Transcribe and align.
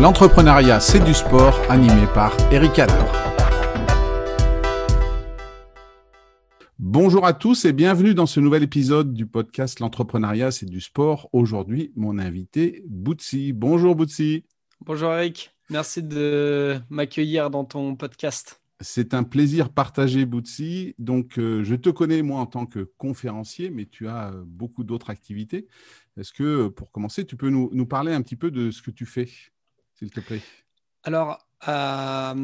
L'entrepreneuriat, 0.00 0.78
c'est 0.78 1.02
du 1.02 1.12
sport, 1.12 1.60
animé 1.68 2.06
par 2.14 2.32
Eric 2.52 2.78
Adler. 2.78 3.10
Bonjour 6.78 7.26
à 7.26 7.32
tous 7.32 7.64
et 7.64 7.72
bienvenue 7.72 8.14
dans 8.14 8.26
ce 8.26 8.38
nouvel 8.38 8.62
épisode 8.62 9.12
du 9.12 9.26
podcast 9.26 9.80
L'entrepreneuriat, 9.80 10.52
c'est 10.52 10.66
du 10.66 10.80
sport. 10.80 11.28
Aujourd'hui, 11.32 11.90
mon 11.96 12.20
invité, 12.20 12.84
Boutsi. 12.86 13.52
Bonjour 13.52 13.96
Boutsi. 13.96 14.44
Bonjour 14.86 15.12
Eric, 15.12 15.52
merci 15.68 16.04
de 16.04 16.78
m'accueillir 16.90 17.50
dans 17.50 17.64
ton 17.64 17.96
podcast. 17.96 18.62
C'est 18.80 19.14
un 19.14 19.24
plaisir 19.24 19.70
partagé, 19.70 20.26
Boutsi. 20.26 20.94
Donc, 21.00 21.40
euh, 21.40 21.64
je 21.64 21.74
te 21.74 21.90
connais, 21.90 22.22
moi, 22.22 22.38
en 22.38 22.46
tant 22.46 22.66
que 22.66 22.88
conférencier, 22.96 23.70
mais 23.70 23.86
tu 23.86 24.06
as 24.06 24.28
euh, 24.28 24.44
beaucoup 24.46 24.84
d'autres 24.84 25.10
activités. 25.10 25.66
Est-ce 26.16 26.32
que, 26.32 26.68
pour 26.68 26.92
commencer, 26.92 27.24
tu 27.24 27.36
peux 27.36 27.50
nous, 27.50 27.86
parler 27.86 28.12
un 28.12 28.22
petit 28.22 28.36
peu 28.36 28.52
de 28.52 28.70
ce 28.70 28.80
que 28.80 28.92
tu 28.92 29.04
fais, 29.04 29.28
s'il 29.98 30.10
te 30.10 30.20
plaît 30.20 30.40
Alors, 31.02 31.38
à 31.60 32.34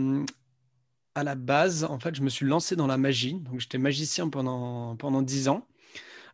la 1.23 1.35
base, 1.35 1.85
en 1.85 1.99
fait, 1.99 2.15
je 2.15 2.23
me 2.23 2.29
suis 2.29 2.47
lancé 2.47 2.77
dans 2.77 2.87
la 2.87 2.97
magie. 2.97 3.35
Donc, 3.35 3.61
j'étais 3.61 3.79
magicien 3.79 4.29
pendant, 4.29 4.97
pendant 4.97 5.23
10 5.23 5.49
ans. 5.49 5.67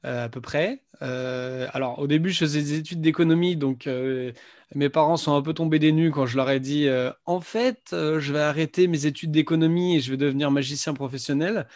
Euh, 0.06 0.24
à 0.24 0.28
peu 0.30 0.40
près. 0.40 0.82
Euh, 1.02 1.68
alors, 1.74 1.98
au 1.98 2.06
début, 2.06 2.30
je 2.30 2.38
faisais 2.38 2.62
des 2.62 2.78
études 2.78 3.02
d'économie, 3.02 3.54
donc 3.54 3.86
euh, 3.86 4.32
mes 4.74 4.88
parents 4.88 5.18
sont 5.18 5.34
un 5.34 5.42
peu 5.42 5.52
tombés 5.52 5.78
des 5.78 5.92
nues 5.92 6.10
quand 6.10 6.24
je 6.24 6.38
leur 6.38 6.48
ai 6.48 6.58
dit 6.58 6.88
En 7.26 7.40
fait, 7.40 7.88
je 7.92 8.32
vais 8.32 8.40
arrêter 8.40 8.86
mes 8.86 9.04
études 9.04 9.30
d'économie 9.30 9.96
et 9.96 10.00
je 10.00 10.10
vais 10.10 10.16
devenir 10.16 10.50
magicien 10.50 10.94
professionnel. 10.94 11.66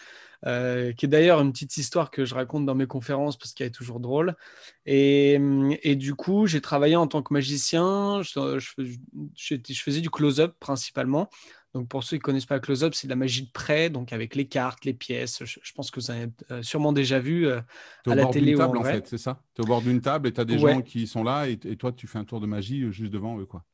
Qui 0.43 1.07
est 1.07 1.09
d'ailleurs 1.09 1.41
une 1.41 1.53
petite 1.53 1.77
histoire 1.77 2.11
que 2.11 2.25
je 2.25 2.35
raconte 2.35 2.67
dans 2.67 2.75
mes 2.75 2.87
conférences 2.87 3.37
parce 3.37 3.53
qu'elle 3.53 3.69
est 3.69 3.71
toujours 3.71 4.01
drôle. 4.01 4.35
Et, 4.87 5.39
et 5.83 5.97
du 5.97 6.15
coup, 6.15 6.47
j'ai 6.47 6.61
travaillé 6.61 6.97
en 6.97 7.07
tant 7.07 7.23
que 7.23 7.33
magicien. 7.33 8.23
Je, 8.23 8.59
je, 8.59 8.85
je 9.35 9.83
faisais 9.83 10.01
du 10.01 10.11
close-up 10.11 10.55
principalement. 10.61 11.29
Donc 11.75 11.89
pour 11.89 12.05
ceux 12.05 12.17
qui 12.17 12.21
ne 12.21 12.25
connaissent 12.25 12.47
pas 12.47 12.61
Close-Up, 12.61 12.95
c'est 12.95 13.09
de 13.09 13.11
la 13.11 13.17
magie 13.17 13.43
de 13.43 13.51
près, 13.51 13.91
donc 13.91 14.13
avec 14.13 14.37
les 14.37 14.47
cartes, 14.47 14.85
les 14.85 14.95
pièces. 14.95 15.43
Je, 15.45 15.73
pense 15.75 15.91
que 15.91 15.99
vous 15.99 16.11
avez 16.13 16.29
euh, 16.53 16.63
sûrement 16.63 16.93
déjà 16.93 17.19
vu 17.19 17.49
euh, 17.49 17.61
à 18.07 18.15
la 18.15 18.27
télé. 18.27 18.55
bord 18.55 18.69
d'une 18.71 18.77
table, 18.77 18.79
en, 18.79 18.85
fait, 18.85 19.09
c'est 19.09 19.19
ça? 19.19 19.43
Tu 19.55 19.61
es 19.61 19.65
au 19.65 19.67
bord 19.67 19.83
d'une 19.83 20.01
table 20.01 20.29
et 20.29 20.33
tu 20.33 20.41
as 20.41 20.45
des 20.45 20.59
gens 20.59 20.83
qui 20.83 21.09
sont 21.09 21.25
là 21.25 21.49
et, 21.49 21.59
toi, 21.77 21.91
tu 21.91 22.07
fais 22.07 22.19
un 22.19 22.25
tour 22.25 22.41
de 22.41 22.47
magie 22.47 22.85
euh, 22.85 22.93
juste 22.93 23.13
devant 23.13 23.41
eux. 23.41 23.47
quoi. 23.47 23.65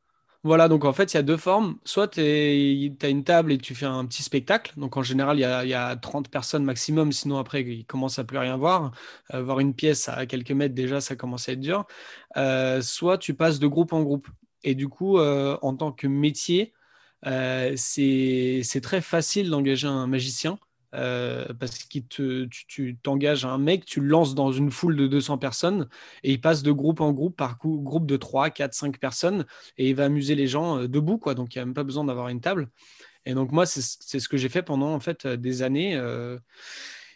Voilà, 0.42 0.68
donc 0.68 0.86
en 0.86 0.92
fait, 0.94 1.12
il 1.12 1.16
y 1.16 1.20
a 1.20 1.22
deux 1.22 1.36
formes. 1.36 1.78
Soit 1.84 2.08
tu 2.08 2.20
as 2.20 3.08
une 3.08 3.24
table 3.24 3.52
et 3.52 3.58
tu 3.58 3.74
fais 3.74 3.84
un 3.86 4.06
petit 4.06 4.22
spectacle. 4.22 4.72
Donc 4.78 4.96
en 4.96 5.02
général, 5.02 5.36
il 5.38 5.40
y 5.42 5.74
a, 5.74 5.96
30 5.96 6.30
personnes 6.30 6.64
maximum, 6.64 7.12
sinon 7.12 7.38
après, 7.38 7.62
ils 7.62 7.84
commencent 7.84 8.18
à 8.18 8.24
plus 8.24 8.38
rien 8.38 8.56
voir. 8.56 8.92
voir 9.34 9.60
une 9.60 9.74
pièce 9.74 10.08
à 10.08 10.24
quelques 10.26 10.52
mètres, 10.52 10.74
déjà, 10.74 11.00
ça 11.02 11.14
commence 11.14 11.48
à 11.48 11.52
être 11.52 11.60
dur. 11.60 11.86
soit 12.82 13.18
tu 13.18 13.34
passes 13.34 13.58
de 13.58 13.66
groupe 13.66 13.92
en 13.92 14.02
groupe. 14.02 14.28
Et 14.64 14.74
du 14.74 14.88
coup, 14.88 15.18
en 15.18 15.76
tant 15.76 15.92
que 15.92 16.06
métier, 16.06 16.72
euh, 17.26 17.74
c'est 17.76 18.80
très 18.82 19.00
facile 19.00 19.50
d'engager 19.50 19.86
un 19.86 20.06
magicien. 20.06 20.58
Euh, 20.94 21.46
parce 21.58 21.84
que 21.84 21.98
tu 22.48 22.98
t'engages 23.02 23.44
un 23.44 23.58
mec, 23.58 23.84
tu 23.84 24.00
le 24.00 24.08
lances 24.08 24.34
dans 24.34 24.50
une 24.50 24.70
foule 24.70 24.96
de 24.96 25.06
200 25.06 25.38
personnes 25.38 25.88
et 26.24 26.32
il 26.32 26.40
passe 26.40 26.62
de 26.62 26.72
groupe 26.72 27.00
en 27.00 27.12
groupe 27.12 27.36
par 27.36 27.58
groupe 27.58 28.06
de 28.06 28.16
3, 28.16 28.50
4, 28.50 28.74
5 28.74 28.98
personnes 28.98 29.46
et 29.78 29.90
il 29.90 29.94
va 29.94 30.06
amuser 30.06 30.34
les 30.34 30.46
gens 30.46 30.78
euh, 30.78 30.88
debout. 30.88 31.18
Quoi, 31.18 31.34
donc 31.34 31.54
il 31.54 31.58
n'y 31.58 31.62
a 31.62 31.64
même 31.66 31.74
pas 31.74 31.84
besoin 31.84 32.04
d'avoir 32.04 32.28
une 32.28 32.40
table. 32.40 32.68
Et 33.26 33.34
donc 33.34 33.52
moi, 33.52 33.66
c'est 33.66 34.18
ce 34.20 34.28
que 34.28 34.36
j'ai 34.36 34.48
fait 34.48 34.62
pendant 34.62 34.94
en 34.94 35.00
fait 35.00 35.26
des 35.26 35.62
années. 35.62 35.94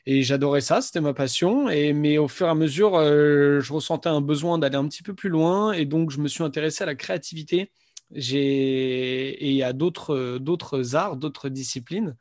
et 0.06 0.22
j'adorais 0.22 0.61
ça, 0.61 0.83
c'était 0.83 1.00
ma 1.00 1.14
passion. 1.14 1.70
Et, 1.70 1.92
mais 1.94 2.19
au 2.19 2.28
fur 2.28 2.47
et 2.47 2.50
à 2.50 2.55
mesure, 2.55 2.92
je 3.00 3.72
ressentais 3.72 4.11
un 4.11 4.20
besoin 4.20 4.59
d'aller 4.59 4.77
un 4.77 4.86
petit 4.86 5.03
peu 5.03 5.14
plus 5.14 5.31
loin. 5.31 5.72
Et 5.72 5.86
donc, 5.86 6.11
je 6.11 6.19
me 6.20 6.28
suis 6.28 6.44
intéressé 6.44 6.83
à 6.84 6.86
la 6.86 6.94
créativité 6.94 7.70
et 8.14 9.62
d'autres, 9.75 10.38
d'autres 10.38 10.94
arts, 10.94 11.16
d'autres 11.16 11.48
disciplines. 11.48 12.16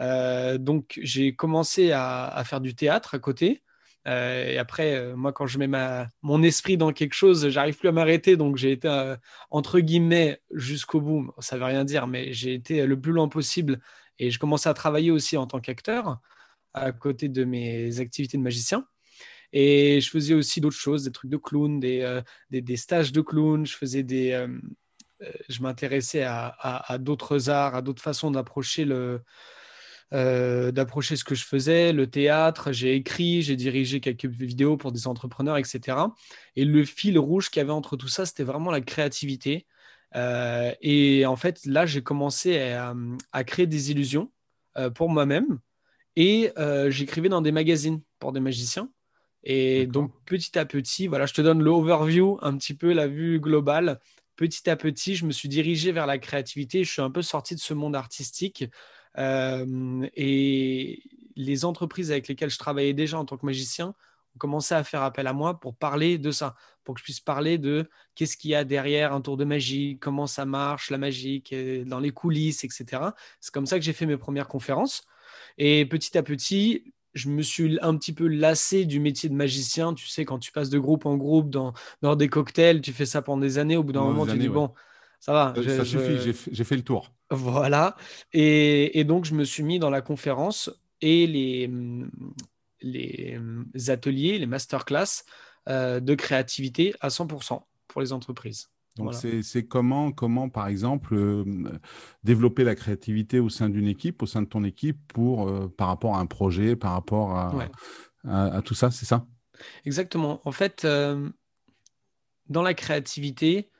Euh, 0.00 0.58
donc, 0.58 0.98
j'ai 1.02 1.34
commencé 1.34 1.92
à, 1.92 2.42
faire 2.46 2.60
du 2.60 2.74
théâtre 2.74 3.14
à 3.14 3.18
côté. 3.18 3.62
Euh, 4.06 4.50
et 4.50 4.58
après, 4.58 4.94
euh, 4.94 5.16
moi, 5.16 5.32
quand 5.32 5.46
je 5.46 5.58
mets 5.58 5.66
ma, 5.66 6.08
mon 6.22 6.42
esprit 6.42 6.76
dans 6.76 6.92
quelque 6.92 7.14
chose, 7.14 7.48
j'arrive 7.48 7.76
plus 7.76 7.88
à 7.88 7.92
m'arrêter. 7.92 8.36
Donc, 8.36 8.56
j'ai 8.56 8.72
été, 8.72 9.14
entre 9.50 9.80
guillemets, 9.80 10.40
jusqu'au 10.52 11.00
bout. 11.00 11.32
Ça 11.38 11.56
veut 11.56 11.64
rien 11.64 11.84
dire, 11.84 12.06
mais 12.06 12.32
j'ai 12.32 12.54
été 12.54 12.86
le 12.86 13.00
plus 13.00 13.12
loin 13.12 13.28
possible. 13.28 13.80
Et 14.18 14.30
je 14.30 14.38
commençais 14.38 14.68
à 14.68 14.74
travailler 14.74 15.10
aussi 15.10 15.36
en 15.36 15.46
tant 15.46 15.60
qu'acteur 15.60 16.20
à 16.74 16.92
côté 16.92 17.28
de 17.28 17.44
mes 17.44 18.00
activités 18.00 18.36
de 18.38 18.42
magicien. 18.42 18.86
Et 19.52 20.00
je 20.00 20.10
faisais 20.10 20.34
aussi 20.34 20.60
d'autres 20.60 20.76
choses, 20.76 21.04
des 21.04 21.12
trucs 21.12 21.30
de 21.30 21.36
clown, 21.36 21.80
des, 21.80 22.22
des, 22.50 22.76
stages 22.76 23.12
de 23.12 23.20
clown. 23.20 23.64
Je 23.64 23.74
faisais 23.76 24.02
des 24.02 24.46
je 25.48 25.62
m'intéressais 25.62 26.24
à, 26.24 26.98
d'autres 27.00 27.48
arts, 27.48 27.74
à 27.74 27.82
d'autres 27.82 28.02
façons 28.02 28.30
d'approcher 28.30 28.84
le, 28.84 29.22
euh, 30.12 30.70
d'approcher 30.70 31.16
ce 31.16 31.24
que 31.24 31.34
je 31.34 31.44
faisais, 31.44 31.92
le 31.92 32.08
théâtre, 32.08 32.72
j'ai 32.72 32.94
écrit, 32.94 33.42
j'ai 33.42 33.56
dirigé 33.56 34.00
quelques 34.00 34.26
vidéos 34.26 34.76
pour 34.76 34.92
des 34.92 35.06
entrepreneurs, 35.06 35.56
etc. 35.58 35.98
Et 36.54 36.64
le 36.64 36.84
fil 36.84 37.18
rouge 37.18 37.50
qu'il 37.50 37.60
y 37.60 37.62
avait 37.62 37.72
entre 37.72 37.96
tout 37.96 38.08
ça, 38.08 38.26
c'était 38.26 38.44
vraiment 38.44 38.70
la 38.70 38.80
créativité. 38.80 39.66
Euh, 40.14 40.72
et 40.80 41.26
en 41.26 41.36
fait, 41.36 41.64
là, 41.66 41.86
j'ai 41.86 42.02
commencé 42.02 42.58
à, 43.32 43.44
créer 43.44 43.66
des 43.66 43.90
illusions 43.90 44.30
pour 44.94 45.08
moi-même. 45.08 45.58
Et 46.16 46.52
j'écrivais 46.88 47.28
dans 47.28 47.42
des 47.42 47.52
magazines 47.52 48.00
pour 48.18 48.32
des 48.32 48.40
magiciens. 48.40 48.90
Et 49.42 49.86
donc, 49.86 50.12
petit 50.24 50.58
à 50.58 50.64
petit, 50.64 51.06
voilà, 51.06 51.26
je 51.26 51.34
te 51.34 51.40
donne 51.40 51.62
l'overview, 51.62 52.38
un 52.42 52.56
petit 52.56 52.74
peu 52.74 52.92
la 52.92 53.06
vue 53.06 53.38
globale 53.38 54.00
petit 54.36 54.68
à 54.70 54.76
petit, 54.76 55.16
je 55.16 55.24
me 55.24 55.32
suis 55.32 55.48
dirigé 55.48 55.92
vers 55.92 56.06
la 56.06 56.18
créativité. 56.18 56.84
Je 56.84 56.92
suis 56.92 57.02
un 57.02 57.10
peu 57.10 57.22
sorti 57.22 57.54
de 57.54 57.60
ce 57.60 57.74
monde 57.74 57.96
artistique. 57.96 58.66
Euh, 59.18 60.06
et 60.14 61.02
les 61.36 61.64
entreprises 61.64 62.10
avec 62.10 62.28
lesquelles 62.28 62.50
je 62.50 62.58
travaillais 62.58 62.94
déjà 62.94 63.18
en 63.18 63.24
tant 63.24 63.36
que 63.36 63.46
magicien 63.46 63.88
ont 63.88 64.38
commencé 64.38 64.74
à 64.74 64.84
faire 64.84 65.02
appel 65.02 65.26
à 65.26 65.32
moi 65.32 65.60
pour 65.60 65.74
parler 65.74 66.18
de 66.18 66.30
ça, 66.30 66.54
pour 66.84 66.94
que 66.94 67.00
je 67.00 67.04
puisse 67.04 67.20
parler 67.20 67.58
de 67.58 67.88
qu'est-ce 68.14 68.36
qu'il 68.36 68.50
y 68.50 68.54
a 68.54 68.64
derrière 68.64 69.12
un 69.12 69.20
tour 69.20 69.36
de 69.36 69.44
magie, 69.44 69.98
comment 70.00 70.26
ça 70.26 70.44
marche, 70.44 70.90
la 70.90 70.98
magie, 70.98 71.42
dans 71.86 72.00
les 72.00 72.10
coulisses, 72.10 72.64
etc. 72.64 73.02
C'est 73.40 73.52
comme 73.52 73.66
ça 73.66 73.78
que 73.78 73.84
j'ai 73.84 73.92
fait 73.92 74.06
mes 74.06 74.16
premières 74.16 74.48
conférences. 74.48 75.04
Et 75.58 75.86
petit 75.86 76.16
à 76.18 76.22
petit, 76.22 76.92
je 77.14 77.30
me 77.30 77.42
suis 77.42 77.78
un 77.80 77.96
petit 77.96 78.12
peu 78.12 78.26
lassé 78.26 78.84
du 78.84 79.00
métier 79.00 79.28
de 79.28 79.34
magicien. 79.34 79.94
Tu 79.94 80.06
sais, 80.06 80.24
quand 80.24 80.38
tu 80.38 80.52
passes 80.52 80.68
de 80.68 80.78
groupe 80.78 81.06
en 81.06 81.16
groupe 81.16 81.48
dans, 81.48 81.72
dans 82.02 82.14
des 82.14 82.28
cocktails, 82.28 82.82
tu 82.82 82.92
fais 82.92 83.06
ça 83.06 83.22
pendant 83.22 83.40
des 83.40 83.58
années. 83.58 83.76
Au 83.76 83.82
bout 83.82 83.92
d'un 83.92 84.02
moment, 84.02 84.26
tu 84.26 84.38
dis, 84.38 84.48
bon, 84.48 84.72
ça 85.20 85.32
va. 85.32 85.54
Ça, 85.56 85.84
suffit, 85.84 86.32
j'ai 86.50 86.64
fait 86.64 86.76
le 86.76 86.82
tour. 86.82 87.12
Voilà. 87.30 87.96
Et, 88.32 88.98
et, 88.98 89.04
donc, 89.04 89.24
je 89.24 89.34
me 89.34 89.44
suis 89.44 89.62
mis 89.62 89.78
dans 89.78 89.90
la 89.90 90.00
conférence 90.00 90.70
et 91.00 91.26
les, 91.26 91.70
les 92.80 93.40
ateliers, 93.90 94.38
les 94.38 94.46
masterclass 94.46 95.24
euh, 95.68 96.00
de 96.00 96.14
créativité 96.14 96.94
à 97.00 97.08
100% 97.08 97.62
pour 97.88 98.00
les 98.00 98.12
entreprises. 98.12 98.68
Donc, 98.96 99.14
c'est 99.14 99.66
comment, 99.66 100.10
comment, 100.10 100.48
par 100.48 100.68
exemple, 100.68 101.14
euh, 101.14 101.44
développer 102.24 102.64
la 102.64 102.74
créativité 102.74 103.40
au 103.40 103.50
sein 103.50 103.68
d'une 103.68 103.86
équipe, 103.86 104.22
au 104.22 104.26
sein 104.26 104.40
de 104.40 104.46
ton 104.46 104.64
équipe, 104.64 104.98
pour, 105.12 105.48
euh, 105.48 105.68
par 105.68 105.88
rapport 105.88 106.16
à 106.16 106.20
un 106.20 106.26
projet, 106.26 106.76
par 106.76 106.92
rapport 106.92 107.36
à, 107.36 107.52
à, 108.26 108.62
tout 108.62 108.74
ça, 108.74 108.90
c'est 108.90 109.04
ça? 109.04 109.26
Exactement. 109.84 110.40
En 110.44 110.52
fait, 110.52 110.84
euh, 110.84 111.28
dans 112.48 112.62
la 112.62 112.72
créativité, 112.72 113.70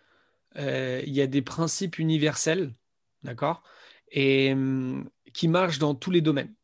il 0.58 1.12
y 1.12 1.20
a 1.20 1.26
des 1.26 1.42
principes 1.42 1.98
universels, 1.98 2.72
d'accord 3.22 3.62
Et 4.10 4.54
qui 5.32 5.48
marchent 5.48 5.78
dans 5.78 5.94
tous 5.94 6.10
les 6.10 6.20
domaines. 6.20 6.54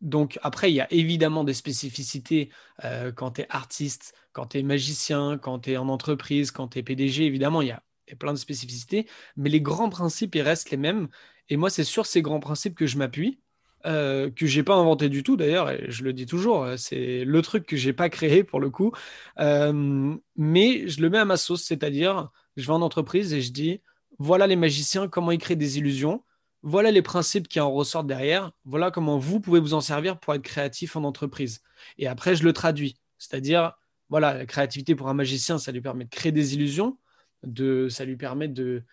Donc 0.00 0.38
après, 0.42 0.70
il 0.70 0.74
y 0.74 0.80
a 0.80 0.92
évidemment 0.92 1.44
des 1.44 1.54
spécificités 1.54 2.50
quand 3.16 3.32
tu 3.32 3.40
es 3.40 3.46
artiste, 3.50 4.14
quand 4.32 4.46
tu 4.46 4.58
es 4.58 4.62
magicien, 4.62 5.38
quand 5.38 5.60
tu 5.60 5.72
es 5.72 5.76
en 5.76 5.88
entreprise, 5.88 6.50
quand 6.50 6.68
tu 6.68 6.78
es 6.78 6.82
PDG, 6.82 7.24
évidemment, 7.24 7.62
il 7.62 7.68
y 7.68 7.72
a 7.72 7.82
et 8.08 8.14
plein 8.14 8.32
de 8.32 8.38
spécificités, 8.38 9.06
mais 9.36 9.50
les 9.50 9.60
grands 9.60 9.88
principes, 9.88 10.34
ils 10.34 10.42
restent 10.42 10.70
les 10.70 10.76
mêmes. 10.76 11.08
Et 11.48 11.56
moi, 11.56 11.70
c'est 11.70 11.84
sur 11.84 12.06
ces 12.06 12.22
grands 12.22 12.40
principes 12.40 12.74
que 12.74 12.86
je 12.86 12.98
m'appuie, 12.98 13.38
euh, 13.86 14.30
que 14.30 14.46
j'ai 14.46 14.62
pas 14.62 14.74
inventé 14.74 15.08
du 15.08 15.22
tout 15.22 15.36
d'ailleurs, 15.36 15.70
et 15.70 15.86
je 15.88 16.02
le 16.02 16.12
dis 16.12 16.26
toujours, 16.26 16.64
euh, 16.64 16.76
c'est 16.76 17.24
le 17.24 17.42
truc 17.42 17.64
que 17.64 17.76
j'ai 17.76 17.92
pas 17.92 18.08
créé 18.08 18.42
pour 18.44 18.60
le 18.60 18.70
coup, 18.70 18.92
euh, 19.38 20.16
mais 20.36 20.88
je 20.88 21.00
le 21.00 21.10
mets 21.10 21.18
à 21.18 21.24
ma 21.24 21.36
sauce, 21.36 21.64
c'est-à-dire, 21.64 22.30
je 22.58 22.66
vais 22.66 22.72
en 22.72 22.82
entreprise 22.82 23.32
et 23.32 23.40
je 23.40 23.52
dis, 23.52 23.80
voilà 24.18 24.46
les 24.46 24.56
magiciens, 24.56 25.08
comment 25.08 25.30
ils 25.30 25.38
créent 25.38 25.56
des 25.56 25.78
illusions, 25.78 26.24
voilà 26.62 26.90
les 26.90 27.02
principes 27.02 27.48
qui 27.48 27.60
en 27.60 27.72
ressortent 27.72 28.06
derrière, 28.06 28.52
voilà 28.64 28.90
comment 28.90 29.18
vous 29.18 29.40
pouvez 29.40 29.60
vous 29.60 29.74
en 29.74 29.80
servir 29.80 30.18
pour 30.18 30.34
être 30.34 30.42
créatif 30.42 30.96
en 30.96 31.04
entreprise. 31.04 31.62
Et 31.98 32.06
après, 32.06 32.34
je 32.34 32.44
le 32.44 32.52
traduis, 32.52 32.96
c'est-à-dire, 33.16 33.72
voilà, 34.08 34.34
la 34.34 34.44
créativité 34.44 34.94
pour 34.94 35.08
un 35.08 35.14
magicien, 35.14 35.58
ça 35.58 35.72
lui 35.72 35.80
permet 35.80 36.04
de 36.04 36.10
créer 36.10 36.32
des 36.32 36.54
illusions 36.54 36.98
de, 37.42 37.88
ça 37.88 38.04
lui 38.04 38.16
permet 38.16 38.48
de, 38.48 38.84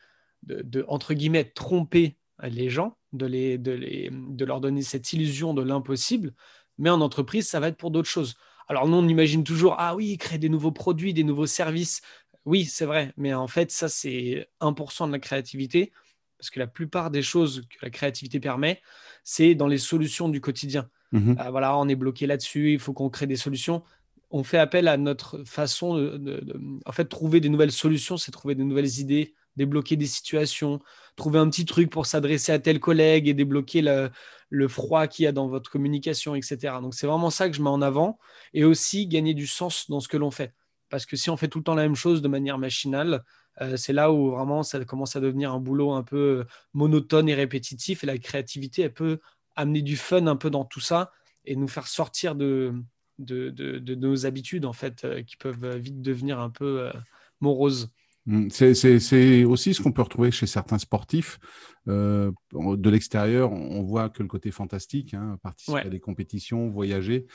entre 0.88 1.14
guillemets, 1.14 1.46
tromper 1.46 2.18
les 2.44 2.70
gens, 2.70 2.98
de, 3.14 3.28
de 3.58 4.46
leur 4.46 4.62
donner 4.62 4.82
cette 4.82 5.14
illusion 5.14 5.54
de 5.54 5.62
l'impossible. 5.62 6.34
Mais 6.78 6.90
en 6.90 7.02
entreprise, 7.02 7.48
ça 7.48 7.60
va 7.60 7.70
être 7.70 7.78
pour 7.78 7.92
d'autres 7.92 8.10
choses. 8.10 8.36
Alors 8.68 8.88
nous, 8.88 8.98
on 8.98 9.08
imagine 9.08 9.44
toujours, 9.44 9.76
ah 9.78 9.96
oui, 9.96 10.18
créer 10.18 10.40
des 10.40 10.50
nouveaux 10.50 10.72
produits, 10.72 11.14
des 11.14 11.24
nouveaux 11.24 11.46
services. 11.46 12.02
Oui, 12.46 12.66
c'est 12.66 12.86
vrai, 12.86 13.14
mais 13.18 13.34
en 13.34 13.48
fait, 13.48 13.72
ça, 13.72 13.90
c'est 13.90 14.48
1% 14.62 15.08
de 15.08 15.12
la 15.12 15.20
créativité, 15.20 15.92
parce 16.38 16.50
que 16.50 16.60
la 16.60 16.68
plupart 16.68 17.12
des 17.12 17.22
choses 17.22 17.64
que 17.70 17.78
la 17.82 17.90
créativité 17.90 18.40
permet, 18.40 18.82
c'est 19.24 19.56
dans 19.56 19.68
les 19.68 19.78
solutions 19.78 20.30
du 20.30 20.42
quotidien. 20.42 20.90
Mmh 21.12 21.34
voilà, 21.50 21.78
on 21.78 21.88
est 21.88 21.96
bloqué 21.96 22.28
là-dessus, 22.28 22.74
il 22.74 22.80
faut 22.80 22.92
qu'on 22.94 23.10
crée 23.10 23.28
des 23.28 23.38
solutions 23.38 23.84
on 24.32 24.44
fait 24.44 24.58
appel 24.58 24.88
à 24.88 24.98
notre 24.98 25.44
façon 25.46 25.96
de, 25.96 26.82
en 26.86 26.92
fait, 26.92 27.06
trouver 27.06 27.40
des 27.40 27.48
nouvelles 27.48 27.72
solutions, 27.72 28.18
c'est 28.18 28.32
trouver 28.32 28.54
des 28.54 28.66
nouvelles 28.66 29.00
idées, 29.00 29.34
débloquer 29.56 29.96
des 29.96 30.08
situations, 30.08 30.82
trouver 31.16 31.40
un 31.40 31.50
petit 31.50 31.66
truc 31.66 31.90
pour 31.90 32.06
s'adresser 32.06 32.52
à 32.52 32.60
tel 32.60 32.80
collègue 32.82 33.30
et 33.30 33.34
débloquer 33.34 33.82
le, 33.82 34.68
froid 34.68 35.08
qu'il 35.08 35.24
y 35.24 35.28
a 35.28 35.32
dans 35.32 35.48
votre 35.48 35.70
communication, 35.70 36.36
etc. 36.36 36.82
Donc 36.82 36.96
c'est 36.96 37.08
vraiment 37.08 37.30
ça 37.30 37.50
que 37.50 37.56
je 37.56 37.62
mets 37.62 37.70
en 37.70 37.82
avant 37.82 38.20
et 38.54 38.64
aussi 38.64 39.08
gagner 39.08 39.34
du 39.34 39.48
sens 39.48 39.90
dans 39.90 40.02
ce 40.02 40.08
que 40.08 40.18
l'on 40.18 40.32
fait. 40.32 40.54
Parce 40.90 41.06
que 41.06 41.16
si 41.16 41.30
on 41.30 41.38
fait 41.38 41.48
tout 41.48 41.60
le 41.60 41.64
temps 41.64 41.76
la 41.76 41.84
même 41.84 41.96
chose 41.96 42.22
de 42.22 42.28
manière 42.28 42.58
machinale, 42.58 43.24
euh, 43.62 43.78
c'est 43.78 43.94
là 43.94 44.12
où 44.12 44.32
vraiment 44.32 44.64
ça 44.64 44.84
commence 44.86 45.16
à 45.16 45.20
devenir 45.20 45.54
un 45.54 45.60
boulot 45.60 45.94
un 45.94 46.04
peu 46.04 46.46
monotone 46.74 47.30
et 47.30 47.36
répétitif 47.36 48.04
et 48.04 48.08
la 48.08 48.18
créativité, 48.18 48.84
elle 48.84 48.94
peut 48.94 49.20
amener 49.56 49.82
du 49.82 49.98
fun 49.98 50.28
un 50.28 50.36
peu 50.36 50.50
dans 50.50 50.66
tout 50.66 50.82
ça 50.82 51.12
et 51.46 51.56
nous 51.56 51.68
faire 51.68 51.88
sortir 51.88 52.36
de, 52.36 52.74
nos 53.18 54.26
habitudes, 54.26 54.66
en 54.66 54.74
fait, 54.74 55.06
euh, 55.06 55.24
qui 55.24 55.38
peuvent 55.38 55.78
vite 55.78 56.02
devenir 56.02 56.40
un 56.40 56.50
peu 56.50 56.82
euh, 56.82 56.92
moroses. 57.40 57.92
Mmh, 58.28 58.50
c'est 58.50 59.44
aussi 59.44 59.74
ce 59.74 59.82
qu'on 59.82 59.92
peut 59.92 60.02
retrouver 60.02 60.32
chez 60.32 60.48
certains 60.48 60.80
sportifs. 60.80 61.40
Euh, 61.88 62.32
de 62.54 62.90
l'extérieur, 62.90 63.52
on 63.52 63.84
voit 63.84 64.10
que 64.10 64.24
le 64.24 64.28
côté 64.28 64.50
fantastique, 64.50 65.14
hein, 65.14 65.38
participer 65.44 65.82
à 65.82 65.90
des 65.90 66.00
compétitions, 66.00 66.68
voyager, 66.70 67.28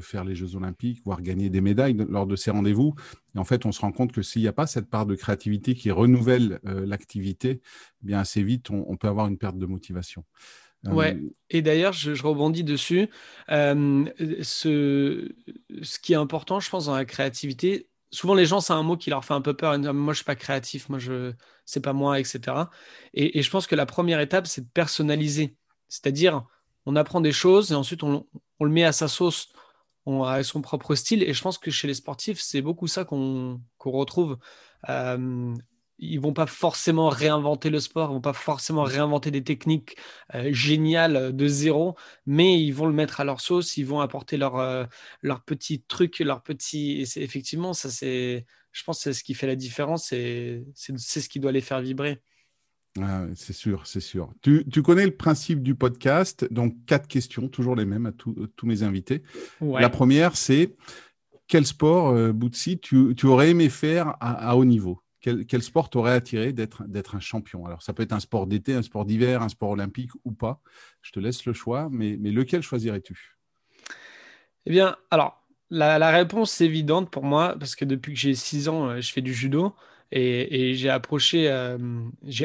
faire 0.00 0.24
les 0.24 0.34
Jeux 0.34 0.56
olympiques, 0.56 1.00
voire 1.04 1.22
gagner 1.22 1.50
des 1.50 1.60
médailles 1.60 1.96
lors 2.08 2.26
de 2.26 2.34
ces 2.34 2.50
rendez-vous. 2.50 2.94
Et 3.36 3.38
en 3.38 3.44
fait, 3.44 3.64
on 3.66 3.72
se 3.72 3.80
rend 3.80 3.92
compte 3.92 4.10
que 4.10 4.22
s'il 4.22 4.42
n'y 4.42 4.48
a 4.48 4.52
pas 4.52 4.66
cette 4.66 4.90
part 4.90 5.06
de 5.06 5.14
créativité 5.14 5.74
qui 5.74 5.92
renouvelle 5.92 6.58
l'activité, 6.64 7.60
eh 8.02 8.06
bien 8.06 8.18
assez 8.18 8.42
vite, 8.42 8.70
on, 8.70 8.96
peut 8.96 9.08
avoir 9.08 9.28
une 9.28 9.38
perte 9.38 9.58
de 9.58 9.66
motivation. 9.66 10.24
Ouais, 10.84 11.16
et 11.50 11.62
d'ailleurs, 11.62 11.92
je, 11.92 12.20
rebondis 12.20 12.64
dessus. 12.64 13.08
ce, 13.48 15.28
ce 15.82 15.98
qui 16.00 16.12
est 16.12 16.16
important, 16.16 16.58
je 16.58 16.70
pense, 16.70 16.86
dans 16.86 16.96
la 16.96 17.04
créativité, 17.04 17.88
souvent 18.12 18.34
les 18.34 18.46
gens, 18.46 18.60
c'est 18.60 18.72
un 18.72 18.82
mot 18.82 18.96
qui 18.96 19.10
leur 19.10 19.24
fait 19.24 19.34
un 19.34 19.40
peu 19.40 19.54
peur. 19.54 19.78
Moi, 19.78 19.92
je 19.92 19.98
ne 20.00 20.14
suis 20.14 20.24
pas 20.24 20.36
créatif, 20.36 20.88
moi, 20.88 20.98
je 20.98 21.32
c'est 21.64 21.80
pas 21.80 21.92
moi, 21.92 22.20
etc. 22.20 22.40
Et, 23.14 23.42
je 23.42 23.50
pense 23.50 23.66
que 23.66 23.74
la 23.74 23.86
première 23.86 24.20
étape, 24.20 24.46
c'est 24.46 24.62
de 24.62 24.70
personnaliser. 24.72 25.56
C'est-à-dire, 25.88 26.44
on 26.86 26.96
apprend 26.96 27.20
des 27.20 27.32
choses 27.32 27.72
et 27.72 27.74
ensuite 27.74 28.02
on, 28.02 28.26
le 28.60 28.68
met 28.68 28.84
à 28.84 28.92
sa 28.92 29.08
sauce, 29.08 29.52
on, 30.06 30.42
son 30.42 30.60
propre 30.62 30.94
style. 30.94 31.22
Et 31.22 31.32
je 31.32 31.42
pense 31.42 31.58
que 31.58 31.70
chez 31.70 31.88
les 31.88 31.94
sportifs, 31.94 32.40
c'est 32.40 32.62
beaucoup 32.62 32.86
ça 32.86 33.04
qu'on 33.04 33.60
retrouve 33.84 34.38
ils 36.02 36.20
vont 36.20 36.32
pas 36.32 36.46
forcément 36.46 37.08
réinventer 37.08 37.70
le 37.70 37.78
sport, 37.78 38.10
ils 38.10 38.14
vont 38.14 38.20
pas 38.20 38.32
forcément 38.32 38.82
réinventer 38.82 39.30
des 39.30 39.44
techniques 39.44 39.96
euh, 40.34 40.52
géniales 40.52 41.34
de 41.34 41.46
zéro, 41.46 41.96
mais 42.26 42.60
ils 42.60 42.72
vont 42.72 42.86
le 42.86 42.92
mettre 42.92 43.20
à 43.20 43.24
leur 43.24 43.40
sauce, 43.40 43.76
ils 43.76 43.86
vont 43.86 44.00
apporter 44.00 44.36
leur, 44.36 44.56
euh, 44.56 44.84
leur 45.22 45.42
petit 45.42 45.82
truc, 45.82 46.18
leur 46.18 46.42
petit. 46.42 47.06
effectivement, 47.16 47.72
ça 47.72 47.88
c'est, 47.88 48.46
je 48.72 48.82
pense, 48.82 49.00
c'est 49.00 49.12
ce 49.12 49.22
qui 49.22 49.34
fait 49.34 49.46
la 49.46 49.56
différence 49.56 50.12
et 50.12 50.64
c'est 50.74 51.20
ce 51.20 51.28
qui 51.28 51.38
doit 51.38 51.52
les 51.52 51.60
faire 51.60 51.80
vibrer. 51.80 52.20
Ah, 53.00 53.24
c'est 53.34 53.54
sûr, 53.54 53.86
c'est 53.86 54.00
sûr. 54.00 54.34
Tu, 54.42 54.66
tu, 54.70 54.82
connais 54.82 55.06
le 55.06 55.16
principe 55.16 55.62
du 55.62 55.74
podcast, 55.74 56.46
donc 56.52 56.74
quatre 56.84 57.06
questions, 57.06 57.48
toujours 57.48 57.74
les 57.74 57.86
mêmes 57.86 58.06
à 58.06 58.12
tous 58.12 58.66
mes 58.66 58.82
invités. 58.82 59.22
La 59.60 59.88
première, 59.88 60.36
c'est 60.36 60.74
quel 61.46 61.64
sport, 61.64 62.08
euh, 62.08 62.32
tu, 62.50 63.14
tu, 63.14 63.26
aurais 63.26 63.50
aimé 63.50 63.70
faire 63.70 64.16
à 64.20 64.56
haut 64.56 64.66
niveau? 64.66 65.01
Quel, 65.22 65.62
sport 65.62 65.88
t'aurait 65.88 66.12
attiré 66.12 66.52
d'être, 66.52 67.14
un 67.14 67.20
champion? 67.20 67.64
Alors, 67.64 67.82
ça 67.82 67.92
peut 67.92 68.02
être 68.02 68.12
un 68.12 68.20
sport 68.20 68.46
d'été, 68.46 68.74
un 68.74 68.82
sport 68.82 69.04
d'hiver, 69.04 69.40
un 69.40 69.48
sport 69.48 69.70
olympique 69.70 70.10
ou 70.24 70.32
pas. 70.32 70.60
Je 71.00 71.12
te 71.12 71.20
laisse 71.20 71.46
le 71.46 71.52
choix, 71.52 71.88
mais, 71.90 72.16
mais 72.18 72.32
lequel 72.32 72.62
choisirais-tu? 72.62 73.38
Eh 74.66 74.70
bien, 74.70 74.96
alors, 75.10 75.44
la, 75.70 76.10
réponse 76.10 76.60
est 76.60 76.66
évidente 76.66 77.10
pour 77.10 77.22
moi, 77.22 77.54
parce 77.58 77.76
que 77.76 77.84
depuis 77.84 78.14
que 78.14 78.18
j'ai 78.18 78.34
6 78.34 78.68
ans, 78.68 78.88
euh, 78.88 79.00
je 79.00 79.12
fais 79.12 79.20
du 79.20 79.32
judo. 79.32 79.74
Et, 80.14 80.74
j'ai 80.74 80.90
approché, 80.90 81.48
euh, 81.50 81.78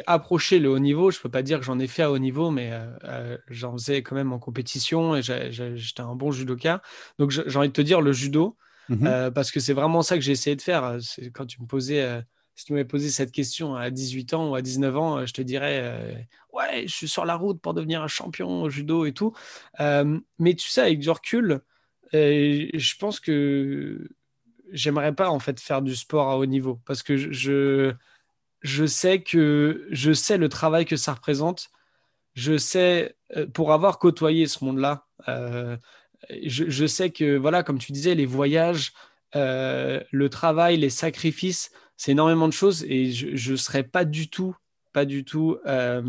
approché 0.06 0.60
le 0.60 0.70
haut 0.70 0.80
niveau. 0.80 1.12
Je 1.12 1.20
peux 1.20 1.30
pas 1.30 1.42
dire 1.42 1.60
que 1.60 1.66
j'en 1.66 1.80
ai 1.80 1.88
fait 1.88 2.04
à 2.04 2.12
haut 2.12 2.18
niveau, 2.18 2.50
mais 2.50 2.70
euh, 2.72 3.38
j'en 3.50 3.74
faisais 3.74 4.04
quand 4.04 4.16
même 4.16 4.32
en 4.32 4.40
compétition 4.40 5.18
et 5.18 5.22
j'étais 5.22 6.00
un 6.00 6.16
bon 6.16 6.32
judoka. 6.32 6.82
Donc 7.20 7.32
j'ai 7.32 7.58
envie 7.58 7.68
de 7.68 7.74
te 7.74 7.82
dire 7.82 8.00
le 8.00 8.14
judo, 8.14 8.56
mmh 8.88 9.32
parce 9.36 9.52
que 9.52 9.60
c'est 9.60 9.74
vraiment 9.74 10.02
ça 10.02 10.16
que 10.16 10.22
j'ai 10.22 10.32
essayé 10.32 10.56
de 10.56 10.62
faire. 10.62 10.98
Quand 11.34 11.46
tu 11.46 11.62
me 11.62 11.68
posais 11.68 12.24
si 12.58 12.66
tu 12.66 12.74
m'avais 12.74 12.86
posé 12.86 13.12
cette 13.12 13.32
question 13.32 13.76
à 13.76 13.92
18 13.92 14.34
ans 14.34 14.50
ou 14.50 14.56
à 14.56 14.64
19 14.64 14.98
ans, 14.98 15.26
je 15.26 15.32
te 15.32 15.44
dirais 15.44 15.80
euh, 15.84 16.14
Ouais, 16.52 16.88
je 16.88 16.94
suis 16.94 17.08
sur 17.08 17.24
la 17.24 17.36
route 17.36 17.62
pour 17.62 17.76
devenir 17.76 18.02
un 18.02 18.08
champion 18.08 18.64
au 18.64 18.70
judo 18.70 19.06
et 19.06 19.14
tout. 19.14 19.36
Euh, 19.80 20.20
mais 20.40 20.56
tu 20.56 20.68
sais, 20.68 20.82
avec 20.82 20.98
du 20.98 21.10
recul, 21.12 21.62
euh, 22.16 22.68
je 22.74 22.96
pense 22.98 23.20
que 23.20 24.10
j'aimerais 24.72 25.14
pas 25.14 25.30
en 25.30 25.38
fait 25.38 25.60
faire 25.60 25.84
du 25.84 25.96
sport 25.96 26.30
à 26.30 26.38
haut 26.40 26.48
niveau 26.48 26.82
parce 26.84 27.04
que 27.04 27.16
je, 27.16 27.94
je 28.62 28.86
sais 28.88 29.22
que 29.22 29.88
je 29.92 30.12
sais 30.12 30.40
le 30.40 30.50
travail 30.50 30.86
que 30.86 30.96
ça 30.96 31.14
représente. 31.14 31.70
Je 32.34 32.58
sais, 32.58 33.16
pour 33.54 33.72
avoir 33.72 34.00
côtoyé 34.00 34.48
ce 34.48 34.66
monde-là, 34.66 35.06
je, 35.28 36.70
je, 36.70 36.86
sais 36.88 37.12
que, 37.12 37.38
voilà, 37.38 37.62
comme 37.62 37.78
tu 37.78 37.92
disais, 37.92 38.16
les 38.16 38.26
voyages, 38.26 38.94
le 39.34 40.28
travail, 40.28 40.78
les 40.78 40.90
sacrifices, 40.90 41.72
c'est 41.98 42.12
énormément 42.12 42.48
de 42.48 42.54
choses 42.54 42.86
et 42.88 43.12
je 43.12 43.52
ne 43.52 43.58
serais 43.58 43.84
pas 43.84 44.06
du 44.06 44.30
tout, 44.30 44.56
pas 44.94 45.06
du 45.06 45.26
tout. 45.26 45.58
Euh, 45.66 46.02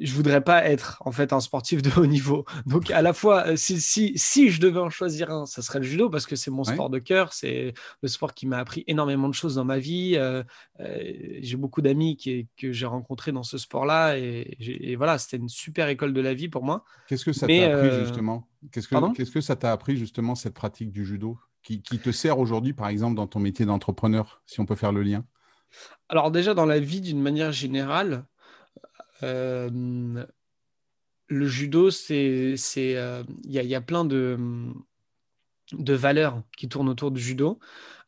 je 0.00 0.12
voudrais 0.12 0.40
pas 0.40 0.64
être 0.64 1.00
en 1.04 1.12
fait 1.12 1.32
un 1.32 1.40
sportif 1.40 1.82
de 1.82 1.90
haut 2.00 2.06
niveau. 2.06 2.44
Donc 2.66 2.90
à 2.90 3.02
la 3.02 3.12
fois, 3.12 3.46
euh, 3.48 3.56
si, 3.56 3.80
si, 3.80 4.12
si 4.16 4.50
je 4.50 4.60
devais 4.60 4.80
en 4.80 4.90
choisir 4.90 5.30
un, 5.30 5.46
ça 5.46 5.62
serait 5.62 5.78
le 5.78 5.84
judo 5.84 6.10
parce 6.10 6.26
que 6.26 6.36
c'est 6.36 6.50
mon 6.50 6.64
sport 6.64 6.90
de 6.90 6.98
cœur, 6.98 7.32
c'est 7.32 7.74
le 8.02 8.08
sport 8.08 8.34
qui 8.34 8.46
m'a 8.46 8.58
appris 8.58 8.84
énormément 8.86 9.28
de 9.28 9.34
choses 9.34 9.54
dans 9.56 9.64
ma 9.64 9.78
vie. 9.78 10.14
Euh, 10.16 10.42
euh, 10.80 11.12
j'ai 11.40 11.56
beaucoup 11.56 11.82
d'amis 11.82 12.16
que 12.16 12.72
j'ai 12.72 12.86
rencontrés 12.86 13.32
dans 13.32 13.42
ce 13.42 13.58
sport-là 13.58 14.16
et, 14.18 14.96
voilà, 14.96 15.18
c'était 15.18 15.36
une 15.36 15.48
super 15.48 15.88
école 15.88 16.12
de 16.12 16.20
la 16.20 16.34
vie 16.34 16.48
pour 16.48 16.64
moi. 16.64 16.84
Qu'est-ce 17.08 17.24
que 17.24 17.32
ça 17.32 17.46
t'a 17.46 17.76
appris 17.76 18.00
justement? 18.00 18.48
Qu'est-ce 18.72 18.88
que, 18.88 19.12
qu'est-ce 19.14 19.30
que 19.30 19.40
ça 19.40 19.54
t'a 19.54 19.70
appris 19.70 19.96
justement 19.96 20.34
cette 20.34 20.54
pratique 20.54 20.90
du 20.90 21.04
judo? 21.04 21.38
Qui, 21.66 21.98
te 21.98 22.12
sert 22.12 22.38
aujourd'hui, 22.38 22.72
par 22.72 22.88
exemple, 22.88 23.16
dans 23.16 23.26
ton 23.26 23.40
métier 23.40 23.66
d'entrepreneur, 23.66 24.40
si 24.46 24.60
on 24.60 24.66
peut 24.66 24.76
faire 24.76 24.92
le 24.92 25.02
lien? 25.02 25.24
Alors 26.08 26.30
déjà, 26.30 26.54
dans 26.54 26.64
la 26.64 26.78
vie, 26.78 27.00
d'une 27.00 27.20
manière 27.20 27.50
générale, 27.50 28.24
euh, 29.22 30.24
le 31.26 31.46
judo, 31.46 31.90
c'est, 31.90 32.54
euh, 32.78 33.24
il 33.44 33.50
y, 33.50 33.74
a 33.74 33.80
plein 33.80 34.04
de, 34.04 34.38
de 35.72 35.94
valeurs 35.94 36.42
qui 36.56 36.68
tournent 36.68 36.88
autour 36.88 37.10
du 37.10 37.20
judo. 37.20 37.58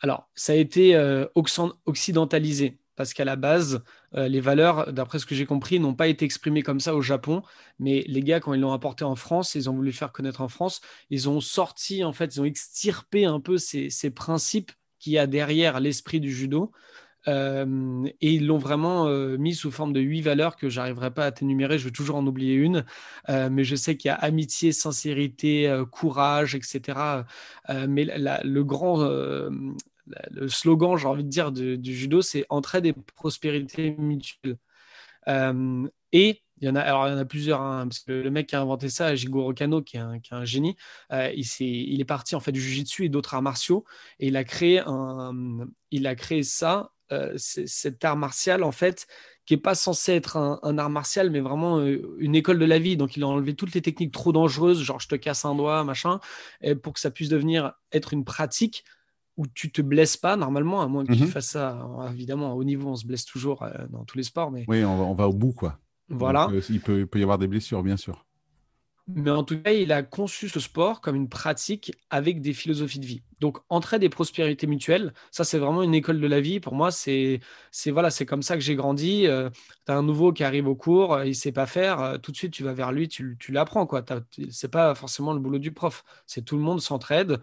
Alors, 0.00 0.29
ça 0.35 0.53
a 0.53 0.57
été 0.57 0.95
euh, 0.95 1.27
occidentalisé 1.35 2.79
parce 2.99 3.14
qu'à 3.14 3.25
la 3.25 3.37
base, 3.37 3.81
les 4.12 4.40
valeurs, 4.40 4.93
d'après 4.93 5.21
ce 5.21 5.25
que 5.25 5.37
j'ai 5.37 5.47
compris, 5.47 5.78
n'ont 5.78 5.95
pas 5.95 6.09
été 6.09 6.25
exprimées 6.25 6.64
comme 6.64 6.81
ça 6.81 6.97
au 6.97 7.00
Japon. 7.00 7.43
Mais 7.78 8.05
les 8.09 8.23
gars, 8.23 8.40
quand 8.40 8.55
ils 8.55 8.61
l'ont 8.61 8.73
apporté 8.73 9.05
en 9.05 9.14
France, 9.14 9.55
ils 9.55 9.71
ont 9.71 9.73
voulu 9.73 9.93
faire 9.93 10.11
connaître 10.11 10.40
en 10.40 10.49
France, 10.49 10.81
ils 11.09 11.28
ont 11.28 11.40
sorti, 11.40 12.02
en 12.02 12.12
fait, 12.12 12.35
ils 12.35 12.40
ont 12.40 12.45
extirpé 12.45 13.25
un 13.25 13.38
peu 13.38 13.57
ces, 13.57 14.11
principes 14.11 14.73
qu'il 14.99 15.12
y 15.12 15.19
a 15.19 15.28
derrière 15.28 15.78
l'esprit 15.78 16.19
du 16.19 16.35
judo. 16.35 16.73
Euh, 17.28 18.05
et 18.21 18.33
ils 18.33 18.47
l'ont 18.47 18.59
vraiment 18.59 19.07
euh, 19.07 19.37
mis 19.37 19.55
sous 19.55 19.71
forme 19.71 19.93
de 19.93 20.00
huit 20.00 20.23
valeurs 20.23 20.57
que 20.57 20.69
j'arriverai 20.69 21.12
pas 21.12 21.26
à 21.26 21.33
t'énumérer, 21.33 21.78
je 21.78 21.85
vais 21.85 21.90
toujours 21.90 22.17
en 22.17 22.26
oublier 22.26 22.55
une, 22.55 22.85
euh, 23.28 23.50
mais 23.50 23.64
je 23.64 23.76
sais 23.76 23.97
qu'il 23.97 24.09
y 24.09 24.12
a 24.12 24.14
amitié, 24.14 24.73
sincérité, 24.73 25.83
courage, 25.93 26.55
etc. 26.55 27.26
mais 27.87 28.07
le 28.07 28.62
grand, 28.62 29.09
le 30.31 30.49
slogan, 30.49 30.97
j'ai 30.97 31.07
envie 31.07 31.25
de 31.25 31.29
dire, 31.29 31.53
du, 31.53 31.95
judo, 31.95 32.23
c'est 32.23 32.47
entraide 32.49 32.87
et 32.87 32.93
prospérité 32.93 33.95
mutuelle. 33.99 34.59
et 36.12 36.43
il 36.61 36.67
y 36.67 36.69
en 36.69 36.75
a, 36.75 36.81
alors 36.81 37.07
il 37.07 37.12
y 37.12 37.15
en 37.15 37.19
a 37.19 37.25
plusieurs, 37.25 37.61
hein, 37.61 37.88
le 38.09 38.31
mec 38.31 38.49
qui 38.49 38.57
a 38.57 38.61
inventé 38.61 38.88
ça, 38.88 39.15
Jigoro 39.15 39.53
Kano, 39.55 39.81
qui 39.81 39.97
est 39.97 40.00
un, 40.00 40.19
un 40.33 40.45
génie, 40.45 40.77
il, 41.11 41.17
est, 41.17 41.61
il, 41.61 42.00
est, 42.00 42.05
parti 42.05 42.35
en 42.35 42.41
fait 42.41 42.50
du 42.53 42.61
jujitsu 42.61 43.05
et 43.05 43.09
d'autres 43.09 43.35
arts 43.35 43.43
martiaux, 43.43 43.85
et 44.19 44.27
il 44.27 44.37
a 44.37 44.43
créé 44.45 44.83
un, 44.85 45.69
il 45.93 46.07
a 46.07 46.17
créé 46.17 46.43
ça 46.43 46.91
euh, 47.11 47.35
cet 47.38 48.05
art 48.05 48.17
martial, 48.17 48.62
en 48.62 48.73
fait, 48.73 49.07
qui 49.47 49.55
n'est 49.55 49.61
pas 49.61 49.75
censé 49.75 50.12
être 50.12 50.37
un, 50.37 50.79
art 50.79 50.91
martial, 50.91 51.31
mais 51.31 51.41
vraiment 51.41 51.79
euh, 51.79 52.15
une 52.19 52.35
école 52.35 52.59
de 52.59 52.67
la 52.67 52.79
vie. 52.79 52.99
Donc, 52.99 53.17
il 53.17 53.23
a 53.23 53.27
enlevé 53.27 53.55
toutes 53.55 53.73
les 53.75 53.81
techniques 53.81 54.12
trop 54.12 54.33
dangereuses, 54.33 54.83
genre 54.83 55.00
je 55.00 55.09
te 55.09 55.15
casse 55.15 55.45
un 55.47 55.55
doigt, 55.55 55.85
machin, 55.85 56.21
pour 56.83 56.93
que 56.93 57.00
ça 57.00 57.11
puisse 57.11 57.31
devenir 57.31 57.73
être 57.93 58.12
une 58.12 58.25
pratique 58.25 58.85
où 59.38 59.47
tu 59.47 59.71
te 59.71 59.80
blesses 59.80 60.16
pas 60.16 60.37
normalement, 60.37 60.83
à 60.83 60.88
moins 60.88 61.07
que 61.07 61.12
tu 61.14 61.23
mhm. 61.23 61.28
fasses 61.28 61.50
ça. 61.50 61.88
évidemment, 62.12 62.52
au 62.54 62.64
niveau, 62.64 62.90
on 62.90 62.97
se 62.97 63.07
blesse 63.07 63.25
toujours 63.25 63.62
euh, 63.62 63.71
dans 63.88 64.04
tous 64.04 64.18
les 64.18 64.25
sports. 64.25 64.50
Mais... 64.50 64.64
Oui, 64.68 64.85
on 64.85 65.14
va, 65.14 65.28
au 65.28 65.33
bout, 65.33 65.52
quoi. 65.52 65.78
Voilà. 66.11 66.49
il, 66.68 66.80
peut, 66.80 67.00
il 67.00 67.07
peut 67.07 67.21
y 67.21 67.23
avoir 67.23 67.38
des 67.38 67.47
blessures, 67.47 67.83
bien 67.83 67.97
sûr. 67.97 68.26
Mais 69.11 69.30
en 69.30 69.42
tout 69.42 69.59
cas, 69.59 69.73
il 69.73 69.90
a 69.90 70.02
conçu 70.02 70.50
ce 70.50 70.61
sport 70.61 71.00
comme 71.00 71.16
une 71.16 71.30
pratique 71.30 71.92
avec 72.11 72.42
des 72.42 72.52
philosophies 72.52 72.99
de 72.99 73.07
vie. 73.07 73.23
Donc, 73.40 73.59
entraide 73.71 74.02
et 74.02 74.11
prospérité 74.11 74.66
mutuelle, 74.66 75.14
ça, 75.30 75.45
c'est 75.45 75.59
vraiment 75.59 75.83
une 75.83 75.95
école 75.95 76.21
de 76.21 76.26
la 76.26 76.40
vie. 76.40 76.61
Pour 76.61 76.75
moi, 76.75 76.90
c'est 76.90 77.40
voilà, 77.87 78.11
c'est 78.11 78.26
comme 78.26 78.42
ça 78.42 78.54
que 78.54 78.61
j'ai 78.61 78.75
grandi. 78.75 79.26
Euh, 79.26 79.49
tu 79.87 79.92
as 79.92 79.97
un 79.97 80.02
nouveau 80.02 80.33
qui 80.33 80.45
arrive 80.45 80.68
au 80.68 80.75
cours, 80.75 81.14
euh, 81.14 81.25
il 81.25 81.30
ne 81.30 81.35
sait 81.35 81.52
pas 81.52 81.64
faire, 81.64 82.00
euh, 82.00 82.18
tout 82.18 82.33
de 82.33 82.37
suite, 82.37 82.52
tu 82.52 82.64
vas 82.64 82.75
vers 82.75 82.92
lui, 82.92 83.09
tu, 83.09 83.37
tu 83.40 83.50
l'apprends. 83.50 83.88
Ce 83.88 84.66
n'est 84.66 84.71
pas 84.71 84.95
forcément 84.95 85.33
le 85.33 85.40
boulot 85.40 85.59
du 85.59 85.73
prof. 85.73 86.04
C'est 86.26 86.45
tout 86.45 86.57
le 86.57 86.62
monde 86.62 86.83
s'entraide 86.83 87.40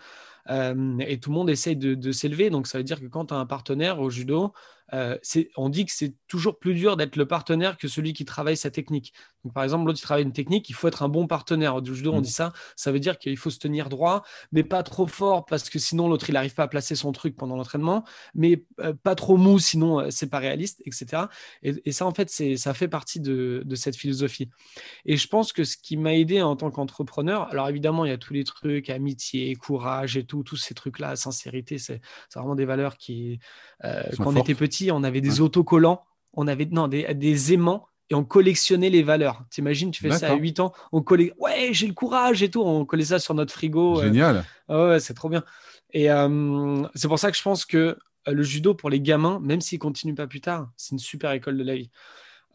et 0.49 1.19
tout 1.19 1.29
le 1.29 1.35
monde 1.35 1.49
essaye 1.49 1.75
de, 1.75 2.11
s'élever. 2.11 2.49
Donc, 2.49 2.67
ça 2.67 2.77
veut 2.77 2.83
dire 2.83 2.99
que 2.99 3.07
quand 3.07 3.27
tu 3.27 3.33
as 3.33 3.37
un 3.37 3.45
partenaire 3.45 3.99
au 3.99 4.09
judo, 4.09 4.53
euh, 4.93 5.17
on 5.57 5.69
dit 5.69 5.85
que 5.85 5.91
c'est 5.91 6.13
toujours 6.27 6.59
plus 6.59 6.75
dur 6.75 6.97
d'être 6.97 7.15
le 7.15 7.27
partenaire 7.27 7.77
que 7.77 7.87
celui 7.87 8.13
qui 8.13 8.25
travaille 8.25 8.57
sa 8.57 8.69
technique. 8.69 9.13
Donc, 9.43 9.53
par 9.53 9.63
exemple, 9.63 9.85
l'autre 9.85 9.97
qui 9.97 10.03
travaille 10.03 10.23
une 10.23 10.33
technique, 10.33 10.69
il 10.69 10.73
faut 10.73 10.87
être 10.87 11.03
un 11.03 11.09
bon 11.09 11.27
partenaire. 11.27 11.81
Du 11.81 11.95
judo, 11.95 12.13
on 12.13 12.19
mm. 12.19 12.23
dit 12.23 12.31
ça. 12.31 12.53
Ça 12.75 12.91
veut 12.91 12.99
dire 12.99 13.17
qu'il 13.17 13.37
faut 13.37 13.49
se 13.49 13.59
tenir 13.59 13.89
droit, 13.89 14.23
mais 14.51 14.63
pas 14.63 14.83
trop 14.83 15.07
fort 15.07 15.45
parce 15.45 15.69
que 15.69 15.79
sinon 15.79 16.07
l'autre 16.07 16.29
il 16.29 16.33
n'arrive 16.33 16.53
pas 16.53 16.63
à 16.63 16.67
placer 16.67 16.95
son 16.95 17.11
truc 17.11 17.35
pendant 17.35 17.55
l'entraînement, 17.55 18.03
mais 18.33 18.65
euh, 18.79 18.93
pas 18.93 19.15
trop 19.15 19.37
mou 19.37 19.59
sinon 19.59 19.99
euh, 19.99 20.07
c'est 20.09 20.29
pas 20.29 20.39
réaliste, 20.39 20.81
etc. 20.85 21.23
Et, 21.61 21.91
ça 21.91 22.05
en 22.05 22.13
fait 22.13 22.29
ça 22.57 22.73
fait 22.73 22.87
partie 22.87 23.19
de, 23.19 23.63
cette 23.75 23.95
philosophie. 23.95 24.49
Et 25.05 25.17
je 25.17 25.27
pense 25.27 25.53
que 25.53 25.63
ce 25.63 25.77
qui 25.77 25.97
m'a 25.97 26.15
aidé 26.15 26.41
en 26.41 26.55
tant 26.55 26.71
qu'entrepreneur, 26.71 27.49
alors 27.49 27.69
évidemment 27.69 28.05
il 28.05 28.09
y 28.09 28.13
a 28.13 28.17
tous 28.17 28.33
les 28.33 28.43
trucs 28.43 28.89
amitié, 28.89 29.55
courage 29.55 30.17
et 30.17 30.25
tout, 30.25 30.43
tous 30.43 30.57
ces 30.57 30.73
trucs 30.73 30.99
là, 30.99 31.15
sincérité, 31.15 31.77
c'est 31.77 32.01
vraiment 32.33 32.55
des 32.55 32.65
valeurs 32.65 32.97
qui 32.97 33.39
quand 33.81 34.27
on 34.27 34.35
était 34.35 34.55
petit 34.55 34.74
on 34.91 35.03
avait 35.03 35.21
des 35.21 35.41
autocollants, 35.41 36.03
on 36.33 36.47
avait 36.47 36.65
non, 36.65 36.87
des, 36.87 37.53
aimants 37.53 37.87
et 38.09 38.15
on 38.15 38.23
collectionnait 38.23 38.89
les 38.89 39.03
valeurs. 39.03 39.43
T'imagines, 39.49 39.91
tu 39.91 40.01
fais 40.01 40.11
ça 40.11 40.31
à 40.31 40.35
8 40.35 40.59
ans, 40.59 40.73
on 40.91 41.01
collait, 41.01 41.33
ouais, 41.39 41.69
j'ai 41.71 41.87
le 41.87 41.93
courage 41.93 42.43
et 42.43 42.49
tout, 42.49 42.61
on 42.61 42.85
collait 42.85 43.05
ça 43.05 43.19
sur 43.19 43.33
notre 43.33 43.53
frigo. 43.53 43.99
Euh. 43.99 44.03
Génial. 44.03 44.45
ouais, 44.69 44.99
c'est 44.99 45.13
trop 45.13 45.29
bien. 45.29 45.43
Et 45.91 46.11
euh, 46.11 46.83
c'est 46.93 47.07
pour 47.07 47.19
ça 47.19 47.31
que 47.31 47.37
je 47.37 47.41
pense 47.43 47.65
que 47.65 47.77
euh, 47.77 48.31
le 48.31 48.43
judo 48.43 48.73
pour 48.73 48.89
les 48.89 49.01
gamins, 49.01 49.39
même 49.41 49.61
s'ils 49.61 49.79
continuent 49.79 50.15
pas 50.15 50.27
plus 50.27 50.41
tard, 50.41 50.69
c'est 50.77 50.91
une 50.91 50.99
super 50.99 51.31
école 51.31 51.57
de 51.57 51.63
la 51.63 51.75
vie. 51.75 51.89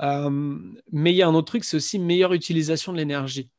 mais 0.01 1.13
il 1.13 1.17
y 1.17 1.23
a 1.23 1.29
un 1.29 1.35
autre 1.35 1.49
truc, 1.49 1.65
c'est 1.65 1.77
aussi 1.77 1.99
meilleure 1.99 2.33
utilisation 2.33 2.93
de 2.93 2.99
l'énergie. 2.99 3.51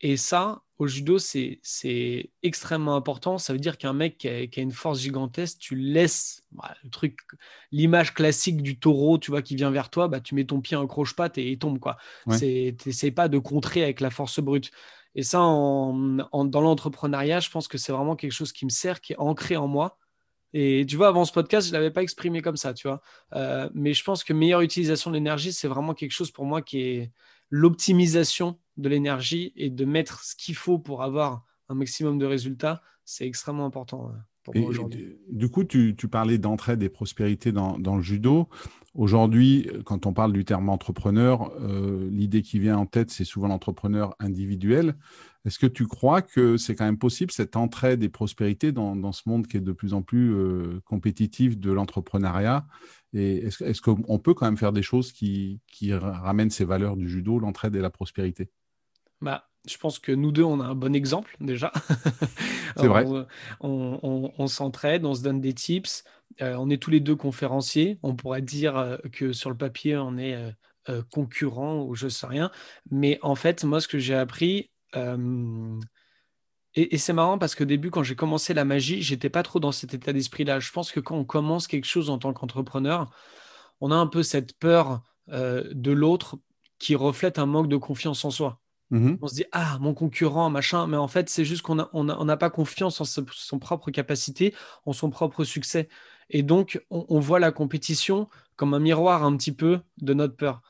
Et 0.00 0.16
ça, 0.16 0.62
au 0.78 0.86
judo, 0.86 1.18
c'est 1.18 2.30
extrêmement 2.42 2.96
important. 2.96 3.38
Ça 3.38 3.52
veut 3.52 3.58
dire 3.58 3.78
qu'un 3.78 3.94
mec 3.94 4.18
qui 4.18 4.28
a, 4.28 4.60
une 4.60 4.72
force 4.72 5.00
gigantesque, 5.00 5.58
tu 5.58 5.74
laisses 5.74 6.44
bah, 6.52 6.74
le 6.84 6.90
truc, 6.90 7.18
l'image 7.72 8.12
classique 8.12 8.62
du 8.62 8.78
taureau, 8.78 9.16
tu 9.16 9.30
vois, 9.30 9.40
qui 9.40 9.56
vient 9.56 9.70
vers 9.70 9.88
toi, 9.88 10.08
bah, 10.08 10.20
tu 10.20 10.34
mets 10.34 10.44
ton 10.44 10.60
pied 10.60 10.76
en 10.76 10.86
croche-patte 10.86 11.38
et 11.38 11.50
il 11.50 11.58
tombe. 11.58 11.78
quoi. 11.78 11.96
Tu 12.38 12.74
n'essayes 12.86 13.10
pas 13.10 13.28
de 13.28 13.38
contrer 13.38 13.82
avec 13.82 14.00
la 14.00 14.10
force 14.10 14.40
brute. 14.40 14.70
Et 15.14 15.22
ça, 15.22 15.38
dans 15.38 16.60
l'entrepreneuriat, 16.60 17.40
je 17.40 17.48
pense 17.48 17.68
que 17.68 17.78
c'est 17.78 17.92
vraiment 17.92 18.16
quelque 18.16 18.32
chose 18.32 18.52
qui 18.52 18.66
me 18.66 18.70
sert, 18.70 19.00
qui 19.00 19.14
est 19.14 19.18
ancré 19.18 19.56
en 19.56 19.66
moi. 19.66 19.98
Et 20.52 20.84
tu 20.86 20.96
vois, 20.96 21.08
avant 21.08 21.24
ce 21.24 21.32
podcast, 21.32 21.66
je 21.66 21.72
ne 21.72 21.78
l'avais 21.78 21.90
pas 21.90 22.02
exprimé 22.02 22.42
comme 22.42 22.56
ça, 22.56 22.74
tu 22.74 22.86
vois. 22.86 23.00
Euh, 23.34 23.68
mais 23.74 23.94
je 23.94 24.04
pense 24.04 24.24
que 24.24 24.34
meilleure 24.34 24.60
utilisation 24.60 25.10
de 25.10 25.16
l'énergie, 25.16 25.52
c'est 25.52 25.68
vraiment 25.68 25.94
quelque 25.94 26.12
chose 26.12 26.30
pour 26.30 26.44
moi 26.44 26.60
qui 26.60 26.80
est 26.80 27.12
l'optimisation 27.50 28.58
de 28.76 28.88
l'énergie 28.88 29.52
et 29.56 29.70
de 29.70 29.84
mettre 29.84 30.22
ce 30.24 30.34
qu'il 30.36 30.54
faut 30.54 30.78
pour 30.78 31.02
avoir 31.02 31.44
un 31.68 31.74
maximum 31.74 32.18
de 32.18 32.26
résultats, 32.26 32.82
c'est 33.04 33.26
extrêmement 33.26 33.66
important 33.66 34.08
euh, 34.08 34.12
pour 34.44 34.56
moi 34.56 34.68
aujourd'hui. 34.68 35.16
Du 35.30 35.48
coup, 35.48 35.64
tu, 35.64 35.94
parlais 36.10 36.38
d'entraide 36.38 36.82
et 36.82 36.88
prospérité 36.88 37.52
dans, 37.52 37.76
le 37.78 38.02
judo. 38.02 38.48
Aujourd'hui, 38.94 39.68
quand 39.84 40.06
on 40.06 40.12
parle 40.12 40.32
du 40.32 40.44
terme 40.44 40.68
entrepreneur, 40.68 41.52
euh, 41.60 42.08
l'idée 42.10 42.42
qui 42.42 42.58
vient 42.58 42.78
en 42.78 42.86
tête, 42.86 43.10
c'est 43.10 43.24
souvent 43.24 43.48
l'entrepreneur 43.48 44.14
individuel. 44.18 44.96
Est-ce 45.44 45.58
que 45.60 45.66
tu 45.66 45.86
crois 45.86 46.22
que 46.22 46.56
c'est 46.56 46.74
quand 46.74 46.84
même 46.84 46.98
possible 46.98 47.30
cette 47.30 47.56
entraide 47.56 48.02
et 48.02 48.08
prospérité 48.08 48.72
dans, 48.72 49.12
ce 49.12 49.28
monde 49.28 49.46
qui 49.46 49.56
est 49.56 49.60
de 49.60 49.72
plus 49.72 49.94
en 49.94 50.02
plus 50.02 50.34
euh, 50.34 50.80
compétitif 50.84 51.58
de 51.58 51.70
l'entrepreneuriat 51.70 52.66
Et 53.16 53.46
est-ce, 53.46 53.80
qu'on 53.80 54.18
peut 54.18 54.34
quand 54.34 54.46
même 54.46 54.58
faire 54.58 54.72
des 54.72 54.82
choses 54.82 55.12
qui 55.12 55.60
ramènent 55.92 56.50
ces 56.50 56.64
valeurs 56.64 56.96
du 56.96 57.08
judo, 57.08 57.38
l'entraide 57.38 57.74
et 57.74 57.80
la 57.80 57.90
prospérité? 57.90 58.50
Bah, 59.20 59.48
je 59.66 59.76
pense 59.78 59.98
que 59.98 60.12
nous 60.12 60.32
deux, 60.32 60.42
on 60.42 60.60
a 60.60 60.64
un 60.64 60.74
bon 60.74 60.94
exemple 60.94 61.36
déjà. 61.40 61.72
C'est 62.76 62.86
vrai. 62.86 63.04
On, 63.60 64.46
s'entraide, 64.46 65.04
on 65.04 65.14
se 65.14 65.22
donne 65.22 65.40
des 65.40 65.54
tips. 65.54 66.04
Euh, 66.42 66.54
on 66.58 66.70
est 66.70 66.76
tous 66.76 66.90
les 66.90 67.00
deux 67.00 67.16
conférenciers. 67.16 67.98
On 68.02 68.14
pourrait 68.14 68.42
dire 68.42 68.76
euh, 68.76 68.96
que 69.12 69.32
sur 69.32 69.50
le 69.50 69.56
papier, 69.56 69.96
on 69.96 70.18
est 70.18 70.36
euh, 70.88 71.02
concurrents 71.10 71.82
ou 71.82 71.94
je 71.94 72.08
sais 72.08 72.26
rien. 72.26 72.50
Mais 72.90 73.18
en 73.22 73.34
fait, 73.34 73.64
moi, 73.64 73.80
ce 73.80 73.88
que 73.88 73.98
j'ai 73.98 74.14
appris, 74.14 74.70
et, 76.76 76.94
et 76.94 76.98
c'est 76.98 77.12
marrant 77.12 77.38
parce 77.38 77.54
qu'au 77.54 77.64
début, 77.64 77.90
quand 77.90 78.02
j'ai 78.02 78.14
commencé 78.14 78.54
la 78.54 78.64
magie, 78.64 79.02
j'étais 79.02 79.30
pas 79.30 79.42
trop 79.42 79.58
dans 79.58 79.72
cet 79.72 79.94
état 79.94 80.12
d'esprit-là. 80.12 80.60
Je 80.60 80.70
pense 80.70 80.92
que 80.92 81.00
quand 81.00 81.16
on 81.16 81.24
commence 81.24 81.66
quelque 81.66 81.86
chose 81.86 82.10
en 82.10 82.18
tant 82.18 82.32
qu'entrepreneur, 82.32 83.10
on 83.80 83.90
a 83.90 83.96
un 83.96 84.06
peu 84.06 84.22
cette 84.22 84.56
peur 84.58 85.02
de 85.28 85.90
l'autre 85.90 86.38
qui 86.78 86.94
reflète 86.94 87.38
un 87.38 87.46
manque 87.46 87.68
de 87.68 87.76
confiance 87.76 88.24
en 88.24 88.30
soi. 88.30 88.60
Mmh 88.90 89.16
on 89.20 89.26
se 89.26 89.34
dit, 89.34 89.44
ah, 89.50 89.78
mon 89.80 89.94
concurrent, 89.94 90.48
machin, 90.48 90.86
mais 90.86 90.96
en 90.96 91.08
fait, 91.08 91.28
c'est 91.28 91.44
juste 91.44 91.62
qu'on 91.62 91.74
n'a 91.74 91.88
on 91.92 92.36
pas 92.36 92.50
confiance 92.50 93.00
en 93.00 93.04
son 93.04 93.58
propre 93.58 93.90
capacité, 93.90 94.54
en 94.84 94.92
son 94.92 95.10
propre 95.10 95.42
succès. 95.42 95.88
Et 96.30 96.42
donc, 96.42 96.80
on, 96.90 97.18
voit 97.18 97.40
la 97.40 97.50
compétition 97.52 98.28
comme 98.56 98.74
un 98.74 98.78
miroir 98.78 99.24
un 99.24 99.36
petit 99.36 99.52
peu 99.52 99.80
de 100.00 100.14
notre 100.14 100.36
peur. 100.36 100.62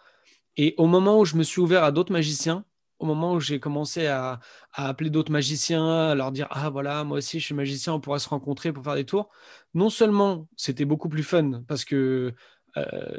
Et 0.56 0.74
au 0.78 0.86
moment 0.86 1.18
où 1.20 1.24
je 1.24 1.36
me 1.36 1.42
suis 1.42 1.60
ouvert 1.60 1.84
à 1.84 1.92
d'autres 1.92 2.12
magiciens, 2.12 2.64
au 2.98 3.06
moment 3.06 3.34
où 3.34 3.40
j'ai 3.40 3.60
commencé 3.60 4.06
à, 4.06 4.40
à 4.72 4.88
appeler 4.88 5.10
d'autres 5.10 5.32
magiciens, 5.32 6.10
à 6.10 6.14
leur 6.14 6.32
dire, 6.32 6.48
ah 6.50 6.70
voilà, 6.70 7.04
moi 7.04 7.18
aussi 7.18 7.40
je 7.40 7.44
suis 7.44 7.54
magicien, 7.54 7.92
on 7.92 8.00
pourrait 8.00 8.18
se 8.18 8.28
rencontrer 8.28 8.72
pour 8.72 8.84
faire 8.84 8.94
des 8.94 9.04
tours, 9.04 9.30
non 9.74 9.90
seulement 9.90 10.48
c'était 10.56 10.84
beaucoup 10.84 11.08
plus 11.08 11.22
fun 11.22 11.62
parce 11.68 11.84
que 11.84 12.34
euh, 12.76 13.18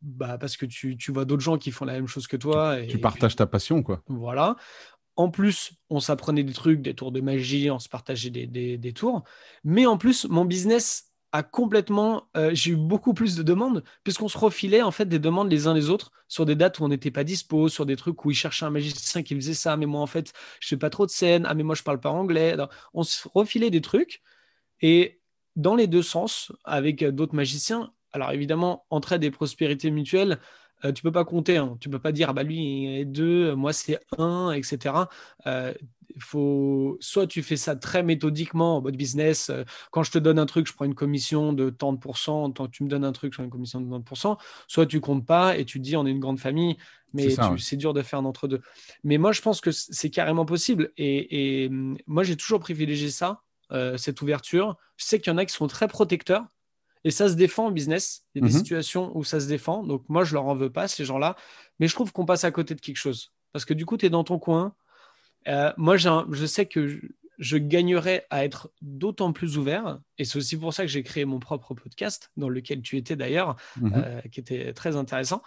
bah, 0.00 0.38
parce 0.38 0.56
que 0.56 0.66
tu, 0.66 0.96
tu 0.96 1.12
vois 1.12 1.24
d'autres 1.24 1.42
gens 1.42 1.58
qui 1.58 1.70
font 1.70 1.84
la 1.84 1.92
même 1.92 2.06
chose 2.06 2.26
que 2.26 2.36
toi. 2.36 2.80
Et, 2.80 2.86
tu 2.86 2.98
partages 2.98 3.36
ta 3.36 3.46
passion, 3.46 3.82
quoi. 3.82 4.02
Voilà. 4.06 4.56
En 5.16 5.30
plus, 5.30 5.72
on 5.90 6.00
s'apprenait 6.00 6.44
des 6.44 6.52
trucs, 6.52 6.80
des 6.80 6.94
tours 6.94 7.12
de 7.12 7.20
magie, 7.20 7.70
on 7.70 7.78
se 7.78 7.88
partageait 7.88 8.30
des, 8.30 8.46
des, 8.46 8.78
des 8.78 8.92
tours. 8.92 9.24
Mais 9.64 9.84
en 9.84 9.98
plus, 9.98 10.26
mon 10.26 10.44
business 10.44 11.07
a 11.32 11.42
complètement. 11.42 12.28
Euh, 12.36 12.50
j'ai 12.54 12.72
eu 12.72 12.76
beaucoup 12.76 13.14
plus 13.14 13.36
de 13.36 13.42
demandes, 13.42 13.84
puisqu'on 14.04 14.28
se 14.28 14.38
refilait 14.38 14.82
en 14.82 14.90
fait 14.90 15.06
des 15.06 15.18
demandes 15.18 15.50
les 15.50 15.66
uns 15.66 15.74
les 15.74 15.90
autres 15.90 16.12
sur 16.28 16.46
des 16.46 16.56
dates 16.56 16.78
où 16.78 16.84
on 16.84 16.88
n'était 16.88 17.10
pas 17.10 17.24
dispo, 17.24 17.68
sur 17.68 17.86
des 17.86 17.96
trucs 17.96 18.24
où 18.24 18.30
ils 18.30 18.34
cherchaient 18.34 18.66
un 18.66 18.70
magicien 18.70 19.22
qui 19.22 19.34
faisait 19.34 19.54
ça, 19.54 19.76
mais 19.76 19.86
moi 19.86 20.00
en 20.00 20.06
fait, 20.06 20.32
je 20.60 20.68
fais 20.68 20.76
pas 20.76 20.90
trop 20.90 21.06
de 21.06 21.10
scènes, 21.10 21.46
ah 21.46 21.54
mais 21.54 21.62
moi 21.62 21.74
je 21.74 21.82
parle 21.82 22.00
pas 22.00 22.10
anglais. 22.10 22.56
on 22.94 23.02
se 23.02 23.28
refilait 23.34 23.70
des 23.70 23.80
trucs. 23.80 24.22
Et 24.80 25.20
dans 25.56 25.74
les 25.74 25.86
deux 25.86 26.02
sens, 26.02 26.52
avec 26.64 27.04
d'autres 27.04 27.34
magiciens, 27.34 27.92
alors 28.12 28.32
évidemment, 28.32 28.86
entraide 28.90 29.24
et 29.24 29.30
prospérité 29.30 29.90
mutuelle, 29.90 30.38
tu 30.38 30.44
euh, 30.84 30.92
tu 30.92 31.02
peux 31.02 31.12
pas 31.12 31.24
compter. 31.24 31.56
Hein. 31.56 31.76
Tu 31.80 31.88
peux 31.88 31.98
pas 31.98 32.12
dire, 32.12 32.30
ah 32.30 32.32
bah 32.32 32.42
lui 32.42 32.86
est 32.86 33.04
deux, 33.04 33.54
moi 33.54 33.72
c'est 33.72 33.98
un, 34.16 34.52
etc. 34.52 34.94
Euh, 35.46 35.72
faut 36.18 36.96
soit 37.00 37.26
tu 37.26 37.42
fais 37.42 37.56
ça 37.56 37.76
très 37.76 38.02
méthodiquement 38.02 38.78
en 38.78 38.80
mode 38.80 38.96
business. 38.96 39.50
Euh, 39.50 39.64
quand 39.90 40.02
je 40.02 40.10
te 40.10 40.18
donne 40.18 40.38
un 40.38 40.46
truc, 40.46 40.66
je 40.66 40.72
prends 40.72 40.84
une 40.84 40.94
commission 40.94 41.52
de 41.52 41.70
tant 41.70 41.92
de 41.92 41.98
pourcents. 41.98 42.50
Tant 42.50 42.66
que 42.66 42.70
tu 42.70 42.84
me 42.84 42.88
donnes 42.88 43.04
un 43.04 43.12
truc, 43.12 43.32
je 43.32 43.38
prends 43.38 43.44
une 43.44 43.50
commission 43.50 43.80
de 43.80 43.90
tant 43.90 43.98
de 43.98 44.04
pourcents. 44.04 44.38
Soit 44.66 44.86
tu 44.86 45.00
comptes 45.00 45.26
pas 45.26 45.56
et 45.56 45.64
tu 45.64 45.80
dis 45.80 45.96
on 45.96 46.06
est 46.06 46.10
une 46.10 46.20
grande 46.20 46.40
famille, 46.40 46.76
mais 47.12 47.28
c'est 47.58 47.76
dur 47.76 47.92
de 47.92 48.02
faire 48.02 48.20
un 48.20 48.24
entre 48.24 48.48
deux. 48.48 48.60
Mais 49.04 49.18
moi 49.18 49.32
je 49.32 49.42
pense 49.42 49.60
que 49.60 49.70
c'est 49.72 50.10
carrément 50.10 50.44
possible 50.44 50.92
et, 50.96 51.64
et 51.64 51.70
moi 52.06 52.22
j'ai 52.22 52.36
toujours 52.36 52.60
privilégié 52.60 53.10
ça, 53.10 53.42
cette 53.96 54.22
ouverture. 54.22 54.76
Je 54.96 55.04
sais 55.04 55.20
qu'il 55.20 55.32
y 55.32 55.34
en 55.34 55.38
a 55.38 55.44
qui 55.44 55.54
sont 55.54 55.66
très 55.66 55.88
protecteurs 55.88 56.44
et 57.08 57.10
ça 57.10 57.30
se 57.30 57.36
défend 57.36 57.68
en 57.68 57.70
business. 57.70 58.26
Il 58.34 58.42
y 58.42 58.44
a 58.44 58.48
des 58.48 58.52
mhm. 58.52 58.58
situations 58.58 59.16
où 59.16 59.24
ça 59.24 59.40
se 59.40 59.46
défend. 59.46 59.82
Donc 59.82 60.04
moi, 60.10 60.24
je 60.24 60.34
leur 60.34 60.44
en 60.44 60.54
veux 60.54 60.68
pas, 60.68 60.88
ces 60.88 61.06
gens-là. 61.06 61.36
Mais 61.80 61.88
je 61.88 61.94
trouve 61.94 62.12
qu'on 62.12 62.26
passe 62.26 62.44
à 62.44 62.50
côté 62.50 62.74
de 62.74 62.82
quelque 62.82 62.98
chose. 62.98 63.32
Parce 63.50 63.64
que 63.64 63.72
du 63.72 63.86
coup, 63.86 63.96
tu 63.96 64.04
es 64.04 64.10
dans 64.10 64.24
ton 64.24 64.38
coin. 64.38 64.74
Euh, 65.46 65.72
moi, 65.78 65.96
je 65.96 66.44
sais 66.44 66.66
que 66.66 67.00
je, 67.38 67.56
gagnerais 67.56 68.26
à 68.28 68.44
être 68.44 68.70
d'autant 68.82 69.32
plus 69.32 69.56
ouvert. 69.56 70.00
Et 70.18 70.26
c'est 70.26 70.36
aussi 70.36 70.58
pour 70.58 70.74
ça 70.74 70.82
que 70.82 70.88
j'ai 70.88 71.02
créé 71.02 71.24
mon 71.24 71.38
propre 71.38 71.72
podcast, 71.72 72.30
dans 72.36 72.50
lequel 72.50 72.82
tu 72.82 72.98
étais 72.98 73.16
d'ailleurs, 73.16 73.56
mhm. 73.80 73.92
euh, 73.96 74.20
qui 74.30 74.40
était 74.40 74.74
très 74.74 74.94
intéressant, 74.94 75.42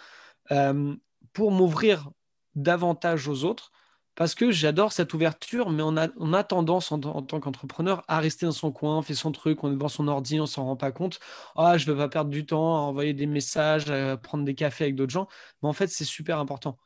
euh, 0.50 0.96
pour 1.32 1.52
m'ouvrir 1.52 2.10
davantage 2.56 3.28
aux 3.28 3.44
autres 3.44 3.72
parce 4.16 4.36
que 4.36 4.52
j'adore 4.52 4.92
cette 4.92 5.14
ouverture, 5.14 5.70
mais 5.70 5.84
on 5.84 5.96
a, 5.98 6.44
tendance 6.44 6.92
en, 6.92 7.00
tant 7.00 7.40
qu'entrepreneur 7.40 8.04
à 8.08 8.20
rester 8.20 8.46
dans 8.46 8.52
son 8.52 8.72
coin, 8.72 8.98
on 8.98 9.02
fait 9.02 9.14
son 9.16 9.32
truc, 9.32 9.64
on 9.64 9.72
est 9.72 9.76
devant 9.76 9.88
son 9.90 10.08
ordi, 10.08 10.40
on 10.40 10.46
s'en 10.46 10.66
rend 10.66 10.76
pas 10.76 10.92
compte. 10.92 11.20
Ah, 11.56 11.78
je 11.78 11.88
ne 11.88 11.92
veux 11.94 11.98
pas 11.98 12.10
perdre 12.10 12.30
du 12.30 12.46
temps 12.46 12.76
à 12.76 12.80
envoyer 12.82 13.14
des 13.14 13.26
messages, 13.26 13.90
à 13.90 14.18
prendre 14.18 14.44
des 14.46 14.56
cafés 14.56 14.86
avec 14.86 14.96
d'autres 14.96 15.12
gens. 15.14 15.28
Mais 15.64 15.70
en 15.70 15.74
fait, 15.74 15.88
c'est 15.88 16.06
super 16.06 16.40
important. 16.40 16.78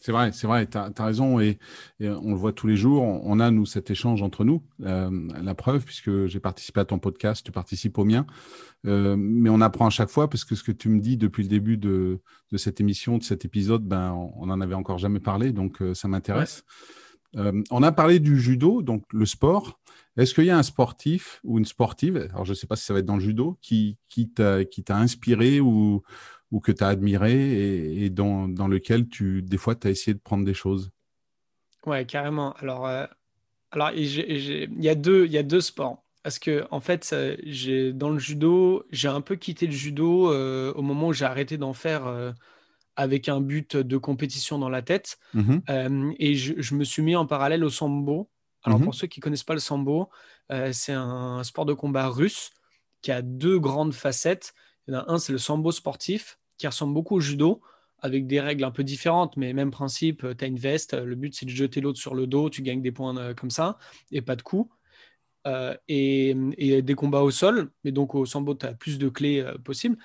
C'est 0.00 0.12
vrai, 0.12 0.32
c'est 0.32 0.46
vrai, 0.46 0.66
tu 0.66 0.78
as, 0.78 0.90
raison. 0.98 1.40
Et, 1.40 1.58
on 2.00 2.30
le 2.30 2.36
voit 2.36 2.54
tous 2.54 2.66
les 2.66 2.76
jours. 2.76 3.02
On, 3.02 3.38
a, 3.38 3.50
nous, 3.50 3.66
cet 3.66 3.90
échange 3.90 4.22
entre 4.22 4.44
nous. 4.44 4.62
Euh, 4.82 5.10
la 5.42 5.54
preuve, 5.54 5.84
puisque 5.84 6.26
j'ai 6.26 6.40
participé 6.40 6.80
à 6.80 6.86
ton 6.86 6.98
podcast, 6.98 7.44
tu 7.44 7.52
participes 7.52 7.98
au 7.98 8.04
mien. 8.04 8.26
Euh, 8.86 9.14
mais 9.18 9.50
on 9.50 9.60
apprend 9.60 9.86
à 9.86 9.90
chaque 9.90 10.08
fois, 10.08 10.30
parce 10.30 10.46
que 10.46 10.54
ce 10.54 10.62
que 10.62 10.72
tu 10.72 10.88
me 10.88 11.00
dis 11.00 11.18
depuis 11.18 11.42
le 11.42 11.50
début 11.50 11.76
de, 11.76 12.18
cette 12.56 12.80
émission, 12.80 13.18
de 13.18 13.22
cet 13.22 13.44
épisode, 13.44 13.84
ben, 13.84 14.12
on 14.36 14.46
n'en 14.46 14.62
avait 14.62 14.74
encore 14.74 14.96
jamais 14.96 15.20
parlé. 15.20 15.52
Donc, 15.52 15.82
ça 15.92 16.08
m'intéresse. 16.08 16.64
on 17.34 17.82
a 17.82 17.92
parlé 17.92 18.20
du 18.20 18.40
judo, 18.40 18.80
donc 18.80 19.04
le 19.12 19.26
sport. 19.26 19.78
Est-ce 20.16 20.34
qu'il 20.34 20.44
y 20.44 20.50
a 20.50 20.58
un 20.58 20.62
sportif 20.62 21.40
ou 21.44 21.58
une 21.58 21.64
sportive, 21.64 22.28
alors 22.30 22.44
je 22.44 22.50
ne 22.50 22.54
sais 22.54 22.66
pas 22.66 22.74
si 22.74 22.84
ça 22.84 22.92
va 22.92 22.98
être 22.98 23.06
dans 23.06 23.14
le 23.14 23.22
judo, 23.22 23.58
qui, 23.60 23.96
qui 24.08 24.30
t'a 24.32 24.64
inspiré 24.88 25.60
ou, 25.60 26.02
ou 26.50 26.60
que 26.60 26.72
tu 26.72 26.82
as 26.82 26.88
admiré 26.88 28.04
et, 28.04 28.10
dans, 28.10 28.48
dans, 28.48 28.68
lequel 28.68 29.08
tu, 29.08 29.42
des 29.42 29.56
fois, 29.56 29.74
tu 29.74 29.86
as 29.86 29.90
essayé 29.90 30.14
de 30.14 30.20
prendre 30.20 30.44
des 30.44 30.54
choses? 30.54 30.90
Ouais, 31.86 32.04
carrément. 32.04 32.52
Alors, 32.54 32.86
euh, 32.86 33.06
alors 33.70 33.92
il 33.92 34.82
y, 34.82 34.88
a 34.88 34.94
deux, 34.94 35.26
y 35.26 35.38
a 35.38 35.42
deux 35.42 35.60
sports. 35.60 36.04
Parce 36.22 36.38
que, 36.38 36.66
en 36.70 36.80
fait, 36.80 37.14
j'ai, 37.44 37.92
dans 37.92 38.10
le 38.10 38.18
judo, 38.18 38.84
j'ai 38.90 39.08
un 39.08 39.22
peu 39.22 39.36
quitté 39.36 39.66
le 39.66 39.72
judo 39.72 40.30
euh, 40.30 40.72
au 40.74 40.82
moment 40.82 41.08
où 41.08 41.12
j'ai 41.14 41.24
arrêté 41.24 41.56
d'en 41.56 41.72
faire 41.72 42.06
euh, 42.06 42.32
avec 42.96 43.28
un 43.30 43.40
but 43.40 43.76
de 43.76 43.96
compétition 43.96 44.58
dans 44.58 44.68
la 44.68 44.82
tête. 44.82 45.18
Mmh 45.32 45.58
et 46.18 46.34
je, 46.34 46.54
je, 46.58 46.74
me 46.74 46.84
suis 46.84 47.02
mis 47.02 47.16
en 47.16 47.26
parallèle 47.26 47.64
au 47.64 47.70
sambo. 47.70 48.28
Alors, 48.64 48.80
mmh 48.80 48.84
pour 48.84 48.94
ceux 48.94 49.06
qui 49.06 49.20
ne 49.20 49.22
connaissent 49.22 49.44
pas 49.44 49.54
le 49.54 49.60
sambo, 49.60 50.10
c'est 50.72 50.92
un 50.92 51.42
sport 51.44 51.64
de 51.64 51.72
combat 51.72 52.08
russe 52.08 52.50
qui 53.00 53.12
a 53.12 53.22
deux 53.22 53.58
grandes 53.58 53.94
facettes. 53.94 54.52
Il 54.86 54.94
y 54.94 54.96
en 54.96 55.00
a 55.00 55.12
un, 55.12 55.18
c'est 55.18 55.32
le 55.32 55.38
sambo 55.38 55.72
sportif, 55.72 56.38
qui 56.60 56.66
ressemble 56.66 56.92
beaucoup 56.92 57.16
au 57.16 57.20
judo, 57.20 57.62
avec 58.00 58.26
des 58.26 58.38
règles 58.38 58.64
un 58.64 58.70
peu 58.70 58.84
différentes, 58.84 59.34
mais 59.38 59.54
même 59.54 59.70
principe, 59.70 60.26
tu 60.36 60.44
as 60.44 60.46
une 60.46 60.58
veste, 60.58 60.92
le 60.92 61.16
but 61.16 61.34
c'est 61.34 61.46
de 61.46 61.50
jeter 61.50 61.80
l'autre 61.80 61.98
sur 61.98 62.14
le 62.14 62.26
dos, 62.26 62.50
tu 62.50 62.60
gagnes 62.60 62.82
des 62.82 62.92
points 62.92 63.16
euh, 63.16 63.32
comme 63.32 63.50
ça, 63.50 63.78
et 64.12 64.20
pas 64.20 64.36
de 64.36 64.42
coups. 64.42 64.70
Euh, 65.46 65.74
et, 65.88 66.34
des 66.82 66.94
combats 66.94 67.22
au 67.22 67.30
sol, 67.30 67.70
mais 67.82 67.92
donc 67.92 68.14
au 68.14 68.26
sambo, 68.26 68.54
tu 68.54 68.66
as 68.66 68.74
plus 68.74 68.98
de 68.98 69.08
clés 69.08 69.40
euh, 69.40 69.56
possibles. 69.56 69.96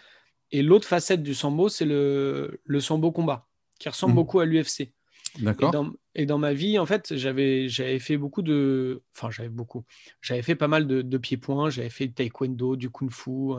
Et 0.51 0.63
l'autre 0.63 0.87
facette 0.87 1.23
du 1.23 1.33
sambo, 1.33 1.67
c'est 1.67 1.83
le, 1.83 2.61
le 2.63 2.79
sambo 2.79 3.11
combat, 3.11 3.45
qui 3.77 3.89
ressemble 3.89 4.13
mmh. 4.13 4.15
beaucoup 4.15 4.39
à 4.39 4.45
l'UFC. 4.45 4.93
D'accord. 5.39 5.93
Et 6.13 6.25
dans, 6.25 6.37
ma 6.37 6.53
vie, 6.53 6.79
en 6.79 6.85
fait, 6.85 7.17
j'avais, 7.17 7.67
j'avais 7.67 7.99
fait 7.99 8.15
beaucoup 8.15 8.41
de. 8.41 9.03
Enfin, 9.13 9.29
j'avais 9.29 9.49
beaucoup. 9.49 9.83
J'avais 10.21 10.41
fait 10.41 10.55
pas 10.55 10.69
mal 10.69 10.87
de, 10.87 11.01
de 11.01 11.17
pieds-points. 11.17 11.69
J'avais 11.69 11.89
fait 11.89 12.07
du 12.07 12.13
taekwondo, 12.13 12.77
du 12.77 12.89
kung-fu, 12.89 13.51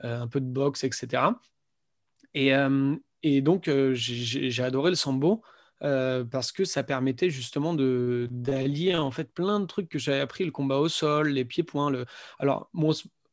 un 0.00 0.28
peu 0.28 0.40
de 0.42 0.46
boxe, 0.46 0.84
etc. 0.84 1.22
Euh, 2.36 2.96
et, 3.22 3.40
donc, 3.40 3.68
euh, 3.68 3.92
j'ai 3.94 4.62
adoré 4.62 4.90
le 4.90 4.96
sambo 4.96 5.42
euh, 5.82 6.24
parce 6.24 6.52
que 6.52 6.64
ça 6.64 6.82
permettait 6.82 7.30
justement 7.30 7.74
d'allier 7.74 8.96
en 8.96 9.10
fait 9.10 9.32
plein 9.32 9.60
de 9.60 9.66
trucs 9.66 9.88
que 9.88 9.98
j'avais 9.98 10.20
appris, 10.20 10.44
le 10.44 10.50
combat 10.50 10.78
au 10.78 10.88
sol, 10.88 11.28
les 11.28 11.44
pieds-points. 11.44 11.90
Le... 11.90 12.06
Alors, 12.38 12.70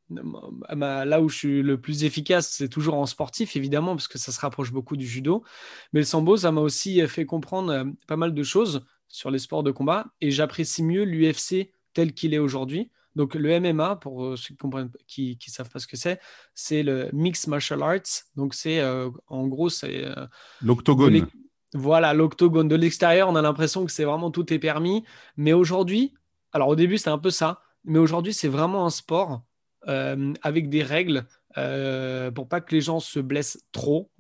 là 0.10 1.22
où 1.22 1.30
je 1.30 1.38
suis 1.38 1.62
le 1.62 1.80
plus 1.80 2.04
efficace, 2.04 2.50
c'est 2.50 2.70
toujours 2.70 2.96
en 2.96 3.06
sportif, 3.06 3.56
évidemment, 3.56 3.96
parce 3.96 4.08
que 4.08 4.18
ça 4.18 4.32
se 4.32 4.40
rapproche 4.40 4.72
beaucoup 4.72 4.98
du 4.98 5.08
judo. 5.08 5.44
Mais 5.94 6.02
le 6.02 6.06
sambo, 6.06 6.38
ça 6.38 6.52
m'a 6.52 6.62
aussi 6.62 7.06
fait 7.08 7.26
comprendre 7.26 7.86
pas 8.08 8.18
mal 8.18 8.34
de 8.34 8.44
choses 8.44 8.86
sur 9.08 9.30
les 9.30 9.40
sports 9.40 9.64
de 9.64 9.72
combat 9.72 10.08
et 10.22 10.32
j'apprécie 10.32 10.84
mieux 10.84 11.04
l'UFC 11.04 11.72
tel 11.94 12.14
qu'il 12.14 12.34
est 12.34 12.40
aujourd'hui 12.40 12.90
donc 13.16 13.36
le 13.36 13.60
MMA, 13.60 13.98
pour 13.98 14.24
euh, 14.24 14.36
ceux 14.36 14.56
qui 15.08 15.38
ne 15.48 15.52
savent 15.52 15.70
pas 15.70 15.80
ce 15.80 15.88
que 15.88 15.98
c'est, 15.98 16.20
c'est 16.54 16.84
le 16.84 17.10
Mixed 17.14 17.50
Martial 17.50 17.82
Arts. 17.84 18.24
Donc 18.36 18.54
c'est 18.54 18.80
euh, 18.80 19.10
en 19.28 19.48
gros 19.48 19.70
c'est 19.70 20.06
euh, 20.06 20.26
l'octogone. 20.62 21.28
Voilà 21.74 22.14
l'octogone 22.14 22.68
de 22.68 22.76
l'extérieur. 22.76 23.30
On 23.30 23.36
a 23.36 23.42
l'impression 23.42 23.86
que 23.86 23.92
c'est 23.92 24.04
vraiment 24.04 24.32
tout 24.32 24.52
est 24.54 24.60
permis, 24.60 25.04
mais 25.38 25.54
aujourd'hui, 25.54 26.14
alors 26.52 26.70
au 26.70 26.76
début 26.76 26.98
c'était 26.98 27.10
un 27.10 27.18
peu 27.18 27.30
ça, 27.30 27.62
mais 27.86 28.00
aujourd'hui 28.00 28.34
c'est 28.34 28.50
vraiment 28.50 28.86
un 28.86 28.90
sport 28.90 29.44
avec 29.88 30.70
des 30.70 30.84
règles 30.84 31.26
pour 31.56 32.48
pas 32.48 32.62
que 32.62 32.76
les 32.76 32.82
gens 32.82 33.00
se 33.00 33.20
blessent 33.20 33.66
trop. 33.72 34.12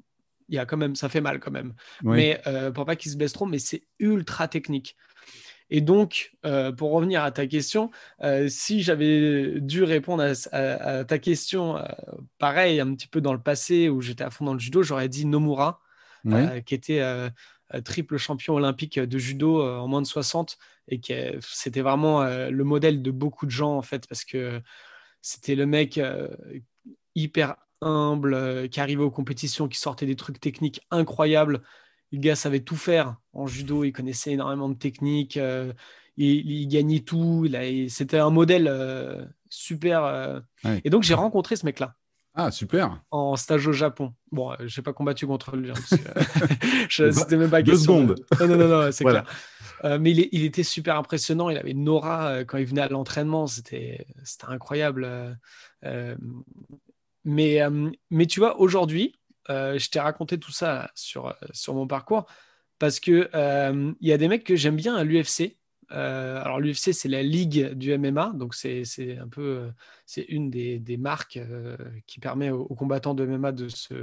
Il 0.48 0.56
y 0.56 0.58
a 0.58 0.66
quand 0.66 0.78
même, 0.78 0.96
ça 0.96 1.08
fait 1.08 1.22
mal 1.22 1.40
quand 1.40 1.52
même, 1.52 1.74
mais 2.04 2.42
pour 2.74 2.86
pas 2.86 2.96
qu'ils 2.96 3.12
se 3.12 3.18
blessent 3.18 3.34
trop, 3.34 3.46
mais 3.46 3.60
c'est 3.60 3.84
ultra 4.00 4.48
technique. 4.48 4.96
Et 5.74 5.80
donc, 5.80 6.34
euh, 6.46 6.74
pour 6.74 6.92
revenir 6.92 7.24
à 7.24 7.32
ta 7.32 7.48
question, 7.48 7.92
euh, 8.24 8.50
si 8.50 8.84
j'avais 8.84 9.62
dû 9.62 9.84
répondre 9.84 10.22
à, 10.52 11.06
ta 11.06 11.18
question, 11.18 11.78
euh, 11.78 11.84
pareil, 12.40 12.82
un 12.82 12.94
petit 12.94 13.08
peu 13.08 13.22
dans 13.22 13.32
le 13.32 13.42
passé 13.42 13.88
où 13.88 14.02
j'étais 14.02 14.26
à 14.26 14.30
fond 14.30 14.44
dans 14.44 14.54
le 14.54 14.60
judo, 14.60 14.84
j'aurais 14.84 15.08
dit 15.08 15.26
Nomura, 15.26 15.82
qui 16.66 16.76
était 16.76 17.02
triple 17.86 18.18
champion 18.18 18.56
olympique 18.56 19.00
de 19.00 19.18
judo 19.18 19.66
en 19.66 19.88
moins 19.88 20.02
de 20.02 20.08
60 20.08 20.58
et 20.90 21.00
qui 21.00 21.14
c'était 21.40 21.82
vraiment 21.82 22.24
le 22.24 22.64
modèle 22.64 23.02
de 23.02 23.12
beaucoup 23.12 23.46
de 23.46 23.52
gens 23.52 23.78
en 23.78 23.82
fait 23.82 24.08
parce 24.08 24.26
que 24.26 24.62
c'était 25.22 25.56
le 25.56 25.66
mec 25.66 26.00
hyper 27.16 27.56
humble 27.80 28.70
qui 28.70 28.80
arrivait 28.82 29.04
aux 29.04 29.10
compétitions, 29.10 29.68
qui 29.68 29.80
sortait 29.80 30.06
des 30.06 30.18
trucs 30.18 30.40
techniques 30.40 30.82
incroyables 30.92 31.64
le 32.12 32.20
gars 32.20 32.36
savait 32.36 32.60
tout 32.60 32.76
faire 32.76 33.16
en 33.34 33.48
judo, 33.48 33.84
il 33.84 33.92
connaissait 33.92 34.32
énormément 34.32 34.70
de 34.70 34.76
techniques, 34.76 35.38
euh, 35.38 35.72
il, 36.18 36.68
gagnait 36.68 37.00
tout. 37.00 37.48
C'était 37.88 38.20
un 38.20 38.30
modèle 38.30 38.68
euh, 38.70 39.26
super. 39.50 40.04
Euh. 40.04 40.40
Et 40.84 40.90
donc, 40.90 41.04
j'ai 41.04 41.14
rencontré 41.14 41.56
ce 41.56 41.66
mec-là. 41.66 41.96
Ah, 42.34 42.52
super. 42.52 43.02
En 43.12 43.36
stage 43.36 43.68
au 43.68 43.74
Japon. 43.74 44.14
Bon, 44.32 44.54
je 44.60 44.80
n'ai 44.80 44.84
pas 44.84 44.94
combattu 44.94 45.28
contre 45.28 45.56
lui. 45.58 45.72
Hein, 45.72 45.98
C'était 46.90 47.38
même 47.38 47.50
pas 47.50 47.62
Deux 47.62 47.76
secondes. 47.76 48.16
Non, 48.40 48.48
non, 48.48 48.68
non, 48.68 48.92
c'est 48.92 49.04
clair. 49.04 49.26
mais 50.00 50.12
il, 50.12 50.46
était 50.46 50.64
super 50.64 50.98
impressionnant. 50.98 51.50
Il 51.50 51.58
avait 51.58 51.72
une 51.72 51.90
aura 51.90 52.44
quand 52.46 52.58
il 52.58 52.66
venait 52.66 52.82
à 52.82 52.88
l'entraînement. 52.88 53.48
C'était 53.48 54.06
incroyable. 54.48 55.38
mais, 57.26 57.60
mais 58.10 58.26
tu 58.28 58.40
vois, 58.40 58.62
aujourd'hui, 58.62 59.14
euh, 59.50 59.78
je 59.78 59.90
t'ai 59.90 60.00
raconté 60.00 60.38
tout 60.38 60.52
ça 60.52 60.92
sur, 60.96 61.28
euh, 61.28 61.34
sur 61.52 61.74
mon 61.74 61.88
parcours 61.88 62.26
parce 62.80 63.00
que 63.00 63.30
euh, 63.34 63.94
il 64.00 64.08
y 64.08 64.14
a 64.14 64.18
des 64.18 64.28
mecs 64.28 64.44
que 64.44 64.56
j'aime 64.56 64.76
bien 64.76 64.96
à 64.96 65.04
l'UFC. 65.04 65.58
alors 65.90 66.60
l'UFC 66.60 66.94
c'est 66.94 67.10
la 67.10 67.22
ligue 67.22 67.74
du 67.74 67.96
MMA, 67.98 68.34
donc 68.36 68.56
c'est 68.56 68.84
un 69.20 69.28
peu 69.28 69.70
c'est 70.06 70.24
une 70.24 70.50
des, 70.50 70.80
des 70.80 70.98
marques 70.98 71.40
qui 72.08 72.20
permet 72.20 72.50
aux, 72.50 72.76
combattants 72.76 73.14
de 73.14 73.26
MMA 73.26 73.52
de 73.52 73.68
se 73.68 73.94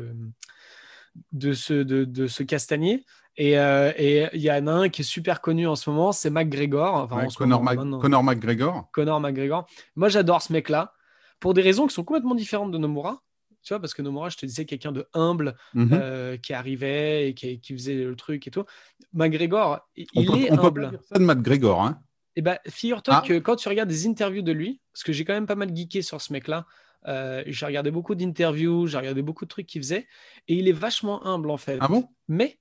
de 1.32 1.52
se, 1.52 1.74
de, 1.74 2.04
de 2.04 2.26
se 2.26 2.42
castagner. 2.42 3.04
Et 3.36 3.52
il 3.54 4.40
y 4.40 4.50
en 4.50 4.66
a 4.66 4.72
un 4.72 4.88
qui 4.88 5.02
est 5.02 5.04
super 5.04 5.40
connu 5.40 5.66
en 5.66 5.76
ce 5.76 5.88
moment, 5.90 6.12
c'est 6.12 6.30
McGregor. 6.30 6.94
Enfin, 6.94 7.26
Conor, 7.36 7.64
Conor 8.00 8.22
McGregor. 8.22 8.88
Conor 8.92 9.20
McGregor. 9.20 9.66
Moi, 9.96 10.08
j'adore 10.08 10.42
ce 10.42 10.52
mec-là 10.52 10.92
pour 11.40 11.54
des 11.54 11.62
raisons 11.62 11.86
qui 11.86 11.94
sont 11.94 12.04
complètement 12.04 12.34
différentes 12.34 12.70
de 12.70 12.78
Nomura. 12.78 13.22
Tu 13.68 13.74
vois, 13.74 13.80
parce 13.80 13.92
que 13.92 14.00
Nomura, 14.00 14.30
je 14.30 14.38
te 14.38 14.46
disais, 14.46 14.64
quelqu'un 14.64 14.92
de 14.92 15.06
humble 15.12 15.54
mhm. 15.74 15.90
euh, 15.92 16.38
qui 16.38 16.54
arrivait 16.54 17.28
et 17.28 17.34
qui, 17.34 17.60
faisait 17.74 17.96
le 17.96 18.16
truc 18.16 18.46
et 18.46 18.50
tout. 18.50 18.64
McGregor, 19.12 19.86
il 19.94 20.06
est 20.24 20.50
on 20.50 20.58
humble. 20.58 20.84
Peut 20.84 20.90
dire 20.92 21.04
ça 21.04 21.18
de 21.18 21.24
McGregor. 21.24 21.82
Hein 21.82 22.00
et 22.34 22.38
eh 22.38 22.42
ben, 22.42 22.58
figure-toi 22.66 23.20
ah. 23.22 23.28
que 23.28 23.38
quand 23.38 23.56
tu 23.56 23.68
regardes 23.68 23.90
des 23.90 24.06
interviews 24.06 24.40
de 24.40 24.52
lui, 24.52 24.80
parce 24.94 25.02
que 25.02 25.12
j'ai 25.12 25.26
quand 25.26 25.34
même 25.34 25.44
pas 25.44 25.54
mal 25.54 25.76
geeké 25.76 26.00
sur 26.00 26.22
ce 26.22 26.32
mec-là, 26.32 26.64
euh, 27.08 27.42
j'ai 27.46 27.66
regardé 27.66 27.90
beaucoup 27.90 28.14
d'interviews, 28.14 28.86
j'ai 28.86 28.96
regardé 28.96 29.20
beaucoup 29.20 29.44
de 29.44 29.50
trucs 29.50 29.66
qu'il 29.66 29.82
faisait, 29.82 30.06
et 30.46 30.54
il 30.54 30.66
est 30.66 30.72
vachement 30.72 31.26
humble 31.26 31.50
en 31.50 31.58
fait. 31.58 31.76
Ah 31.82 31.88
bon? 31.88 32.08
Mais, 32.26 32.58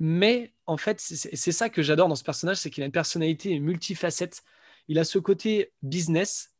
mais 0.00 0.54
en 0.66 0.76
fait, 0.76 0.98
c'est 0.98 1.52
ça 1.52 1.68
que 1.68 1.82
j'adore 1.82 2.08
dans 2.08 2.16
ce 2.16 2.24
personnage, 2.24 2.56
c'est 2.56 2.70
qu'il 2.70 2.82
a 2.82 2.86
une 2.86 2.90
personnalité 2.90 3.60
multifacette. 3.60 4.42
Il 4.88 4.98
a 4.98 5.04
ce 5.04 5.20
côté 5.20 5.72
business 5.82 6.50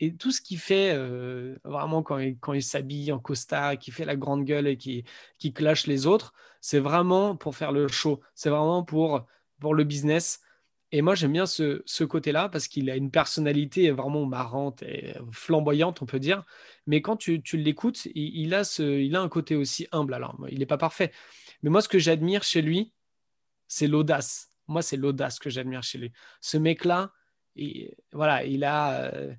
et 0.00 0.14
tout 0.14 0.30
ce 0.30 0.40
qu'il 0.40 0.58
fait, 0.58 0.92
euh, 0.94 1.56
vraiment, 1.64 2.02
quand 2.02 2.18
il, 2.18 2.38
quand 2.38 2.52
il 2.52 2.62
s'habille 2.62 3.10
en 3.12 3.18
costard, 3.18 3.78
qui 3.78 3.90
fait 3.90 4.04
la 4.04 4.16
grande 4.16 4.44
gueule 4.44 4.68
et 4.68 4.76
qui, 4.76 5.04
qui 5.38 5.52
clash 5.52 5.86
les 5.86 6.06
autres, 6.06 6.32
c'est 6.60 6.78
vraiment 6.78 7.36
pour 7.36 7.56
faire 7.56 7.72
le 7.72 7.88
show. 7.88 8.20
C'est 8.34 8.50
vraiment 8.50 8.84
pour, 8.84 9.26
pour 9.60 9.74
le 9.74 9.84
business. 9.84 10.40
Et 10.90 11.02
moi, 11.02 11.14
j'aime 11.14 11.32
bien 11.32 11.46
ce, 11.46 11.82
ce 11.84 12.04
côté-là 12.04 12.48
parce 12.48 12.66
qu'il 12.68 12.88
a 12.90 12.96
une 12.96 13.10
personnalité 13.10 13.90
vraiment 13.90 14.24
marrante 14.24 14.82
et 14.82 15.14
flamboyante, 15.32 16.00
on 16.00 16.06
peut 16.06 16.20
dire. 16.20 16.44
Mais 16.86 17.02
quand 17.02 17.16
tu, 17.16 17.42
tu 17.42 17.56
l'écoutes, 17.58 18.06
il, 18.14 18.54
a 18.54 18.64
ce, 18.64 18.82
il 18.82 19.14
a 19.16 19.20
un 19.20 19.28
côté 19.28 19.54
aussi 19.56 19.86
humble. 19.92 20.14
Alors, 20.14 20.38
il 20.48 20.60
n'est 20.60 20.66
pas 20.66 20.78
parfait. 20.78 21.12
Mais 21.62 21.70
moi, 21.70 21.82
ce 21.82 21.88
que 21.88 21.98
j'admire 21.98 22.42
chez 22.42 22.62
lui, 22.62 22.92
c'est 23.66 23.86
l'audace. 23.86 24.50
Moi, 24.66 24.80
c'est 24.80 24.96
l'audace 24.96 25.38
que 25.38 25.50
j'admire 25.50 25.82
chez 25.82 25.98
lui. 25.98 26.12
Ce 26.40 26.56
mec-là, 26.56 27.12
voilà, 28.12 28.44
il 28.44 28.64
a, 28.64 29.12
euh, 29.12 29.34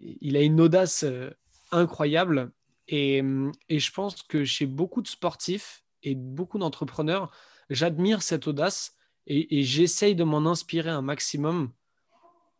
il 0.00 0.36
a 0.36 0.42
une 0.42 0.60
audace 0.60 1.04
euh, 1.04 1.30
incroyable. 1.72 2.52
Et, 2.88 3.22
je 3.70 3.90
pense 3.92 4.22
que 4.22 4.44
chez 4.44 4.66
beaucoup 4.66 5.02
de 5.02 5.08
sportifs 5.08 5.84
et 6.02 6.14
beaucoup 6.14 6.58
d'entrepreneurs, 6.58 7.30
j'admire 7.70 8.22
cette 8.22 8.46
audace 8.46 8.96
et, 9.26 9.62
j'essaye 9.62 10.14
de 10.14 10.24
m'en 10.24 10.46
inspirer 10.46 10.90
un 10.90 11.02
maximum. 11.02 11.70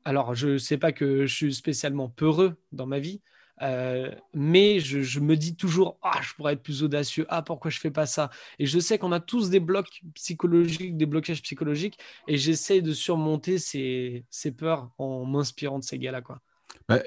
Alors, 0.04 0.34
je 0.34 0.48
ne 0.48 0.58
sais 0.58 0.78
pas 0.78 0.92
que 0.92 1.26
je 1.26 1.34
suis 1.34 1.54
spécialement 1.54 2.08
peureux 2.08 2.56
dans 2.72 2.86
ma 2.86 2.98
vie, 2.98 3.20
Euh, 3.62 4.10
mais 4.32 4.80
je, 4.80 5.20
me 5.20 5.36
dis 5.36 5.54
toujours, 5.54 5.98
ah, 6.02 6.20
je 6.22 6.34
pourrais 6.34 6.54
être 6.54 6.62
plus 6.62 6.82
audacieux. 6.82 7.24
Ah, 7.28 7.42
pourquoi 7.42 7.70
je 7.70 7.78
fais 7.78 7.90
pas 7.90 8.06
ça? 8.06 8.30
Et 8.58 8.66
je 8.66 8.78
sais 8.80 8.98
qu'on 8.98 9.12
a 9.12 9.20
tous 9.20 9.48
des 9.48 9.60
blocs 9.60 10.02
psychologiques, 10.14 10.96
des 10.96 11.06
blocages 11.06 11.40
psychologiques, 11.42 11.98
et 12.26 12.36
j'essaie 12.36 12.82
de 12.82 12.92
surmonter 12.92 13.58
ces, 13.58 14.24
peurs 14.58 14.90
en 14.98 15.24
m'inspirant 15.24 15.78
de 15.78 15.84
ces 15.84 15.98
gars-là, 15.98 16.20
quoi. 16.20 16.40
Bah, 16.88 17.00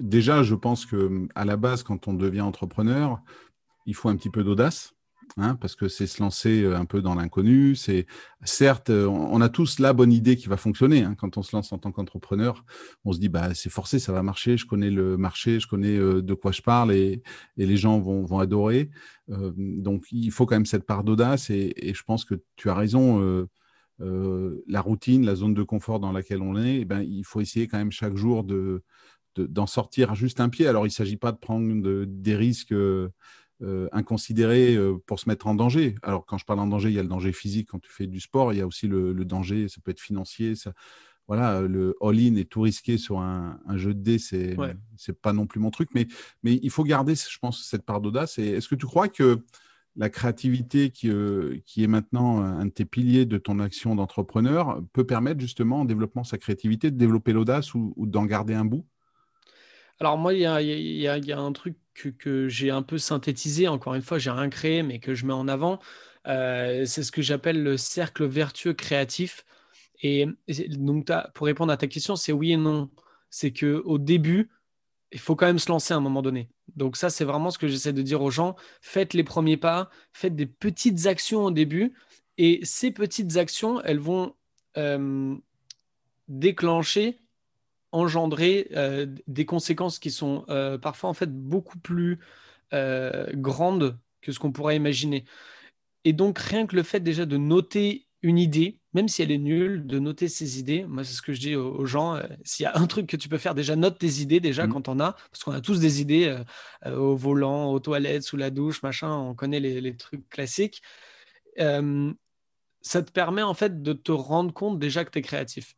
déjà, 0.00 0.42
je 0.42 0.54
pense 0.54 0.86
que 0.86 1.28
à 1.34 1.44
la 1.44 1.56
base, 1.56 1.82
quand 1.82 2.08
on 2.08 2.14
devient 2.14 2.40
entrepreneur, 2.40 3.20
il 3.86 3.94
faut 3.94 4.08
un 4.08 4.16
petit 4.16 4.30
peu 4.30 4.44
d'audace. 4.44 4.94
Hein, 5.36 5.56
parce 5.56 5.76
que 5.76 5.88
c'est 5.88 6.06
se 6.06 6.22
lancer 6.22 6.62
euh, 6.62 6.76
un 6.76 6.84
peu 6.84 7.02
dans 7.02 7.14
l'inconnu. 7.14 7.76
C'est 7.76 8.06
certes, 8.44 8.90
euh, 8.90 9.06
on 9.06 9.40
a 9.40 9.48
tous 9.48 9.78
la 9.78 9.92
bonne 9.92 10.12
idée 10.12 10.36
qui 10.36 10.48
va 10.48 10.56
fonctionner. 10.56 11.04
Hein. 11.04 11.14
Quand 11.16 11.36
on 11.36 11.42
se 11.42 11.54
lance 11.54 11.72
en 11.72 11.78
tant 11.78 11.92
qu'entrepreneur, 11.92 12.64
on 13.04 13.12
se 13.12 13.18
dit 13.18 13.28
bah 13.28 13.54
c'est 13.54 13.70
forcé, 13.70 13.98
ça 13.98 14.12
va 14.12 14.22
marcher. 14.22 14.56
Je 14.56 14.66
connais 14.66 14.90
le 14.90 15.16
marché, 15.16 15.60
je 15.60 15.68
connais 15.68 15.96
euh, 15.96 16.22
de 16.22 16.34
quoi 16.34 16.52
je 16.52 16.62
parle 16.62 16.92
et, 16.92 17.22
les 17.56 17.76
gens 17.76 18.00
vont, 18.00 18.38
adorer. 18.38 18.90
donc 19.28 20.04
il 20.10 20.30
faut 20.30 20.46
quand 20.46 20.54
même 20.54 20.66
cette 20.66 20.86
part 20.86 21.04
d'audace 21.04 21.50
et, 21.50 21.92
je 21.94 22.02
pense 22.04 22.24
que 22.24 22.34
tu 22.56 22.70
as 22.70 22.74
raison. 22.74 23.46
La 24.00 24.80
routine, 24.80 25.26
la 25.26 25.34
zone 25.34 25.54
de 25.54 25.62
confort 25.62 26.00
dans 26.00 26.12
laquelle 26.12 26.42
on 26.42 26.56
est, 26.56 26.80
eh 26.80 26.84
ben, 26.84 27.02
il 27.02 27.24
faut 27.24 27.40
essayer 27.40 27.66
quand 27.66 27.78
même 27.78 27.92
chaque 27.92 28.16
jour 28.16 28.44
de 28.44 28.82
d'en 29.46 29.66
sortir 29.66 30.14
juste 30.14 30.40
un 30.40 30.48
pied. 30.48 30.66
Alors, 30.66 30.84
il 30.84 30.90
ne 30.90 30.94
s'agit 30.94 31.16
pas 31.16 31.32
de 31.32 31.38
prendre 31.38 32.04
des 32.06 32.36
risques 32.36 32.72
euh, 32.72 33.10
euh, 33.62 33.88
pour 35.06 35.20
se 35.20 35.28
mettre 35.28 35.46
en 35.46 35.54
danger. 35.54 35.94
Alors, 36.02 36.26
quand 36.26 36.38
je 36.38 36.44
parle 36.44 36.60
en 36.60 36.66
danger, 36.66 36.88
il 36.88 36.94
y 36.94 36.98
a 36.98 37.02
le 37.02 37.08
danger 37.08 37.32
physique 37.32 37.68
quand 37.70 37.78
tu 37.78 37.90
fais 37.90 38.06
du 38.06 38.20
sport, 38.20 38.52
il 38.52 38.58
y 38.58 38.62
a 38.62 38.66
aussi 38.66 38.88
le, 38.88 39.12
danger, 39.24 39.68
ça 39.68 39.80
peut 39.82 39.90
être 39.90 40.00
financier. 40.00 40.54
Ça, 40.54 40.72
voilà, 41.26 41.60
le 41.60 41.94
all-in 42.00 42.36
est 42.36 42.48
tout 42.48 42.62
risqué 42.62 42.96
sur 42.96 43.20
un, 43.20 43.60
jeu 43.74 43.94
de 43.94 44.00
dés, 44.00 44.18
c'est 44.18 44.56
n'est 44.56 45.14
pas 45.20 45.32
non 45.32 45.46
plus 45.46 45.60
mon 45.60 45.70
truc, 45.70 45.90
mais, 45.94 46.06
mais 46.42 46.58
il 46.62 46.70
faut 46.70 46.84
garder, 46.84 47.14
je 47.14 47.38
pense, 47.38 47.64
cette 47.64 47.84
part 47.84 48.00
d'audace. 48.00 48.38
Et 48.38 48.46
est-ce 48.46 48.68
que 48.68 48.74
tu 48.74 48.86
crois 48.86 49.08
que 49.08 49.44
la 49.98 50.08
créativité 50.08 50.90
qui, 50.90 51.10
euh, 51.10 51.58
qui, 51.66 51.82
est 51.82 51.88
maintenant 51.88 52.40
un 52.40 52.66
de 52.66 52.70
tes 52.70 52.84
piliers 52.84 53.26
de 53.26 53.36
ton 53.36 53.58
action 53.58 53.96
d'entrepreneur 53.96 54.80
peut 54.92 55.04
permettre 55.04 55.40
justement 55.40 55.80
en 55.80 55.84
développant 55.84 56.22
sa 56.22 56.38
créativité 56.38 56.92
de 56.92 56.96
développer 56.96 57.32
l'audace 57.32 57.74
ou, 57.74 57.92
d'en 57.98 58.24
garder 58.24 58.54
un 58.54 58.64
bout? 58.64 58.86
Alors 59.98 60.16
moi, 60.16 60.32
il 60.32 60.40
y 60.40 60.46
a, 61.08 61.40
un 61.40 61.52
truc 61.52 61.76
que, 61.94 62.48
j'ai 62.48 62.70
un 62.70 62.82
peu 62.82 62.96
synthétisé. 62.96 63.66
Encore 63.66 63.94
une 63.94 64.02
fois, 64.02 64.20
j'ai 64.20 64.30
rien 64.30 64.48
créé, 64.48 64.84
mais 64.84 65.00
que 65.00 65.14
je 65.14 65.26
mets 65.26 65.32
en 65.32 65.48
avant. 65.48 65.80
Euh, 66.28 66.84
c'est 66.84 67.02
ce 67.02 67.10
que 67.10 67.20
j'appelle 67.20 67.60
le 67.64 67.76
cercle 67.76 68.24
vertueux 68.24 68.74
créatif. 68.74 69.44
Et, 70.00 70.26
donc, 70.70 71.10
pour 71.34 71.46
répondre 71.46 71.72
à 71.72 71.76
ta 71.76 71.88
question, 71.88 72.14
c'est 72.14 72.30
oui 72.30 72.52
et 72.52 72.56
non. 72.56 72.88
C'est 73.30 73.50
que 73.50 73.82
au 73.84 73.98
début, 73.98 74.48
il 75.12 75.18
faut 75.18 75.36
quand 75.36 75.46
même 75.46 75.58
se 75.58 75.70
lancer 75.70 75.94
à 75.94 75.96
un 75.96 76.00
moment 76.00 76.22
donné. 76.22 76.50
Donc 76.76 76.96
ça, 76.96 77.10
c'est 77.10 77.24
vraiment 77.24 77.50
ce 77.50 77.58
que 77.58 77.68
j'essaie 77.68 77.92
de 77.92 78.02
dire 78.02 78.22
aux 78.22 78.30
gens. 78.30 78.56
Faites 78.80 79.14
les 79.14 79.24
premiers 79.24 79.56
pas, 79.56 79.90
faites 80.12 80.36
des 80.36 80.46
petites 80.46 81.06
actions 81.06 81.44
au 81.46 81.50
début. 81.50 81.94
Et 82.36 82.60
ces 82.62 82.90
petites 82.90 83.36
actions, 83.36 83.80
elles 83.82 83.98
vont 83.98 84.34
euh, 84.76 85.36
déclencher 86.28 87.18
engendrer 87.90 88.68
euh, 88.76 89.06
des 89.26 89.46
conséquences 89.46 89.98
qui 89.98 90.10
sont 90.10 90.44
euh, 90.50 90.76
parfois 90.76 91.08
en 91.08 91.14
fait 91.14 91.32
beaucoup 91.32 91.78
plus 91.78 92.18
grandes 92.70 93.98
que 94.20 94.30
ce 94.30 94.38
qu'on 94.38 94.52
pourrait 94.52 94.76
imaginer. 94.76 95.24
Et 96.04 96.12
donc 96.12 96.38
rien 96.38 96.66
que 96.66 96.76
le 96.76 96.82
fait 96.82 97.00
déjà 97.00 97.24
de 97.24 97.38
noter 97.38 98.06
une 98.20 98.36
idée, 98.36 98.78
même 98.94 99.08
si 99.08 99.22
elle 99.22 99.30
est 99.30 99.38
nulle, 99.38 99.86
de 99.86 99.98
noter 99.98 100.28
ses 100.28 100.58
idées, 100.58 100.84
moi 100.84 101.04
c'est 101.04 101.14
ce 101.14 101.22
que 101.22 101.32
je 101.32 101.40
dis 101.40 101.56
aux, 101.56 101.84
gens, 101.84 102.20
s'il 102.44 102.64
y 102.64 102.66
a 102.66 102.76
un 102.76 102.86
truc 102.86 103.06
que 103.06 103.16
tu 103.16 103.28
peux 103.28 103.38
faire, 103.38 103.54
déjà 103.54 103.76
note 103.76 103.98
tes 103.98 104.20
idées 104.20 104.40
déjà 104.40 104.66
mmh. 104.66 104.72
quand 104.72 104.88
on 104.88 105.00
a, 105.00 105.12
parce 105.30 105.44
qu'on 105.44 105.52
a 105.52 105.60
tous 105.60 105.78
des 105.80 106.00
idées 106.00 106.36
au 106.86 107.14
volant, 107.14 107.70
aux 107.70 107.80
toilettes, 107.80 108.22
sous 108.22 108.36
la 108.36 108.50
douche, 108.50 108.82
machin, 108.82 109.12
on 109.12 109.34
connaît 109.34 109.60
les, 109.60 109.80
les 109.80 109.96
trucs 109.96 110.28
classiques. 110.28 110.82
ça 111.56 113.02
te 113.02 113.10
permet 113.12 113.42
en 113.42 113.54
fait 113.54 113.82
de 113.82 113.92
te 113.92 114.12
rendre 114.12 114.52
compte 114.52 114.78
déjà 114.78 115.04
que 115.04 115.10
tu 115.10 115.18
es 115.18 115.22
créatif. 115.22 115.76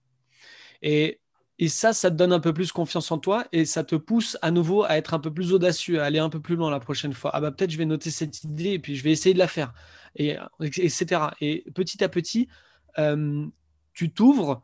Et 0.82 1.20
et 1.60 1.68
ça, 1.68 1.92
ça 1.92 2.10
te 2.10 2.16
donne 2.16 2.32
un 2.32 2.40
peu 2.40 2.54
plus 2.54 2.72
confiance 2.72 3.12
en 3.12 3.18
toi 3.18 3.46
et 3.52 3.66
ça 3.66 3.84
te 3.84 3.94
pousse 3.94 4.38
à 4.40 4.50
nouveau 4.50 4.84
à 4.84 4.96
être 4.96 5.12
un 5.12 5.18
peu 5.18 5.30
plus 5.30 5.52
audacieux, 5.52 6.00
à 6.00 6.06
aller 6.06 6.18
un 6.18 6.30
peu 6.30 6.40
plus 6.40 6.56
loin 6.56 6.70
la 6.70 6.80
prochaine 6.80 7.12
fois. 7.12 7.32
Ah 7.34 7.40
bah 7.42 7.50
peut-être 7.50 7.70
je 7.70 7.76
vais 7.76 7.84
noter 7.84 8.10
cette 8.10 8.42
idée 8.44 8.70
et 8.70 8.78
puis 8.78 8.96
je 8.96 9.04
vais 9.04 9.10
essayer 9.10 9.34
de 9.34 9.38
la 9.38 9.46
faire, 9.46 9.74
et, 10.16 10.38
etc. 10.62 11.20
Et 11.42 11.66
petit 11.74 12.02
à 12.02 12.08
petit, 12.08 12.48
euh, 12.98 13.46
tu 13.92 14.12
t'ouvres, 14.12 14.62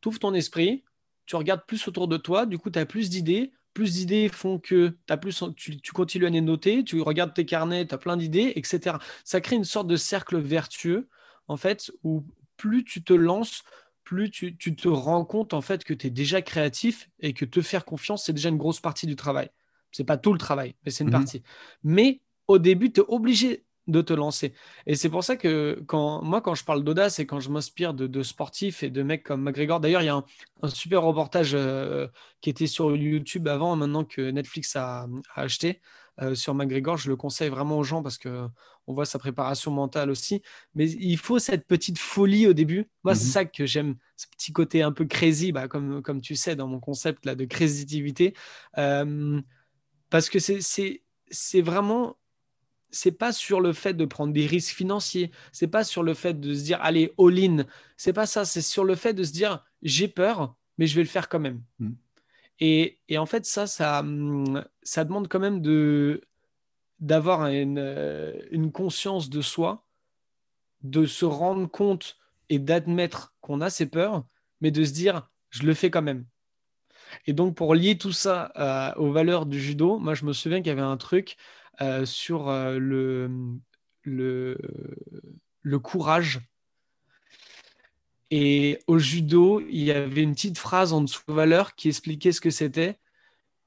tu 0.00 0.08
ouvres 0.08 0.18
ton 0.18 0.34
esprit, 0.34 0.84
tu 1.26 1.36
regardes 1.36 1.64
plus 1.66 1.86
autour 1.88 2.08
de 2.08 2.16
toi, 2.16 2.46
du 2.46 2.58
coup 2.58 2.70
tu 2.70 2.78
as 2.78 2.86
plus 2.86 3.10
d'idées. 3.10 3.52
Plus 3.74 3.92
d'idées 3.92 4.28
font 4.28 4.58
que 4.58 4.96
as 5.08 5.16
plus, 5.16 5.44
tu, 5.54 5.80
tu, 5.80 5.92
continues 5.92 6.26
à 6.26 6.30
les 6.30 6.40
noter, 6.40 6.82
tu 6.82 7.00
regardes 7.00 7.32
tes 7.32 7.46
carnets, 7.46 7.86
tu 7.86 7.94
as 7.94 7.98
plein 7.98 8.16
d'idées, 8.16 8.52
etc. 8.56 8.96
Ça 9.24 9.40
crée 9.40 9.54
une 9.54 9.64
sorte 9.64 9.86
de 9.86 9.94
cercle 9.94 10.38
vertueux, 10.38 11.08
en 11.46 11.56
fait, 11.56 11.92
où 12.02 12.24
plus 12.56 12.82
tu 12.82 13.04
te 13.04 13.12
lances, 13.12 13.62
plus 14.08 14.30
tu, 14.30 14.56
te 14.56 14.88
rends 14.88 15.26
compte 15.26 15.52
en 15.52 15.60
fait 15.60 15.84
que 15.84 15.92
tu 15.92 16.06
es 16.06 16.10
déjà 16.10 16.40
créatif 16.40 17.10
et 17.20 17.34
que 17.34 17.44
te 17.44 17.60
faire 17.60 17.84
confiance, 17.84 18.24
c'est 18.24 18.32
déjà 18.32 18.48
une 18.48 18.56
grosse 18.56 18.80
partie 18.80 19.06
du 19.06 19.16
travail. 19.16 19.50
C'est 19.92 20.04
pas 20.04 20.16
tout 20.16 20.32
le 20.32 20.38
travail, 20.38 20.74
mais 20.84 20.90
c'est 20.90 21.04
une 21.04 21.10
mhm. 21.10 21.16
partie. 21.16 21.42
Mais 21.84 22.22
au 22.46 22.58
début, 22.58 22.90
tu 22.90 23.00
es 23.00 23.04
obligé 23.06 23.66
de 23.88 24.02
te 24.02 24.12
lancer. 24.12 24.52
Et 24.86 24.94
c'est 24.94 25.08
pour 25.08 25.24
ça 25.24 25.36
que 25.36 25.82
quand, 25.86 26.22
moi, 26.22 26.40
quand 26.40 26.54
je 26.54 26.64
parle 26.64 26.84
d'audace 26.84 27.18
et 27.18 27.26
quand 27.26 27.40
je 27.40 27.50
m'inspire 27.50 27.94
de, 27.94 28.22
sportifs 28.22 28.82
et 28.82 28.90
de 28.90 29.02
mecs 29.02 29.24
comme 29.24 29.42
McGregor, 29.42 29.80
d'ailleurs, 29.80 30.02
il 30.02 30.06
y 30.06 30.10
a 30.10 30.22
un, 30.62 30.68
super 30.68 31.02
reportage 31.02 31.52
euh, 31.54 32.06
qui 32.40 32.50
était 32.50 32.66
sur 32.66 32.94
YouTube 32.94 33.48
avant, 33.48 33.74
maintenant 33.74 34.04
que 34.04 34.30
Netflix 34.30 34.76
a 34.76 35.06
acheté, 35.34 35.80
euh, 36.20 36.34
sur 36.34 36.54
McGregor. 36.54 36.98
Je 36.98 37.08
le 37.08 37.16
conseille 37.16 37.48
vraiment 37.48 37.78
aux 37.78 37.84
gens 37.84 38.02
parce 38.02 38.18
que 38.18 38.46
on 38.86 38.94
voit 38.94 39.04
sa 39.04 39.18
préparation 39.18 39.70
mentale 39.70 40.10
aussi. 40.10 40.42
Mais 40.74 40.90
il 40.90 41.18
faut 41.18 41.38
cette 41.38 41.66
petite 41.66 41.98
folie 41.98 42.46
au 42.46 42.54
début. 42.54 42.88
Moi, 43.04 43.14
c'est 43.14 43.26
mhm. 43.26 43.30
ça 43.30 43.44
que 43.44 43.66
j'aime, 43.66 43.96
ce 44.16 44.26
petit 44.28 44.52
côté 44.52 44.82
un 44.82 44.92
peu 44.92 45.04
crazy, 45.04 45.52
bah, 45.52 45.68
comme, 45.68 46.02
comme 46.02 46.20
tu 46.20 46.34
sais 46.36 46.56
dans 46.56 46.66
mon 46.66 46.80
concept 46.80 47.26
là, 47.26 47.34
de 47.34 47.44
créativité. 47.44 48.34
Euh, 48.78 49.40
parce 50.10 50.30
que 50.30 50.38
c'est 50.38 51.60
vraiment 51.60 52.16
c'est 52.90 53.12
pas 53.12 53.32
sur 53.32 53.60
le 53.60 53.72
fait 53.72 53.94
de 53.94 54.04
prendre 54.04 54.32
des 54.32 54.46
risques 54.46 54.74
financiers, 54.74 55.30
c'est 55.52 55.68
pas 55.68 55.84
sur 55.84 56.02
le 56.02 56.14
fait 56.14 56.40
de 56.40 56.54
se 56.54 56.64
dire 56.64 56.78
allez 56.82 57.12
all-in, 57.18 57.64
c'est 57.96 58.12
pas 58.12 58.26
ça, 58.26 58.44
c'est 58.44 58.62
sur 58.62 58.84
le 58.84 58.94
fait 58.94 59.14
de 59.14 59.24
se 59.24 59.32
dire 59.32 59.64
j'ai 59.82 60.08
peur, 60.08 60.56
mais 60.78 60.86
je 60.86 60.94
vais 60.94 61.02
le 61.02 61.08
faire 61.08 61.28
quand 61.28 61.40
même. 61.40 61.62
Mhm. 61.78 61.96
Et, 62.60 62.98
en 63.16 63.26
fait, 63.26 63.46
ça, 63.46 63.66
ça, 63.66 64.00
hum, 64.00 64.64
ça 64.82 65.04
demande 65.04 65.28
quand 65.28 65.38
même 65.38 65.62
de, 65.62 66.22
d'avoir 67.00 67.46
une, 67.46 67.78
euh, 67.78 68.32
une, 68.50 68.72
conscience 68.72 69.30
de 69.30 69.40
soi, 69.42 69.86
de 70.82 71.06
se 71.06 71.24
rendre 71.24 71.66
compte 71.68 72.16
et 72.48 72.58
d'admettre 72.58 73.34
qu'on 73.40 73.60
a 73.60 73.70
ses 73.70 73.86
peurs, 73.86 74.24
mais 74.60 74.70
de 74.70 74.84
se 74.84 74.92
dire, 74.92 75.30
je 75.50 75.62
le 75.62 75.74
fais 75.74 75.90
quand 75.90 76.02
même. 76.02 76.26
Et 77.26 77.32
donc, 77.32 77.54
pour 77.54 77.74
lier 77.74 77.96
tout 77.96 78.12
ça 78.12 78.52
euh, 78.56 79.00
aux 79.00 79.12
valeurs 79.12 79.46
du 79.46 79.60
judo, 79.60 79.98
moi, 79.98 80.14
je 80.14 80.24
me 80.24 80.32
souviens 80.32 80.58
qu'il 80.58 80.68
y 80.68 80.70
avait 80.70 80.80
un 80.80 80.96
truc 80.96 81.36
euh, 81.80 82.04
sur 82.04 82.50
le, 82.50 83.30
le, 84.04 84.58
le 85.62 85.78
courage 85.78 86.40
et 88.30 88.78
au 88.86 88.98
judo, 88.98 89.60
il 89.60 89.84
y 89.84 89.92
avait 89.92 90.22
une 90.22 90.34
petite 90.34 90.58
phrase 90.58 90.92
en 90.92 91.00
dessous 91.00 91.22
de 91.28 91.32
valeur 91.32 91.74
qui 91.74 91.88
expliquait 91.88 92.32
ce 92.32 92.40
que 92.40 92.50
c'était. 92.50 92.98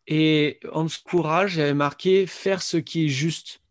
Et 0.08 0.60
en 0.72 0.84
dessous 0.84 1.02
courage, 1.04 1.54
j'avais 1.54 1.74
marqué 1.74 2.28
faire 2.28 2.62
ce 2.62 2.78
qui 2.78 3.06
est 3.06 3.10
juste. 3.10 3.62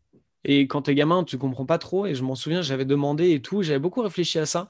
Et 0.45 0.67
quand 0.67 0.83
tu 0.83 0.91
es 0.91 0.95
gamin, 0.95 1.23
tu 1.23 1.39
comprends 1.39 1.67
pas 1.67 1.79
trop. 1.79 2.07
Et 2.07 2.15
je 2.15 2.25
m'en 2.25 2.35
souviens, 2.35 2.63
j'avais 2.63 2.85
demandé 2.85 3.33
et 3.33 3.43
tout. 3.43 3.63
J'avais 3.63 3.79
beaucoup 3.79 4.03
réfléchi 4.03 4.39
à 4.39 4.47
ça. 4.47 4.69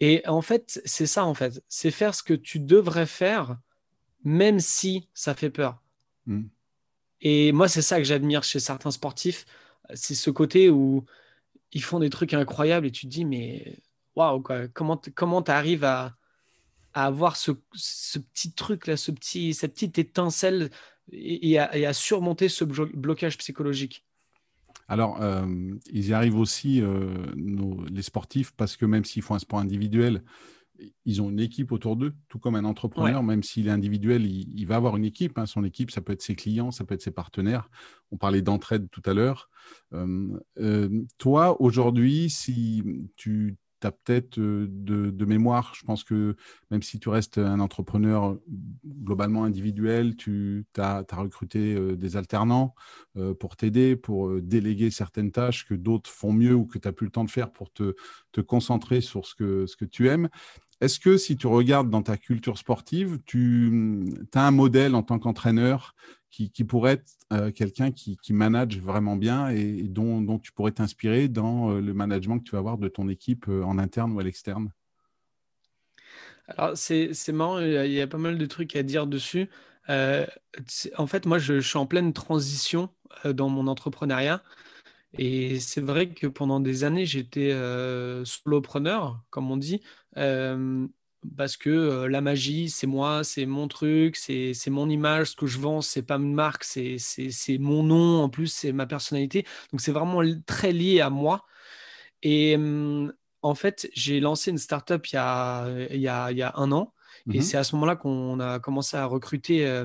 Et 0.00 0.22
en 0.26 0.42
fait, 0.42 0.82
c'est 0.84 1.06
ça, 1.06 1.24
en 1.24 1.34
fait. 1.34 1.62
C'est 1.68 1.90
faire 1.90 2.14
ce 2.14 2.22
que 2.22 2.34
tu 2.34 2.60
devrais 2.60 3.06
faire, 3.06 3.56
même 4.24 4.58
si 4.58 5.08
ça 5.14 5.34
fait 5.34 5.50
peur. 5.50 5.80
Hmm. 6.26 6.44
Et 7.24 7.52
moi, 7.52 7.68
c'est 7.68 7.82
ça 7.82 7.98
que 7.98 8.04
j'admire 8.04 8.44
chez 8.44 8.60
certains 8.60 8.90
sportifs. 8.90 9.46
C'est 9.94 10.14
ce 10.14 10.30
côté 10.30 10.70
où 10.70 11.04
ils 11.72 11.82
font 11.82 11.98
des 11.98 12.10
trucs 12.10 12.34
incroyables 12.34 12.86
et 12.86 12.90
tu 12.90 13.06
te 13.06 13.10
dis, 13.10 13.24
mais 13.24 13.78
waouh, 14.14 14.42
comment 14.74 15.42
tu 15.42 15.50
arrives 15.50 15.84
à, 15.84 16.14
avoir 16.92 17.36
ce, 17.36 17.50
petit 17.50 18.52
truc 18.52 18.86
là, 18.86 18.96
ce 18.96 19.10
petit, 19.10 19.52
cette 19.54 19.72
petite 19.72 19.98
étincelle 19.98 20.70
et, 21.10 21.58
à, 21.58 21.92
surmonter 21.92 22.48
ce 22.48 22.64
blocage 22.64 23.38
psychologique? 23.38 24.04
Alors, 24.86 25.20
euh, 25.22 25.46
ils 25.90 26.08
y 26.08 26.12
arrivent 26.12 26.38
aussi, 26.38 26.82
euh, 26.82 27.08
les 27.90 28.02
sportifs, 28.02 28.52
parce 28.52 28.76
que 28.76 28.84
même 28.84 29.04
s'ils 29.04 29.22
font 29.22 29.34
un 29.34 29.38
sport 29.38 29.60
individuel, 29.60 30.22
ils 31.04 31.22
ont 31.22 31.30
une 31.30 31.40
équipe 31.40 31.72
autour 31.72 31.96
d'eux, 31.96 32.14
tout 32.28 32.38
comme 32.38 32.54
un 32.56 32.64
entrepreneur, 32.64 33.22
même 33.22 33.42
s'il 33.42 33.68
est 33.68 33.70
individuel, 33.70 34.26
il, 34.26 34.64
va 34.66 34.76
avoir 34.76 34.96
une 34.96 35.04
équipe. 35.04 35.38
Hein. 35.38 35.46
Son 35.46 35.64
équipe, 35.64 35.90
ça 35.90 36.00
peut 36.00 36.12
être 36.12 36.22
ses 36.22 36.34
clients, 36.34 36.70
ça 36.70 36.84
peut 36.84 36.94
être 36.94 37.02
ses 37.02 37.10
partenaires. 37.10 37.70
On 38.10 38.16
parlait 38.16 38.42
d'entraide 38.42 38.88
tout 38.90 39.02
à 39.06 39.14
l'heure. 39.14 39.50
Euh, 39.92 41.02
toi, 41.18 41.60
aujourd'hui, 41.60 42.30
si 42.30 42.82
tu 43.16 43.56
peut-être 43.90 44.38
de, 44.38 45.24
mémoire, 45.24 45.74
je 45.74 45.84
pense 45.84 46.04
que 46.04 46.36
même 46.70 46.82
si 46.82 46.98
tu 46.98 47.08
restes 47.08 47.38
un 47.38 47.60
entrepreneur 47.60 48.36
globalement 48.86 49.44
individuel, 49.44 50.16
tu 50.16 50.66
as, 50.76 51.04
recruté 51.12 51.96
des 51.96 52.16
alternants 52.16 52.74
pour 53.38 53.56
t'aider, 53.56 53.96
pour 53.96 54.40
déléguer 54.40 54.90
certaines 54.90 55.32
tâches 55.32 55.66
que 55.66 55.74
d'autres 55.74 56.10
font 56.10 56.32
mieux 56.32 56.54
ou 56.54 56.66
que 56.66 56.78
tu 56.78 56.86
n'as 56.86 56.92
plus 56.92 57.06
le 57.06 57.12
temps 57.12 57.24
de 57.24 57.30
faire 57.30 57.50
pour 57.50 57.72
te, 57.72 57.94
te 58.32 58.40
concentrer 58.40 59.00
sur 59.00 59.26
ce 59.26 59.34
que, 59.34 59.66
ce 59.66 59.76
que 59.76 59.84
tu 59.84 60.08
aimes. 60.08 60.28
Est-ce 60.84 61.00
que 61.00 61.16
si 61.16 61.38
tu 61.38 61.46
regardes 61.46 61.88
dans 61.88 62.02
ta 62.02 62.18
culture 62.18 62.58
sportive, 62.58 63.18
tu 63.24 64.04
as 64.34 64.46
un 64.46 64.50
modèle 64.50 64.94
en 64.94 65.02
tant 65.02 65.18
qu'entraîneur 65.18 65.94
qui, 66.30 66.50
pourrait 66.64 66.92
être 66.92 67.10
euh, 67.32 67.50
quelqu'un 67.50 67.90
qui, 67.90 68.18
manage 68.34 68.78
vraiment 68.80 69.16
bien 69.16 69.48
et, 69.48 69.84
dont, 69.84 70.38
tu 70.38 70.52
pourrais 70.52 70.72
t'inspirer 70.72 71.28
dans 71.28 71.70
euh, 71.70 71.80
le 71.80 71.94
management 71.94 72.38
que 72.38 72.44
tu 72.44 72.50
vas 72.50 72.58
avoir 72.58 72.76
de 72.76 72.88
ton 72.88 73.08
équipe 73.08 73.48
euh, 73.48 73.62
en 73.62 73.78
interne 73.78 74.12
ou 74.12 74.20
à 74.20 74.24
l'externe? 74.24 74.72
Alors, 76.48 76.76
c'est 76.76 77.32
marrant, 77.32 77.60
il 77.60 77.90
y 77.90 78.02
a 78.02 78.06
pas 78.06 78.18
mal 78.18 78.36
de 78.36 78.44
trucs 78.44 78.76
à 78.76 78.82
dire 78.82 79.06
dessus. 79.06 79.48
en 79.88 81.06
fait, 81.06 81.24
moi, 81.24 81.38
je, 81.38 81.60
suis 81.60 81.78
en 81.78 81.86
pleine 81.86 82.12
transition 82.12 82.90
dans 83.24 83.48
mon 83.48 83.68
entrepreneuriat. 83.68 84.42
Et 85.16 85.60
c'est 85.60 85.80
vrai 85.80 86.10
que 86.10 86.26
pendant 86.26 86.60
des 86.60 86.84
années, 86.84 87.06
j'étais 87.06 87.52
solopreneur, 88.26 89.22
comme 89.30 89.50
on 89.50 89.56
dit 89.56 89.80
parce 90.14 91.56
que 91.56 92.06
la 92.06 92.20
magie, 92.20 92.68
c'est 92.68 92.86
moi, 92.86 93.24
c'est 93.24 93.46
mon 93.46 93.68
truc, 93.68 94.16
c'est 94.16 94.54
mon 94.68 94.88
image, 94.88 95.30
ce 95.30 95.36
que 95.36 95.46
je 95.46 95.58
vends, 95.58 95.80
c'est 95.80 96.02
pas 96.02 96.16
une 96.16 96.34
marque, 96.34 96.64
c'est 96.64 96.98
mon 97.58 97.82
nom, 97.82 98.22
en 98.22 98.28
plus, 98.28 98.48
c'est 98.48 98.72
ma 98.72 98.86
personnalité. 98.86 99.44
Donc, 99.72 99.80
c'est 99.80 99.92
vraiment 99.92 100.22
très 100.46 100.72
lié 100.72 101.00
à 101.00 101.10
moi. 101.10 101.44
Et 102.22 102.58
en 103.42 103.54
fait, 103.54 103.90
j'ai 103.94 104.20
lancé 104.20 104.50
une 104.50 104.58
startup 104.58 105.06
il 105.08 105.14
y 105.14 105.18
a, 105.18 105.68
il 105.90 106.00
y 106.00 106.08
a, 106.08 106.30
il 106.30 106.38
y 106.38 106.42
a 106.42 106.52
un 106.56 106.72
an. 106.72 106.94
Et 107.32 107.38
mmh 107.38 107.42
c'est 107.42 107.56
à 107.56 107.64
ce 107.64 107.74
moment-là 107.76 107.96
qu'on 107.96 108.38
a 108.40 108.58
commencé 108.58 108.96
à 108.96 109.06
recruter 109.06 109.84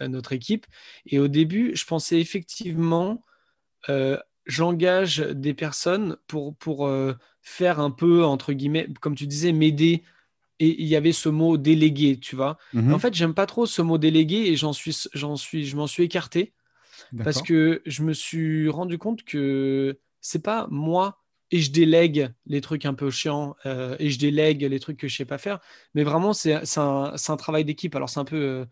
notre 0.00 0.32
équipe. 0.32 0.66
Et 1.06 1.18
au 1.18 1.28
début, 1.28 1.74
je 1.74 1.84
pensais 1.86 2.20
effectivement, 2.20 3.24
j'engage 4.46 5.18
des 5.18 5.54
personnes 5.54 6.16
pour, 6.26 6.56
pour 6.56 6.90
faire 7.42 7.80
un 7.80 7.90
peu, 7.90 8.24
entre 8.24 8.52
guillemets, 8.52 8.88
comme 9.00 9.14
tu 9.14 9.26
disais, 9.26 9.52
m'aider 9.52 10.02
et 10.58 10.82
il 10.82 10.86
y 10.86 10.94
avait 10.94 11.12
ce 11.12 11.28
mot 11.28 11.56
délégué, 11.56 12.18
tu 12.20 12.36
vois. 12.36 12.58
En 12.74 12.78
mhm. 12.78 12.98
fait, 12.98 13.14
j'aime 13.14 13.34
pas 13.34 13.46
trop 13.46 13.64
ce 13.64 13.80
mot 13.80 13.96
délégué 13.96 14.36
et 14.50 14.56
j'en 14.56 14.74
suis, 14.74 14.96
j'en 15.14 15.36
suis, 15.36 15.64
je 15.64 15.76
m'en 15.76 15.86
suis 15.86 16.02
écarté 16.04 16.52
parce 17.24 17.42
que 17.42 17.82
je 17.86 18.02
me 18.02 18.12
suis 18.12 18.68
rendu 18.68 18.98
compte 18.98 19.24
que 19.24 19.98
c'est 20.20 20.42
pas 20.42 20.68
moi 20.70 21.22
et 21.50 21.60
je 21.60 21.72
délègue 21.72 22.32
les 22.46 22.60
trucs 22.60 22.86
un 22.86 22.94
peu 22.94 23.10
chiants 23.10 23.56
euh, 23.66 23.96
et 23.98 24.10
je 24.10 24.18
délègue 24.18 24.62
les 24.62 24.80
trucs 24.80 24.98
que 24.98 25.08
je 25.08 25.16
sais 25.16 25.24
pas 25.24 25.38
faire, 25.38 25.60
mais 25.94 26.04
vraiment 26.04 26.32
c'est 26.32 26.54
un, 26.78 27.14
un, 27.28 27.36
travail 27.36 27.64
d'équipe. 27.64 27.96
Alors 27.96 28.08
c'est 28.08 28.20
un 28.20 28.24
peu 28.24 28.36
euh, 28.36 28.64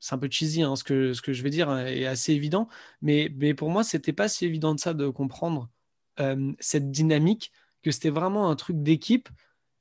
c'est 0.00 0.14
un 0.14 0.18
peu 0.18 0.28
cheesy 0.30 0.62
hein, 0.62 0.76
ce, 0.76 0.84
que, 0.84 1.12
ce 1.14 1.22
que 1.22 1.32
je 1.32 1.42
vais 1.42 1.50
dire 1.50 1.70
hein, 1.70 1.86
est 1.86 2.06
assez 2.06 2.32
évident, 2.32 2.68
mais, 3.00 3.32
mais 3.36 3.54
pour 3.54 3.70
moi 3.70 3.84
c'était 3.84 4.12
pas 4.12 4.28
si 4.28 4.44
évident 4.44 4.74
de 4.74 4.80
ça 4.80 4.92
de 4.92 5.08
comprendre 5.08 5.70
euh, 6.20 6.52
cette 6.60 6.90
dynamique 6.90 7.52
que 7.86 7.92
c'était 7.92 8.10
vraiment 8.10 8.50
un 8.50 8.56
truc 8.56 8.82
d'équipe 8.82 9.28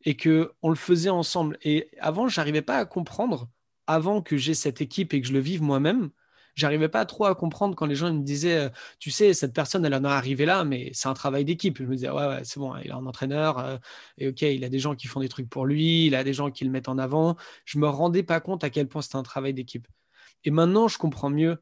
et 0.04 0.15
que 0.15 0.52
on 0.62 0.70
le 0.70 0.76
faisait 0.76 1.10
ensemble. 1.10 1.58
Et 1.63 1.89
avant, 2.00 2.28
j'arrivais 2.28 2.62
pas 2.62 2.78
à 2.78 2.86
comprendre, 2.86 3.50
avant 3.88 4.22
que 4.22 4.38
j'ai 4.38 4.54
cette 4.54 4.80
équipe 4.80 5.15
et 5.15 5.22
que 5.22 5.28
je 5.28 5.34
le 5.34 5.39
vive 5.39 5.63
moi-même, 5.63 6.12
j'arrivais 6.54 6.88
pas 6.88 7.04
trop 7.08 7.26
à 7.26 7.34
comprendre 7.34 7.76
quand 7.76 7.88
les 7.88 7.96
gens 7.96 8.13
me 8.13 8.22
disaient, 8.22 8.68
euh, 8.68 8.70
tu 9.00 9.10
sais, 9.10 9.34
cette 9.34 9.56
personne, 9.56 9.84
elle 9.86 9.96
en 9.96 10.04
est 10.04 10.08
arrivée 10.08 10.46
là, 10.46 10.63
mais 10.63 10.91
c'est 10.94 11.08
un 11.08 11.15
travail 11.15 11.46
d'équipe. 11.46 11.80
Je 11.80 11.86
me 11.86 11.96
disais, 11.96 12.12
ouais, 12.12 12.28
ouais 12.28 12.41
c'est 12.44 12.60
bon, 12.60 12.76
il 12.78 12.91
a 12.91 12.96
un 12.96 13.08
entraîneur, 13.08 13.58
euh, 13.58 13.78
et 14.20 14.28
ok, 14.28 14.44
il 14.44 14.63
a 14.63 14.70
des 14.70 14.78
gens 14.78 14.94
qui 14.94 15.08
font 15.08 15.20
des 15.20 15.30
trucs 15.30 15.50
pour 15.50 15.65
lui, 15.65 16.06
il 16.06 16.13
a 16.13 16.24
des 16.24 16.34
gens 16.34 16.52
qui 16.52 16.63
le 16.63 16.70
mettent 16.70 16.89
en 16.89 17.00
avant. 17.00 17.38
Je 17.65 17.80
me 17.80 17.88
rendais 17.88 18.22
pas 18.22 18.39
compte 18.39 18.63
à 18.63 18.70
quel 18.70 18.88
point 18.88 19.02
c'était 19.02 19.15
un 19.15 19.24
travail 19.24 19.56
d'équipe. 19.56 19.88
Et 20.44 20.52
maintenant, 20.52 20.88
je 20.88 21.00
comprends 21.00 21.32
mieux, 21.32 21.58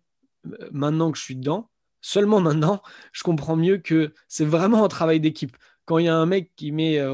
euh, 0.47 0.69
maintenant 0.73 1.09
que 1.09 1.17
je 1.17 1.23
suis 1.23 1.37
dedans, 1.37 1.69
seulement 2.01 2.41
maintenant, 2.41 2.81
je 3.13 3.23
comprends 3.23 3.55
mieux 3.55 3.77
que 3.77 4.13
c'est 4.27 4.45
vraiment 4.45 4.83
un 4.83 4.89
travail 4.89 5.21
d'équipe 5.21 5.55
quand 5.85 5.97
il 5.97 6.05
y 6.05 6.07
a 6.09 6.15
un 6.15 6.25
mec 6.25 6.51
qui 6.55 6.71
met 6.71 6.97
euh, 6.97 7.13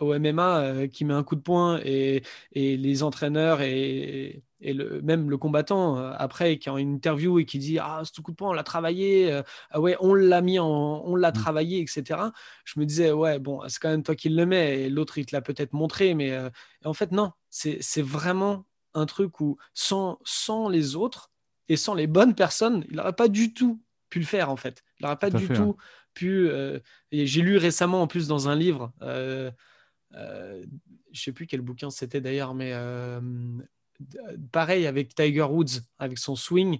au, 0.00 0.18
MMA, 0.18 0.60
euh, 0.60 0.86
qui 0.86 1.04
met 1.04 1.14
un 1.14 1.24
coup 1.24 1.36
de 1.36 1.40
poing 1.40 1.80
et, 1.84 2.22
les 2.54 3.02
entraîneurs 3.02 3.60
et, 3.62 4.42
le, 4.62 5.00
même 5.02 5.30
le 5.30 5.38
combattant 5.38 5.96
euh, 5.98 6.12
après 6.18 6.58
qui 6.58 6.68
a 6.68 6.78
une 6.78 6.94
interview 6.94 7.38
et 7.38 7.46
qui 7.46 7.58
dit 7.58 7.78
ah 7.78 8.02
ce 8.04 8.20
coup 8.20 8.30
de 8.30 8.36
poing 8.36 8.50
on 8.50 8.52
l'a 8.52 8.62
travaillé 8.62 9.40
ah 9.70 9.80
ouais 9.80 9.96
on 10.00 10.12
l'a 10.12 10.42
mis 10.42 10.58
en, 10.58 11.02
on 11.06 11.16
l'a 11.16 11.30
mmh. 11.30 11.32
travaillé 11.32 11.80
etc 11.80 12.20
je 12.64 12.78
me 12.78 12.84
disais 12.84 13.10
ouais 13.10 13.38
bon 13.38 13.62
c'est 13.68 13.80
quand 13.80 13.88
même 13.88 14.02
toi 14.02 14.14
qui 14.14 14.28
le 14.28 14.44
mets 14.44 14.82
et 14.82 14.90
l'autre 14.90 15.16
il 15.16 15.24
te 15.24 15.34
l'a 15.34 15.40
peut-être 15.40 15.72
montré 15.72 16.14
mais 16.14 16.38
en 16.84 16.92
fait 16.92 17.10
non 17.10 17.32
c'est 17.48 18.02
vraiment 18.02 18.66
un 18.92 19.06
truc 19.06 19.40
où 19.40 19.56
sans, 19.72 20.18
sans 20.24 20.68
les 20.68 20.94
autres 20.94 21.30
et 21.70 21.76
sans 21.76 21.94
les 21.94 22.06
bonnes 22.06 22.34
personnes 22.34 22.84
il 22.90 22.96
n'aurait 22.96 23.14
pas 23.14 23.28
du 23.28 23.54
tout 23.54 23.80
pu 24.10 24.18
le 24.18 24.26
faire 24.26 24.50
en 24.50 24.56
fait. 24.56 24.82
Il 24.98 25.04
n'aurait 25.04 25.18
pas 25.18 25.30
du 25.30 25.48
tout 25.48 25.76
Euh, 26.28 26.80
j'ai 27.12 27.42
lu 27.42 27.56
récemment 27.56 28.02
en 28.02 28.06
plus 28.06 28.28
dans 28.28 28.48
un 28.48 28.56
livre, 28.56 28.92
euh, 29.02 29.50
euh, 30.14 30.64
je 31.12 31.20
sais 31.22 31.32
plus 31.32 31.46
quel 31.46 31.60
bouquin 31.60 31.90
c'était 31.90 32.20
d'ailleurs, 32.20 32.54
mais 32.54 32.72
pareil 34.52 34.86
avec 34.86 35.14
Tiger 35.14 35.42
Woods, 35.42 35.82
avec 35.98 36.18
son 36.18 36.36
swing 36.36 36.78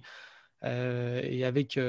et 0.63 1.45
avec 1.45 1.79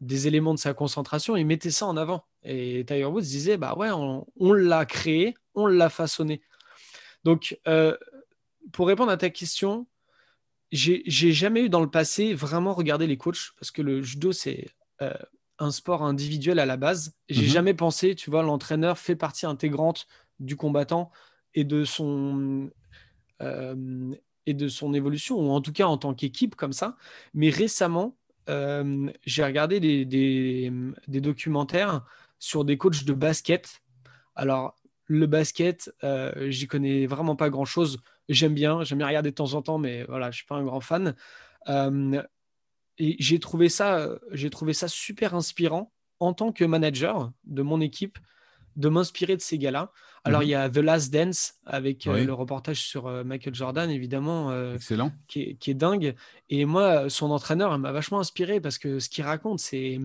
des 0.00 0.26
éléments 0.26 0.54
de 0.54 0.58
sa 0.58 0.74
concentration, 0.74 1.36
il 1.36 1.46
mettait 1.46 1.70
ça 1.70 1.86
en 1.86 1.96
avant. 1.96 2.24
Et 2.42 2.84
Tiger 2.86 3.06
Woods 3.06 3.22
disait 3.22 3.56
bah 3.56 3.74
ouais, 3.76 3.90
on 3.90 4.52
l'a 4.52 4.84
créé, 4.84 5.36
on 5.54 5.66
l'a 5.66 5.88
façonné. 5.88 6.42
Donc, 7.24 7.58
pour 8.72 8.86
répondre 8.86 9.10
à 9.10 9.16
ta 9.16 9.30
question, 9.30 9.86
j'ai 10.70 11.32
jamais 11.32 11.62
eu 11.62 11.68
dans 11.68 11.80
le 11.80 11.90
passé 11.90 12.34
vraiment 12.34 12.74
regardé 12.74 13.06
les 13.06 13.16
coachs 13.16 13.52
parce 13.58 13.70
que 13.70 13.82
le 13.82 14.02
judo 14.02 14.32
c'est 14.32 14.66
un 15.58 15.70
sport 15.70 16.02
individuel 16.02 16.58
à 16.58 16.66
la 16.66 16.76
base. 16.76 17.14
J'ai 17.28 17.42
mhm. 17.42 17.48
jamais 17.48 17.74
pensé, 17.74 18.14
tu 18.14 18.30
vois, 18.30 18.42
l'entraîneur 18.42 18.98
fait 18.98 19.16
partie 19.16 19.46
intégrante 19.46 20.06
du 20.38 20.56
combattant 20.56 21.10
et 21.54 21.64
de 21.64 21.84
son 21.84 22.70
euh, 23.42 24.14
et 24.48 24.54
de 24.54 24.68
son 24.68 24.94
évolution, 24.94 25.38
ou 25.38 25.50
en 25.50 25.60
tout 25.60 25.72
cas 25.72 25.86
en 25.86 25.98
tant 25.98 26.14
qu'équipe 26.14 26.54
comme 26.54 26.72
ça. 26.72 26.96
Mais 27.34 27.50
récemment, 27.50 28.16
euh, 28.48 29.10
j'ai 29.24 29.44
regardé 29.44 29.80
des, 29.80 30.04
des, 30.04 31.20
documentaires 31.20 32.04
sur 32.38 32.64
des 32.64 32.78
coachs 32.78 33.04
de 33.04 33.12
basket. 33.12 33.82
Alors, 34.36 34.76
le 35.06 35.26
basket, 35.26 35.92
euh, 36.04 36.48
j'y 36.48 36.68
connais 36.68 37.06
vraiment 37.06 37.34
pas 37.34 37.50
grand 37.50 37.64
chose. 37.64 37.98
J'aime 38.28 38.54
bien, 38.54 38.84
j'aime 38.84 38.98
bien 38.98 39.08
regarder 39.08 39.30
de 39.30 39.34
temps 39.34 39.54
en 39.54 39.62
temps, 39.62 39.78
mais 39.78 40.04
voilà, 40.04 40.30
je 40.30 40.36
suis 40.36 40.46
pas 40.46 40.54
un 40.54 40.64
grand 40.64 40.80
fan. 40.80 41.16
Et 42.98 43.16
j'ai 43.18 43.38
trouvé 43.38 43.68
ça, 43.68 44.08
j'ai 44.32 44.50
trouvé 44.50 44.72
ça 44.72 44.88
super 44.88 45.34
inspirant 45.34 45.92
en 46.20 46.32
tant 46.32 46.52
que 46.52 46.64
manager 46.64 47.30
de 47.44 47.62
mon 47.62 47.80
équipe 47.80 48.18
de 48.76 48.88
m'inspirer 48.88 49.36
de 49.36 49.40
ces 49.40 49.58
gars-là. 49.58 49.90
Alors, 50.24 50.40
mhm. 50.40 50.46
il 50.46 50.50
y 50.50 50.54
a 50.54 50.68
The 50.68 50.78
Last 50.78 51.12
Dance 51.12 51.54
avec 51.64 52.06
euh, 52.06 52.24
le 52.24 52.32
reportage 52.32 52.82
sur 52.82 53.06
euh, 53.06 53.24
Michael 53.24 53.54
Jordan, 53.54 53.90
évidemment, 53.90 54.50
euh, 54.50 54.74
Excellent. 54.74 55.12
Qui, 55.28 55.42
est, 55.42 55.54
qui, 55.54 55.70
est, 55.70 55.74
dingue. 55.74 56.14
Et 56.50 56.64
moi, 56.64 57.08
son 57.08 57.30
entraîneur 57.30 57.76
m'a 57.78 57.92
vachement 57.92 58.20
inspiré 58.20 58.60
parce 58.60 58.78
que 58.78 58.98
ce 58.98 59.08
qu'il 59.08 59.24
raconte, 59.24 59.60
c'est, 59.60 59.98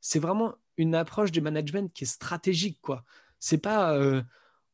c'est 0.00 0.18
vraiment 0.18 0.54
une 0.76 0.94
approche 0.94 1.30
du 1.30 1.40
management 1.40 1.92
qui 1.92 2.04
est 2.04 2.08
stratégique. 2.08 2.78
quoi. 2.82 3.04
C'est 3.38 3.58
pas 3.58 3.96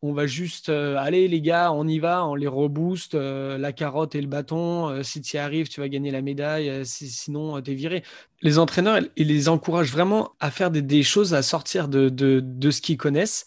on 0.03 0.13
va 0.13 0.27
juste 0.27 0.69
euh, 0.69 0.97
aller 0.97 1.29
les 1.29 1.41
gars, 1.41 1.73
on 1.73 1.87
y 1.87 2.01
va, 2.01 2.27
on 2.27 2.35
les 2.35 2.49
rebooste, 2.49 3.15
euh, 3.15 3.57
la 3.57 3.73
carotte 3.73 4.17
et 4.17 4.21
le 4.21 4.27
bâton. 4.27 4.89
Euh, 4.89 5.03
si 5.05 5.21
tu 5.21 5.37
y 5.37 5.39
arrives, 5.39 5.69
tu 5.69 5.81
vas 5.81 5.89
gagner 5.89 6.11
la 6.11 6.23
médaille. 6.23 6.85
sinon, 6.85 7.63
tu 7.63 7.71
es 7.71 7.75
viré. 7.75 8.03
Les 8.43 8.59
entraîneurs, 8.59 9.01
ils 9.17 9.29
les 9.29 9.49
encouragent 9.49 9.93
vraiment 9.93 10.33
à 10.41 10.51
faire 10.51 10.73
des, 10.73 11.03
choses, 11.05 11.35
à 11.35 11.43
sortir 11.43 11.87
de, 11.87 12.71
ce 12.71 12.81
qu'ils 12.81 12.97
connaissent. 12.97 13.47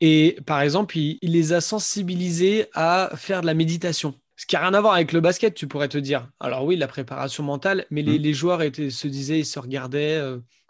Et 0.00 0.36
par 0.46 0.60
exemple, 0.60 0.98
il, 0.98 1.18
les 1.22 1.52
a 1.52 1.60
sensibilisés 1.60 2.66
à 2.74 3.10
faire 3.14 3.40
de 3.40 3.46
la 3.46 3.54
méditation. 3.54 4.14
Ce 4.34 4.46
qui 4.46 4.56
n'a 4.56 4.62
rien 4.62 4.74
à 4.74 4.80
voir 4.80 4.94
avec 4.94 5.12
le 5.12 5.20
basket, 5.20 5.54
tu 5.54 5.68
pourrais 5.68 5.88
te 5.88 5.98
dire. 5.98 6.28
Alors 6.40 6.64
oui, 6.64 6.76
la 6.76 6.88
préparation 6.88 7.44
mentale, 7.44 7.86
mais 7.90 8.02
les, 8.02 8.18
mmh. 8.18 8.34
joueurs 8.34 8.60
se 8.60 9.08
disaient, 9.08 9.40
ils 9.40 9.46
se 9.46 9.58
regardaient 9.60 10.20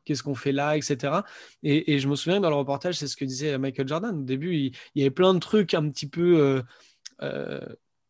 qu'est-ce 0.09 0.23
qu'on 0.23 0.35
fait 0.35 0.53
là, 0.53 0.77
etc. 0.77 1.23
Et, 1.63 1.99
je 1.99 2.09
me 2.09 2.17
souviens 2.17 2.41
dans 2.41 2.49
le 2.49 2.57
reportage, 2.57 2.97
c'est 2.97 3.09
ce 3.09 3.17
que 3.17 3.27
disait 3.27 3.59
Michael 3.59 3.87
Jordan. 3.87 4.19
Au 4.21 4.25
début, 4.25 4.55
il, 4.57 4.73
y 4.95 5.03
avait 5.03 5.11
plein 5.11 5.35
de 5.35 5.39
trucs 5.39 5.75
un 5.75 5.89
petit 5.91 6.09
peu 6.09 6.39
euh, 6.41 6.63
euh, 7.23 7.61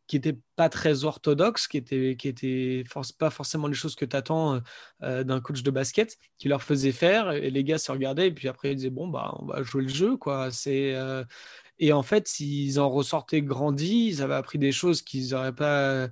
qui 0.07 0.17
n'étaient 0.17 0.39
pas 0.55 0.69
très 0.69 1.05
orthodoxes, 1.05 1.67
qui 1.67 1.77
étaient, 1.77 2.15
qui 2.17 2.29
étaient 2.29 2.85
pas 3.19 3.31
forcément 3.31 3.67
les 3.67 3.75
choses 3.75 3.97
que 3.97 4.05
tu 4.05 4.17
attends 4.17 4.61
euh, 5.03 5.25
d'un 5.25 5.41
coach 5.41 5.63
de 5.63 5.71
basket, 5.73 6.19
qui 6.39 6.49
leur 6.49 6.63
faisait 6.63 6.93
faire. 6.93 7.33
Et 7.33 7.51
les 7.51 7.65
gars 7.65 7.79
se 7.79 7.91
regardaient, 7.91 8.29
et 8.29 8.33
puis 8.33 8.47
après, 8.47 8.73
ils 8.73 8.77
disaient 8.77 8.91
Bon, 8.91 9.09
bah, 9.09 9.35
on 9.41 9.47
va 9.47 9.63
jouer 9.65 9.83
le 9.83 9.89
jeu. 9.89 10.17
quoi. 10.17 10.53
C'est. 10.53 10.95
Et 11.81 11.93
en 11.93 12.03
fait, 12.03 12.41
ils 12.41 12.79
en 12.79 12.89
ressortaient 12.91 13.43
grandis, 13.43 14.09
ils 14.09 14.23
avaient 14.23 14.35
appris 14.35 14.59
des 14.59 14.73
choses 14.73 15.03
qu'ils 15.03 15.31
n'auraient 15.31 15.55
pas 15.55 16.09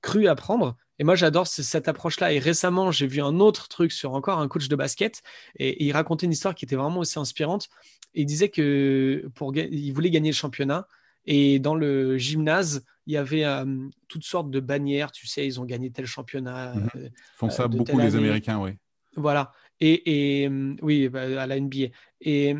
cru 0.00 0.28
apprendre. 0.28 0.76
Et 0.98 1.04
moi, 1.04 1.14
j'adore 1.14 1.46
cette 1.46 1.88
approche-là. 1.88 2.32
Et 2.32 2.38
récemment, 2.38 2.90
j'ai 2.90 3.06
vu 3.06 3.20
un 3.22 3.40
autre 3.40 3.68
truc 3.68 3.92
sur 3.92 4.14
encore 4.14 4.38
un 4.38 4.48
coach 4.48 4.68
de 4.68 4.76
basket. 4.76 5.22
Et, 5.56 5.84
il 5.84 5.92
racontait 5.92 6.26
une 6.26 6.32
histoire 6.32 6.54
qui 6.54 6.64
était 6.64 6.76
vraiment 6.76 6.98
aussi 6.98 7.18
inspirante. 7.18 7.68
il 8.14 8.26
disait 8.26 8.50
que 8.50 9.28
pour 9.34 9.56
il 9.56 9.90
voulait 9.92 10.10
gagner 10.10 10.30
le 10.30 10.36
championnat. 10.36 10.86
Et 11.24 11.58
dans 11.58 11.74
le 11.74 12.18
gymnase, 12.18 12.84
il 13.06 13.14
y 13.14 13.16
avait 13.16 13.44
euh, 13.44 13.88
toutes 14.08 14.24
sortes 14.24 14.50
de 14.50 14.60
bannières. 14.60 15.12
Tu 15.12 15.26
sais, 15.26 15.46
ils 15.46 15.60
ont 15.60 15.64
gagné 15.64 15.90
tel 15.90 16.06
championnat. 16.06 16.74
Mhm. 16.74 16.88
Euh, 16.96 17.08
ils 17.08 17.36
font 17.36 17.50
ça 17.50 17.68
beaucoup, 17.68 17.98
les 17.98 18.16
Américains, 18.16 18.60
oui. 18.60 18.72
Voilà. 19.16 19.52
Et, 19.80 20.48
euh, 20.48 20.76
oui, 20.82 21.08
bah, 21.08 21.42
à 21.42 21.46
la 21.46 21.58
NBA. 21.58 21.88
Et 22.20 22.54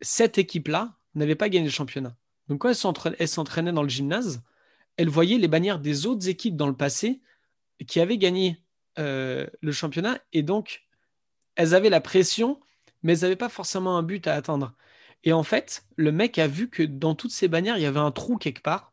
cette 0.00 0.38
équipe-là 0.38 0.96
n'avait 1.14 1.34
pas 1.34 1.48
gagné 1.48 1.66
le 1.66 1.70
championnat. 1.70 2.16
Donc, 2.48 2.60
quand 2.60 2.68
elle 3.18 3.28
s'entraînait 3.28 3.72
dans 3.72 3.82
le 3.82 3.88
gymnase, 3.88 4.42
elle 4.96 5.08
voyait 5.08 5.38
les 5.38 5.48
bannières 5.48 5.78
des 5.78 6.06
autres 6.06 6.28
équipes 6.28 6.56
dans 6.56 6.66
le 6.66 6.76
passé 6.76 7.20
qui 7.86 8.00
avaient 8.00 8.18
gagné 8.18 8.62
euh, 8.98 9.46
le 9.60 9.72
championnat. 9.72 10.18
Et 10.32 10.42
donc, 10.42 10.84
elles 11.56 11.74
avaient 11.74 11.90
la 11.90 12.00
pression, 12.00 12.60
mais 13.02 13.14
elles 13.14 13.22
n'avaient 13.22 13.36
pas 13.36 13.48
forcément 13.48 13.96
un 13.96 14.02
but 14.02 14.26
à 14.26 14.34
atteindre. 14.34 14.74
Et 15.24 15.32
en 15.32 15.42
fait, 15.42 15.84
le 15.96 16.12
mec 16.12 16.38
a 16.38 16.46
vu 16.46 16.68
que 16.68 16.82
dans 16.82 17.14
toutes 17.14 17.32
ces 17.32 17.48
bannières, 17.48 17.78
il 17.78 17.82
y 17.82 17.86
avait 17.86 18.00
un 18.00 18.12
trou 18.12 18.36
quelque 18.36 18.62
part. 18.62 18.92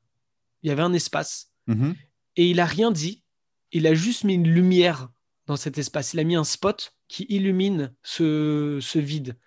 Il 0.64 0.70
y 0.70 0.72
avait 0.72 0.82
un 0.82 0.94
espace. 0.94 1.52
Mhm. 1.68 1.96
Et 2.38 2.50
il 2.50 2.60
a 2.60 2.66
rien 2.66 2.92
dit. 2.92 3.24
Il 3.72 3.88
a 3.88 3.94
juste 3.94 4.24
mis 4.24 4.36
une 4.36 4.48
lumière 4.48 5.10
dans 5.46 5.56
cet 5.56 5.78
espace. 5.78 6.14
Il 6.14 6.20
a 6.20 6.24
mis 6.24 6.36
un 6.36 6.44
spot 6.44 6.96
qui 7.08 7.26
illumine 7.30 7.94
ce, 8.04 8.80
ce 8.82 9.00
vide. 9.00 9.38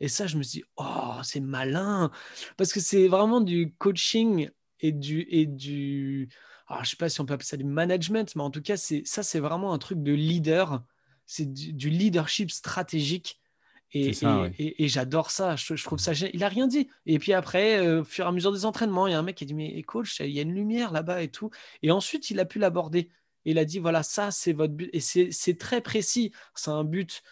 Et 0.00 0.08
ça, 0.08 0.26
je 0.26 0.36
me 0.36 0.42
suis 0.42 0.60
dit, 0.60 0.64
oh, 0.78 1.18
c'est 1.22 1.40
malin. 1.40 2.10
Parce 2.56 2.72
que 2.72 2.80
c'est 2.80 3.08
vraiment 3.08 3.40
du 3.40 3.74
coaching 3.78 4.50
et 4.82 4.92
du, 4.92 5.26
et 5.30 5.46
du, 5.46 6.28
alors, 6.72 6.84
je 6.84 6.90
sais 6.90 6.96
pas 6.96 7.08
si 7.08 7.20
on 7.20 7.26
peut 7.26 7.34
appeler 7.34 7.46
ça 7.46 7.56
du 7.56 7.64
management, 7.64 8.34
mais 8.34 8.42
en 8.42 8.50
tout 8.50 8.62
cas, 8.62 8.76
c'est 8.76 9.02
ça, 9.04 9.22
c'est 9.22 9.40
vraiment 9.40 9.72
un 9.72 9.78
truc 9.78 10.02
de 10.02 10.12
leader. 10.12 10.82
C'est 11.26 11.52
du, 11.52 11.90
leadership 11.90 12.50
stratégique. 12.50 13.40
Et, 13.94 14.12
et, 14.58 14.88
j'adore 14.88 15.30
ça. 15.30 15.54
Je, 15.54 15.84
trouve 15.84 15.98
ça 15.98 16.14
génial. 16.14 16.34
Il 16.34 16.44
a 16.44 16.48
rien 16.48 16.66
dit. 16.66 16.88
Et 17.04 17.18
puis 17.18 17.34
après, 17.34 17.86
euh, 17.86 18.00
au 18.00 18.04
fur 18.04 18.24
et 18.24 18.28
à 18.28 18.32
mesure 18.32 18.52
des 18.52 18.64
entraînements, 18.64 19.06
il 19.06 19.10
y 19.10 19.14
a 19.14 19.18
un 19.18 19.22
mec 19.22 19.36
qui 19.36 19.44
a 19.44 19.46
dit 19.46 19.54
Mais 19.54 19.82
coach, 19.82 20.20
il 20.20 20.30
y 20.30 20.38
a 20.38 20.42
une 20.42 20.54
lumière 20.54 20.92
là-bas 20.92 21.22
et 21.22 21.28
tout. 21.28 21.50
Et 21.82 21.90
ensuite, 21.90 22.30
il 22.30 22.40
a 22.40 22.46
pu 22.46 22.58
l'aborder. 22.58 23.10
Il 23.44 23.58
a 23.58 23.66
dit 23.66 23.78
Voilà, 23.78 24.02
ça, 24.02 24.30
c'est 24.30 24.54
votre 24.54 24.72
but. 24.72 24.88
Et 24.94 25.00
c'est 25.00 25.58
très 25.58 25.82
précis. 25.82 26.32
C'est 26.54 26.70
un 26.70 26.84
but 26.84 27.22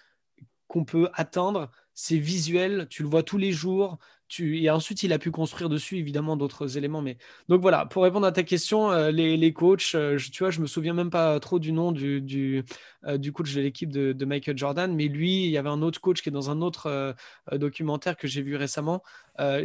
qu'on 0.69 0.85
peut 0.85 1.09
atteindre. 1.15 1.71
C'est 1.95 2.19
visuel. 2.19 2.89
Tu 2.91 3.03
le 3.03 3.09
vois 3.09 3.23
tous 3.23 3.39
les 3.39 3.53
jours. 3.53 3.99
Et 4.39 4.71
ensuite, 4.71 5.03
il 5.03 5.13
a 5.13 5.19
pu 5.19 5.31
construire 5.31 5.69
dessus, 5.69 5.99
évidemment, 5.99 6.37
d'autres 6.37 6.77
éléments. 6.79 7.03
Mais... 7.03 7.17
Donc 7.49 7.61
voilà, 7.61 7.87
pour 7.87 8.05
répondre 8.05 8.27
à 8.27 8.33
ta 8.33 8.43
question, 8.43 8.93
euh, 8.93 9.11
les, 9.11 9.53
coachs, 9.53 9.95
euh, 9.95 10.19
tu 10.19 10.43
vois, 10.43 10.51
je 10.51 10.61
me 10.61 10.67
souviens 10.67 10.95
même 10.95 11.11
pas 11.11 11.41
trop 11.41 11.59
du 11.59 11.73
nom 11.73 11.93
du, 11.93 12.21
du, 12.21 12.65
euh, 13.07 13.19
coach 13.33 13.53
de 13.55 13.61
l'équipe 13.61 13.91
de, 13.91 14.25
Michael 14.25 14.57
Jordan, 14.57 14.95
mais 14.95 15.09
lui, 15.09 15.45
il 15.45 15.51
y 15.51 15.59
avait 15.59 15.69
un 15.69 15.83
autre 15.83 16.01
coach 16.01 16.23
qui 16.23 16.29
est 16.29 16.33
dans 16.33 16.51
un 16.51 16.61
autre 16.61 17.15
documentaire 17.53 18.17
que 18.17 18.29
j'ai 18.29 18.43
vu 18.43 18.57
récemment. 18.57 19.03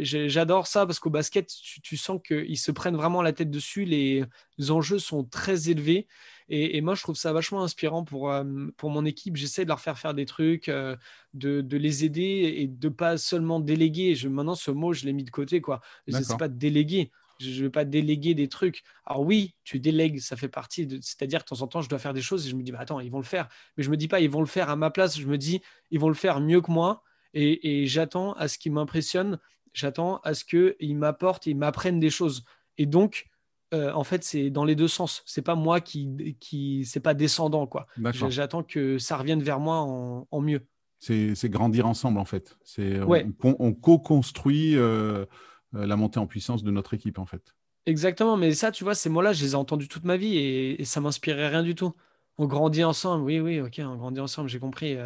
J'adore 0.00 0.66
ça 0.66 0.86
parce 0.86 0.98
qu'au 0.98 1.10
basket, 1.10 1.46
tu, 1.62 1.80
tu 1.80 1.96
sens 1.96 2.20
qu'ils 2.26 2.58
se 2.58 2.72
prennent 2.72 2.96
vraiment 2.96 3.22
la 3.22 3.32
tête 3.32 3.50
dessus. 3.50 3.84
Les 3.84 4.24
enjeux 4.70 4.98
sont 4.98 5.24
très 5.24 5.70
élevés. 5.70 6.08
Et, 6.48 6.80
moi, 6.80 6.94
je 6.94 7.02
trouve 7.02 7.16
ça 7.16 7.32
vachement 7.32 7.62
inspirant 7.64 8.04
pour, 8.04 8.30
euh, 8.30 8.44
pour 8.76 8.90
mon 8.90 9.04
équipe. 9.04 9.36
J'essaie 9.36 9.64
de 9.64 9.68
leur 9.68 9.80
faire 9.80 9.98
faire 9.98 10.14
des 10.14 10.26
trucs, 10.26 10.68
euh, 10.68 10.96
de, 11.34 11.60
de, 11.60 11.76
les 11.76 12.04
aider 12.04 12.54
et 12.58 12.68
de 12.68 12.88
pas 12.88 13.18
seulement 13.18 13.58
déléguer. 13.58 14.14
Je, 14.14 14.28
maintenant, 14.28 14.54
ce 14.54 14.70
mot, 14.70 14.92
je 14.92 15.04
l'ai 15.06 15.12
mis 15.12 15.24
de 15.24 15.30
côté. 15.30 15.60
quoi. 15.60 15.80
Je 16.06 16.16
sais 16.22 16.36
pas 16.36 16.48
déléguer. 16.48 17.10
Je 17.40 17.50
ne 17.50 17.64
veux 17.64 17.70
pas 17.70 17.84
déléguer 17.84 18.34
des 18.34 18.48
trucs. 18.48 18.82
Alors 19.04 19.22
oui, 19.22 19.56
tu 19.64 19.80
délègues, 19.80 20.20
ça 20.20 20.36
fait 20.36 20.48
partie 20.48 20.86
de... 20.86 20.98
C'est-à-dire 21.02 21.40
que 21.40 21.44
de 21.44 21.56
temps 21.56 21.62
en 21.62 21.66
temps, 21.66 21.82
je 21.82 21.88
dois 21.88 21.98
faire 21.98 22.14
des 22.14 22.22
choses 22.22 22.46
et 22.46 22.50
je 22.50 22.56
me 22.56 22.62
dis, 22.62 22.72
bah, 22.72 22.78
attends, 22.80 23.00
ils 23.00 23.10
vont 23.10 23.18
le 23.18 23.24
faire. 23.24 23.48
Mais 23.76 23.82
je 23.82 23.90
me 23.90 23.96
dis 23.96 24.08
pas, 24.08 24.20
ils 24.20 24.30
vont 24.30 24.40
le 24.40 24.46
faire 24.46 24.70
à 24.70 24.76
ma 24.76 24.90
place. 24.90 25.18
Je 25.18 25.26
me 25.26 25.36
dis, 25.36 25.60
ils 25.90 25.98
vont 25.98 26.08
le 26.08 26.14
faire 26.14 26.40
mieux 26.40 26.60
que 26.60 26.70
moi. 26.70 27.02
Et, 27.34 27.82
et 27.82 27.86
j'attends 27.86 28.34
à 28.34 28.46
ce 28.46 28.56
qu'ils 28.56 28.72
m'impressionnent. 28.72 29.38
J'attends 29.74 30.18
à 30.18 30.32
ce 30.32 30.44
qu'ils 30.44 30.96
m'apportent, 30.96 31.46
ils 31.46 31.56
m'apprennent 31.56 32.00
des 32.00 32.08
choses. 32.08 32.44
Et 32.78 32.86
donc, 32.86 33.26
euh, 33.74 33.92
en 33.92 34.04
fait, 34.04 34.22
c'est 34.22 34.50
dans 34.50 34.64
les 34.64 34.74
deux 34.74 34.88
sens. 34.88 35.22
C'est 35.26 35.42
pas 35.42 35.54
moi 35.54 35.80
qui, 35.80 36.36
qui 36.38 36.84
c'est 36.84 37.00
pas 37.00 37.14
descendant 37.14 37.66
quoi. 37.66 37.86
J'attends 38.28 38.62
que 38.62 38.98
ça 38.98 39.16
revienne 39.16 39.42
vers 39.42 39.60
moi 39.60 39.78
en, 39.78 40.40
mieux. 40.40 40.66
C'est 40.98 41.48
grandir 41.48 41.86
ensemble 41.86 42.18
en 42.18 42.24
fait. 42.24 42.56
C'est 42.62 43.00
on, 43.42 43.72
co-construit 43.74 44.76
euh, 44.76 45.26
euh, 45.74 45.86
la 45.86 45.96
montée 45.96 46.18
en 46.18 46.26
puissance 46.26 46.62
de 46.62 46.70
notre 46.70 46.94
équipe 46.94 47.18
en 47.18 47.26
fait. 47.26 47.54
Exactement, 47.86 48.36
mais 48.36 48.52
ça, 48.52 48.72
tu 48.72 48.82
vois, 48.82 48.96
ces 48.96 49.08
mots-là, 49.08 49.32
je 49.32 49.44
les 49.44 49.52
ai 49.52 49.54
entendus 49.54 49.86
toute 49.86 50.04
ma 50.04 50.16
vie 50.16 50.36
et, 50.38 50.84
ça 50.84 51.00
m'inspirait 51.00 51.48
rien 51.48 51.62
du 51.62 51.76
tout. 51.76 51.92
On 52.36 52.46
grandit 52.46 52.82
ensemble, 52.82 53.22
oui, 53.22 53.38
oui, 53.38 53.60
ok, 53.60 53.80
on 53.84 53.96
grandit 53.96 54.20
ensemble, 54.20 54.48
j'ai 54.48 54.58
compris. 54.58 54.96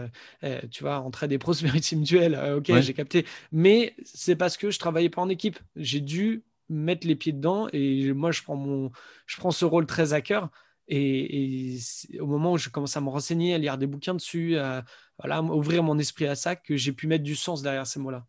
tu 0.71 0.83
vois, 0.83 1.01
entrer 1.01 1.29
des 1.29 1.39
prospérités 1.39 1.95
mutuelles, 1.97 2.39
ok, 2.57 2.81
j'ai 2.81 2.95
capté. 2.95 3.27
Mais 3.53 3.95
c'est 4.05 4.37
parce 4.37 4.57
que 4.57 4.71
je 4.71 4.79
travaillais 4.79 5.11
pas 5.11 5.23
en 5.23 5.29
équipe. 5.29 5.59
J'ai 5.77 6.01
dû 6.01 6.43
mettre 6.71 7.07
les 7.07 7.17
pieds 7.17 7.33
dedans. 7.33 7.69
Et 7.73 8.13
moi, 8.13 8.33
je 8.33 8.43
prends, 8.43 8.57
mon, 8.57 8.91
je 9.27 9.37
prends 9.37 9.51
ce 9.51 9.65
rôle 9.65 9.87
très 9.87 10.13
à 10.13 10.21
cœur. 10.21 10.51
Et, 10.89 11.79
au 12.19 12.27
moment 12.27 12.53
où 12.53 12.59
je 12.59 12.69
commence 12.69 12.97
à 12.97 13.01
me 13.01 13.09
renseigner, 13.09 13.55
à 13.55 13.59
lire 13.59 13.79
des 13.79 13.87
bouquins 13.87 14.15
dessus, 14.15 14.57
à 14.57 14.85
voilà, 15.19 15.43
ouvrir 15.43 15.83
mon 15.83 15.99
esprit 15.99 16.27
à 16.27 16.35
ça, 16.35 16.57
que 16.57 16.77
j'ai 16.77 16.93
pu 16.93 17.07
mettre 17.07 17.25
du 17.25 17.37
sens 17.37 17.63
derrière 17.63 17.87
ces 17.87 18.01
mots-là. 18.01 18.27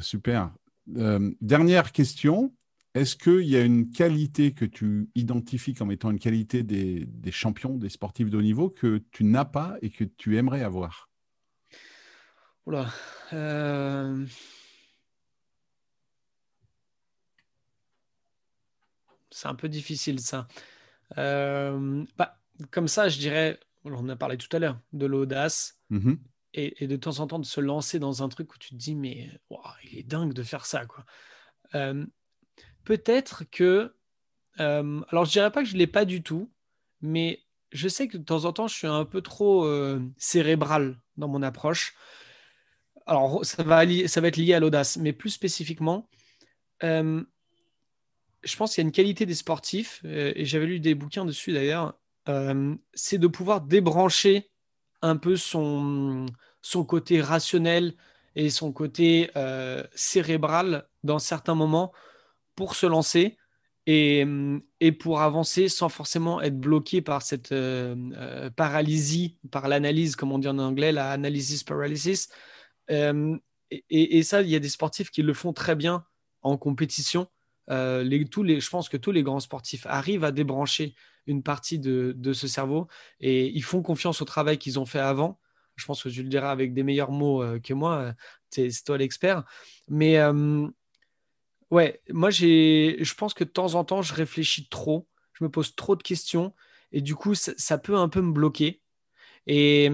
Super. 0.00 0.52
Euh, 0.96 1.30
dernière 1.40 1.92
question. 1.92 2.54
Est-ce 2.94 3.16
qu'il 3.16 3.46
y 3.46 3.56
a 3.56 3.62
une 3.62 3.90
qualité 3.90 4.52
que 4.52 4.64
tu 4.64 5.10
identifies 5.14 5.74
comme 5.74 5.92
étant 5.92 6.10
une 6.10 6.18
qualité 6.18 6.62
des, 6.62 7.04
des 7.06 7.32
champions, 7.32 7.76
des 7.76 7.90
sportifs 7.90 8.30
de 8.30 8.38
haut 8.38 8.42
niveau, 8.42 8.70
que 8.70 9.02
tu 9.10 9.24
n'as 9.24 9.44
pas 9.44 9.76
et 9.82 9.90
que 9.90 10.04
tu 10.04 10.38
aimerais 10.38 10.62
avoir? 10.62 11.10
Oula. 12.66 12.90
Euh... 13.32 14.26
c'est 19.30 19.48
un 19.48 19.54
peu 19.54 19.68
difficile 19.68 20.20
ça. 20.20 20.48
Euh, 21.16 22.04
bah, 22.16 22.38
comme 22.70 22.88
ça, 22.88 23.08
je 23.08 23.18
dirais, 23.18 23.58
on 23.84 23.94
en 23.94 24.08
a 24.08 24.16
parlé 24.16 24.36
tout 24.36 24.54
à 24.54 24.58
l'heure, 24.58 24.78
de 24.92 25.06
l'audace. 25.06 25.80
Mm-hmm. 25.90 26.18
Et, 26.54 26.86
de 26.86 26.96
temps 26.96 27.20
en 27.20 27.26
temps 27.26 27.38
de 27.38 27.44
se 27.44 27.60
lancer 27.60 27.98
dans 27.98 28.22
un 28.22 28.28
truc 28.28 28.52
où 28.52 28.58
tu 28.58 28.70
te 28.70 28.74
dis, 28.74 28.96
mais 28.96 29.28
il 29.84 29.98
est 29.98 30.02
dingue 30.02 30.32
de 30.32 30.42
faire 30.42 30.66
ça. 30.66 30.86
quoi. 30.86 31.04
Euh, 31.74 32.04
peut-être 32.84 33.44
que. 33.50 33.94
Euh, 34.58 35.00
alors, 35.10 35.24
je 35.24 35.32
dirais 35.32 35.52
pas 35.52 35.62
que 35.62 35.68
je 35.68 35.74
ne 35.74 35.78
l'ai 35.78 35.86
pas 35.86 36.04
du 36.04 36.22
tout, 36.22 36.50
mais 37.00 37.44
je 37.70 37.86
sais 37.86 38.08
que 38.08 38.16
de 38.16 38.24
temps 38.24 38.44
en 38.44 38.52
temps, 38.52 38.66
je 38.66 38.74
suis 38.74 38.88
un 38.88 39.04
peu 39.04 39.20
trop 39.20 39.68
cérébral 40.16 40.98
dans 41.16 41.28
mon 41.28 41.42
approche. 41.42 41.94
Alors, 43.06 43.44
ça 43.44 43.62
va, 43.62 43.82
ça 44.08 44.20
va 44.20 44.28
être 44.28 44.36
lié 44.36 44.54
à 44.54 44.60
l'audace, 44.60 44.96
mais 44.96 45.12
plus 45.12 45.30
spécifiquement, 45.30 46.08
je 48.42 48.56
pense 48.56 48.74
qu'il 48.74 48.82
y 48.82 48.84
a 48.84 48.88
une 48.88 48.92
qualité 48.92 49.26
des 49.26 49.34
sportifs, 49.34 50.00
euh, 50.04 50.32
et 50.36 50.44
j'avais 50.44 50.66
lu 50.66 50.80
des 50.80 50.94
bouquins 50.94 51.24
dessus 51.24 51.52
d'ailleurs, 51.52 51.98
euh, 52.28 52.74
c'est 52.94 53.18
de 53.18 53.26
pouvoir 53.26 53.60
débrancher 53.60 54.50
un 55.02 55.16
peu 55.16 55.36
son, 55.36 56.26
son 56.60 56.84
côté 56.84 57.20
rationnel 57.20 57.94
et 58.36 58.50
son 58.50 58.72
côté 58.72 59.30
euh, 59.36 59.82
cérébral 59.94 60.88
dans 61.02 61.18
certains 61.18 61.54
moments 61.54 61.92
pour 62.54 62.74
se 62.74 62.86
lancer 62.86 63.38
et, 63.86 64.26
et, 64.80 64.92
pour 64.92 65.22
avancer 65.22 65.68
sans 65.68 65.88
forcément 65.88 66.42
être 66.42 66.58
bloqué 66.58 67.00
par 67.00 67.22
cette 67.22 67.54
paralysie, 68.54 69.38
par 69.50 69.66
l'analyse, 69.66 70.14
comme 70.14 70.30
on 70.30 70.38
dit 70.38 70.48
en 70.48 70.58
anglais, 70.58 70.92
la 70.92 71.10
analysis 71.10 71.64
paralysis. 71.64 72.28
Et, 72.90 74.18
et, 74.18 74.22
ça, 74.22 74.42
il 74.42 74.50
y 74.50 74.56
a 74.56 74.58
des 74.58 74.68
sportifs 74.68 75.10
qui 75.10 75.22
le 75.22 75.32
font 75.32 75.54
très 75.54 75.74
bien 75.74 76.04
en 76.42 76.58
compétition 76.58 77.28
euh, 77.70 78.24
tous 78.30 78.42
les, 78.42 78.60
je 78.60 78.70
pense 78.70 78.88
que 78.88 78.96
tous 78.96 79.12
les 79.12 79.22
grands 79.22 79.40
sportifs 79.40 79.86
arrivent 79.86 80.24
à 80.24 80.32
débrancher 80.32 80.94
une 81.26 81.42
partie 81.42 81.78
de, 81.78 82.32
ce 82.32 82.48
cerveau 82.48 82.88
et 83.20 83.48
ils 83.48 83.62
font 83.62 83.82
confiance 83.82 84.22
au 84.22 84.24
travail 84.24 84.58
qu'ils 84.58 84.78
ont 84.78 84.86
fait 84.86 84.98
avant. 84.98 85.40
Je 85.76 85.84
pense 85.84 86.02
que 86.02 86.08
tu 86.08 86.22
le 86.22 86.28
diras 86.28 86.50
avec 86.50 86.74
des 86.74 86.82
meilleurs 86.82 87.12
mots 87.12 87.42
euh, 87.42 87.60
que 87.60 87.74
moi, 87.74 88.12
c'est 88.50 88.70
toi 88.84 88.98
l'expert. 88.98 89.44
Mais 89.88 90.18
euh, 90.18 90.66
ouais, 91.70 92.00
moi, 92.10 92.30
je 92.30 93.14
pense 93.14 93.34
que 93.34 93.44
de 93.44 93.50
temps 93.50 93.74
en 93.74 93.84
temps, 93.84 94.02
je 94.02 94.14
réfléchis 94.14 94.68
trop, 94.68 95.06
je 95.34 95.44
me 95.44 95.50
pose 95.50 95.76
trop 95.76 95.94
de 95.94 96.02
questions 96.02 96.54
et 96.90 97.00
du 97.00 97.14
coup, 97.14 97.34
ça, 97.34 97.52
ça 97.56 97.78
peut 97.78 97.96
un 97.96 98.08
peu 98.08 98.22
me 98.22 98.32
bloquer. 98.32 98.82
Et, 99.46 99.90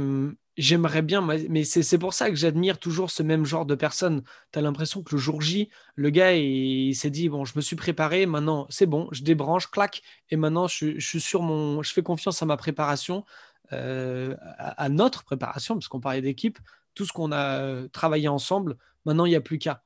j'aimerais 0.56 1.02
bien, 1.02 1.20
mais 1.20 1.64
c'est 1.64 1.98
pour 1.98 2.14
ça 2.14 2.30
que 2.30 2.36
j'admire 2.36 2.78
toujours 2.78 3.10
ce 3.10 3.22
même 3.22 3.44
genre 3.44 3.66
de 3.66 3.74
personne. 3.74 4.22
Tu 4.52 4.58
as 4.58 4.62
l'impression 4.62 5.02
que 5.02 5.14
le 5.14 5.20
jour 5.20 5.40
J, 5.40 5.68
le 5.96 6.10
gars, 6.10 6.34
il, 6.34 6.94
s'est 6.94 7.10
dit, 7.10 7.28
bon, 7.28 7.44
je 7.44 7.54
me 7.56 7.60
suis 7.60 7.76
préparé, 7.76 8.26
maintenant 8.26 8.66
c'est 8.70 8.86
bon, 8.86 9.08
je 9.10 9.22
débranche, 9.22 9.70
clac, 9.70 10.02
et 10.30 10.36
maintenant 10.36 10.68
je, 10.68 10.98
suis 11.00 11.20
sur 11.20 11.42
mon, 11.42 11.82
je 11.82 11.92
fais 11.92 12.02
confiance 12.02 12.42
à 12.42 12.46
ma 12.46 12.56
préparation, 12.56 13.24
euh, 13.72 14.36
à, 14.58 14.88
notre 14.88 15.24
préparation, 15.24 15.74
parce 15.74 15.88
qu'on 15.88 16.00
parlait 16.00 16.22
d'équipe, 16.22 16.58
tout 16.94 17.04
ce 17.04 17.12
qu'on 17.12 17.32
a 17.32 17.58
euh, 17.58 17.88
travaillé 17.88 18.28
ensemble, 18.28 18.76
maintenant 19.04 19.24
il 19.24 19.30
n'y 19.30 19.36
a 19.36 19.40
plus 19.40 19.58
qu'à. 19.58 19.82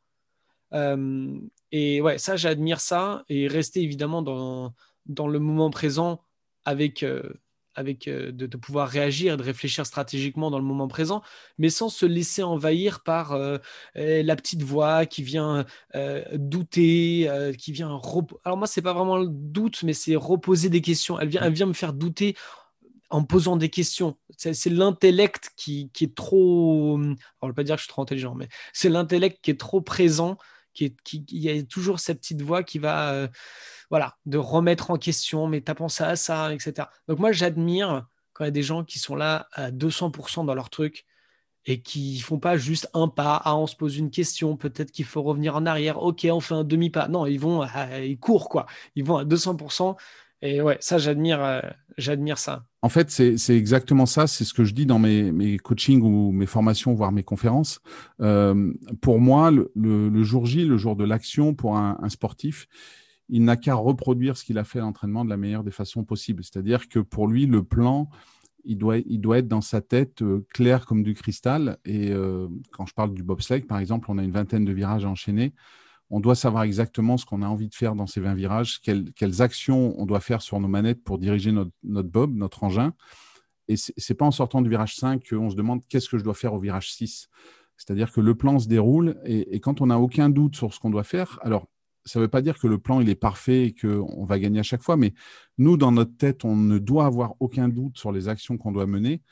Euh, 0.74 1.38
et 1.72 2.02
ouais, 2.02 2.18
ça, 2.18 2.36
j'admire 2.36 2.80
ça, 2.80 3.24
et 3.30 3.48
rester 3.48 3.82
évidemment 3.82 4.20
dans, 4.20 4.74
dans 5.06 5.28
le 5.28 5.38
moment 5.38 5.70
présent 5.70 6.20
avec 6.66 7.02
avec 7.78 8.08
de, 8.08 8.56
pouvoir 8.56 8.88
réagir 8.88 9.34
et 9.34 9.36
de 9.36 9.42
réfléchir 9.42 9.86
stratégiquement 9.86 10.50
dans 10.50 10.58
le 10.58 10.64
moment 10.64 10.88
présent, 10.88 11.22
mais 11.58 11.70
sans 11.70 11.88
se 11.88 12.06
laisser 12.06 12.42
envahir 12.42 13.00
par 13.00 13.38
eh, 13.94 14.22
la 14.22 14.36
petite 14.36 14.62
voix 14.62 15.06
qui 15.06 15.22
vient 15.22 15.64
douter, 16.34 17.30
qui 17.56 17.72
vient. 17.72 18.00
Alors 18.44 18.58
moi, 18.58 18.66
c'est 18.66 18.82
pas 18.82 18.92
vraiment 18.92 19.16
le 19.16 19.28
doute, 19.28 19.82
mais 19.84 19.92
c'est 19.92 20.16
reposer 20.16 20.68
des 20.68 20.80
questions. 20.80 21.18
Elle 21.20 21.28
vient, 21.28 21.42
elle 21.42 21.52
vient 21.52 21.66
me 21.66 21.72
faire 21.72 21.92
douter 21.92 22.34
en 23.10 23.24
posant 23.24 23.56
des 23.56 23.70
questions. 23.70 24.16
C'est 24.36 24.66
l'intellect 24.66 25.50
qui, 25.56 25.90
est 26.00 26.14
trop. 26.14 26.94
On 26.94 26.98
ne 26.98 27.14
va 27.42 27.52
pas 27.52 27.64
dire 27.64 27.76
que 27.76 27.80
je 27.80 27.84
suis 27.84 27.92
trop 27.92 28.02
intelligent, 28.02 28.34
mais 28.34 28.48
c'est 28.72 28.88
l'intellect 28.88 29.38
qui 29.42 29.50
est 29.50 29.60
trop 29.60 29.80
présent. 29.80 30.36
Qui, 30.74 30.94
qui 31.02 31.24
il 31.30 31.42
y 31.42 31.50
a 31.50 31.60
toujours 31.64 31.98
cette 31.98 32.20
petite 32.20 32.42
voix 32.42 32.62
qui 32.62 32.78
va, 32.78 33.12
euh, 33.12 33.28
voilà, 33.90 34.16
de 34.26 34.38
remettre 34.38 34.90
en 34.90 34.98
question. 34.98 35.46
Mais 35.46 35.60
t'as 35.60 35.74
pensé 35.74 36.04
à 36.04 36.16
ça, 36.16 36.52
etc. 36.52 36.88
Donc 37.08 37.18
moi, 37.18 37.32
j'admire 37.32 38.06
quand 38.32 38.44
il 38.44 38.48
y 38.48 38.48
a 38.48 38.52
des 38.52 38.62
gens 38.62 38.84
qui 38.84 38.98
sont 38.98 39.16
là 39.16 39.48
à 39.52 39.70
200% 39.70 40.44
dans 40.44 40.54
leur 40.54 40.70
truc 40.70 41.06
et 41.66 41.80
qui 41.82 42.18
font 42.20 42.38
pas 42.38 42.56
juste 42.56 42.88
un 42.94 43.08
pas. 43.08 43.40
Ah, 43.44 43.56
on 43.56 43.66
se 43.66 43.76
pose 43.76 43.98
une 43.98 44.10
question. 44.10 44.56
Peut-être 44.56 44.90
qu'il 44.90 45.04
faut 45.04 45.22
revenir 45.22 45.56
en 45.56 45.66
arrière. 45.66 46.02
Ok, 46.02 46.26
on 46.30 46.40
fait 46.40 46.54
un 46.54 46.64
demi 46.64 46.90
pas. 46.90 47.08
Non, 47.08 47.26
ils 47.26 47.38
vont, 47.38 47.66
ils 48.02 48.18
courent 48.18 48.48
quoi. 48.48 48.66
Ils 48.94 49.04
vont 49.04 49.16
à 49.16 49.24
200%. 49.24 49.96
Et 50.40 50.62
ouais, 50.62 50.76
ça, 50.80 50.98
j'admire, 50.98 51.42
euh, 51.42 51.60
j'admire 51.96 52.38
ça. 52.38 52.64
En 52.82 52.88
fait, 52.88 53.10
c'est 53.10 53.56
exactement 53.56 54.06
ça. 54.06 54.26
C'est 54.28 54.44
ce 54.44 54.54
que 54.54 54.64
je 54.64 54.72
dis 54.72 54.86
dans 54.86 55.00
mes, 55.00 55.32
mes 55.32 55.58
coachings 55.58 56.00
ou 56.00 56.30
mes 56.30 56.46
formations, 56.46 56.94
voire 56.94 57.10
mes 57.10 57.24
conférences. 57.24 57.80
Euh, 58.20 58.72
pour 59.00 59.18
moi, 59.18 59.50
le, 59.50 60.22
jour 60.22 60.46
J, 60.46 60.64
le 60.64 60.76
jour 60.76 60.94
de 60.94 61.04
l'action, 61.04 61.54
pour 61.54 61.76
un, 61.76 62.08
sportif, 62.08 62.68
il 63.28 63.44
n'a 63.44 63.56
qu'à 63.56 63.74
reproduire 63.74 64.36
ce 64.36 64.44
qu'il 64.44 64.58
a 64.58 64.64
fait 64.64 64.78
à 64.78 64.82
l'entraînement 64.82 65.24
de 65.24 65.30
la 65.30 65.36
meilleure 65.36 65.64
des 65.64 65.70
façons 65.70 66.04
possibles. 66.04 66.42
C'est-à-dire 66.44 66.88
que 66.88 66.98
pour 66.98 67.28
lui, 67.28 67.46
le 67.46 67.62
plan, 67.62 68.08
il 68.64 68.78
doit, 68.78 68.98
il 68.98 69.20
doit 69.20 69.38
être 69.38 69.48
dans 69.48 69.60
sa 69.60 69.80
tête 69.80 70.22
euh, 70.22 70.46
clair 70.52 70.86
comme 70.86 71.02
du 71.02 71.14
cristal. 71.14 71.78
Et 71.84 72.12
quand 72.72 72.86
je 72.86 72.94
parle 72.94 73.14
du 73.14 73.22
bobsleigh, 73.22 73.62
par 73.62 73.78
exemple, 73.78 74.10
on 74.10 74.18
a 74.18 74.22
une 74.22 74.32
vingtaine 74.32 74.64
de 74.64 74.72
virages 74.72 75.04
enchaînés 75.04 75.52
on 76.10 76.20
doit 76.20 76.34
savoir 76.34 76.62
exactement 76.62 77.16
ce 77.16 77.26
qu'on 77.26 77.42
a 77.42 77.46
envie 77.46 77.68
de 77.68 77.74
faire 77.74 77.94
dans 77.94 78.06
ces 78.06 78.20
20 78.20 78.34
virages, 78.34 78.80
quelles, 78.80 79.42
actions 79.42 79.94
on 79.98 80.06
doit 80.06 80.20
faire 80.20 80.40
sur 80.40 80.58
nos 80.58 80.68
manettes 80.68 81.04
pour 81.04 81.18
diriger 81.18 81.52
notre, 81.52 81.72
bob, 82.08 82.34
notre 82.34 82.64
engin. 82.64 82.94
Et 83.68 83.76
ce 83.76 83.92
n'est 83.96 84.16
pas 84.16 84.24
en 84.24 84.30
sortant 84.30 84.62
du 84.62 84.70
virage 84.70 84.96
5 84.96 85.22
qu'on 85.28 85.50
se 85.50 85.56
demande 85.56 85.82
qu'est-ce 85.88 86.08
que 86.08 86.16
je 86.16 86.24
dois 86.24 86.34
faire 86.34 86.54
au 86.54 86.58
virage 86.58 86.92
6. 86.92 87.28
C'est-à-dire 87.76 88.10
que 88.10 88.20
le 88.20 88.34
plan 88.34 88.58
se 88.58 88.66
déroule 88.68 89.20
et, 89.24 89.60
quand 89.60 89.80
on 89.82 89.86
n'a 89.86 89.98
aucun 89.98 90.30
doute 90.30 90.56
sur 90.56 90.72
ce 90.72 90.80
qu'on 90.80 90.90
doit 90.90 91.04
faire, 91.04 91.38
alors 91.42 91.68
ça 92.08 92.18
ne 92.18 92.24
veut 92.24 92.30
pas 92.30 92.42
dire 92.42 92.58
que 92.58 92.66
le 92.66 92.78
plan 92.78 93.00
est 93.00 93.14
parfait 93.14 93.66
et 93.66 93.74
qu'on 93.74 94.24
va 94.24 94.38
gagner 94.38 94.60
à 94.60 94.64
chaque 94.64 94.82
fois, 94.82 94.96
mais 94.96 95.12
nous, 95.58 95.76
dans 95.76 95.92
notre 95.92 96.16
tête, 96.16 96.44
on 96.44 96.56
ne 96.56 96.78
doit 96.78 97.06
avoir 97.06 97.34
aucun 97.40 97.68
doute 97.68 97.98
sur 97.98 98.12
les 98.12 98.28
actions 98.28 98.56
qu'on 98.56 98.72
doit 98.72 98.86
mener. 98.86 99.22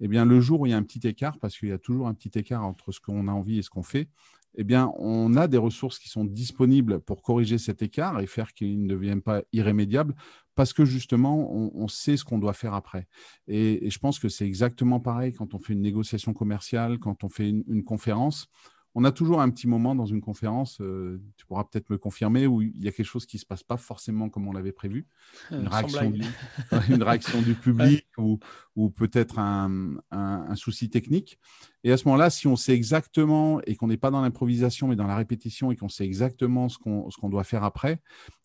Eh 0.00 0.08
bien, 0.08 0.24
le 0.24 0.40
jour 0.40 0.60
où 0.60 0.66
il 0.66 0.70
y 0.70 0.72
a 0.72 0.76
un 0.76 0.82
petit 0.82 1.06
écart, 1.06 1.38
parce 1.38 1.58
qu'il 1.58 1.68
y 1.68 1.72
a 1.72 1.78
toujours 1.78 2.08
un 2.08 2.14
petit 2.14 2.36
écart 2.38 2.64
entre 2.64 2.90
ce 2.90 3.00
qu'on 3.00 3.28
a 3.28 3.32
envie 3.32 3.58
et 3.58 3.62
ce 3.62 3.70
qu'on 3.70 3.82
fait, 3.82 4.08
eh 4.54 4.64
bien, 4.64 4.92
on 4.96 5.36
a 5.36 5.46
des 5.46 5.58
ressources 5.58 5.98
qui 5.98 6.08
sont 6.08 6.24
disponibles 6.24 7.00
pour 7.00 7.22
corriger 7.22 7.56
cet 7.56 7.82
écart 7.82 8.20
et 8.20 8.26
faire 8.26 8.52
qu'il 8.52 8.82
ne 8.82 8.88
devienne 8.88 9.22
pas 9.22 9.42
irrémédiable 9.52 10.14
parce 10.54 10.72
que 10.72 10.84
justement, 10.84 11.50
on, 11.54 11.88
sait 11.88 12.18
ce 12.18 12.24
qu'on 12.24 12.38
doit 12.38 12.52
faire 12.52 12.74
après. 12.74 13.06
Et, 13.48 13.88
je 13.88 13.98
pense 13.98 14.18
que 14.18 14.28
c'est 14.28 14.44
exactement 14.44 15.00
pareil 15.00 15.32
quand 15.32 15.54
on 15.54 15.58
fait 15.58 15.72
une 15.72 15.80
négociation 15.80 16.34
commerciale, 16.34 16.98
quand 16.98 17.24
on 17.24 17.30
fait 17.30 17.48
une 17.48 17.84
conférence 17.84 18.50
on 18.94 19.04
a 19.04 19.12
toujours 19.12 19.40
un 19.40 19.50
petit 19.50 19.66
moment 19.66 19.94
dans 19.94 20.06
une 20.06 20.20
conférence, 20.20 20.80
euh, 20.80 21.20
tu 21.36 21.46
pourras 21.46 21.64
peut-être 21.64 21.88
me 21.90 21.96
confirmer, 21.96 22.46
où 22.46 22.60
il 22.60 22.82
y 22.82 22.88
a 22.88 22.92
quelque 22.92 23.06
chose 23.06 23.24
qui 23.24 23.36
ne 23.36 23.40
se 23.40 23.46
passe 23.46 23.62
pas 23.62 23.76
forcément 23.78 24.28
comme 24.28 24.46
on 24.46 24.52
l'avait 24.52 24.72
prévu. 24.72 25.06
Euh, 25.50 25.60
une, 25.60 25.68
réaction 25.68 26.10
du, 26.10 26.22
une 26.90 27.02
réaction, 27.02 27.42
du, 27.42 27.54
public 27.54 28.06
ou, 28.18 28.90
peut-être 28.90 29.38
un, 29.38 30.54
souci 30.56 30.90
technique. 30.90 31.38
Et 31.84 31.92
à 31.92 31.96
ce 31.96 32.04
moment-là, 32.06 32.30
si 32.30 32.46
on 32.46 32.56
sait 32.56 32.74
exactement 32.74 33.60
et 33.66 33.76
qu'on 33.76 33.88
n'est 33.88 33.96
pas 33.96 34.10
dans 34.10 34.20
l'improvisation, 34.20 34.88
mais 34.88 34.96
dans 34.96 35.06
la 35.06 35.16
répétition 35.16 35.72
et 35.72 35.76
qu'on 35.76 35.88
sait 35.88 36.04
exactement 36.04 36.68
ce 36.68 36.78
qu'on 36.78 37.28
doit 37.28 37.44
faire 37.44 37.64
après, 37.64 38.00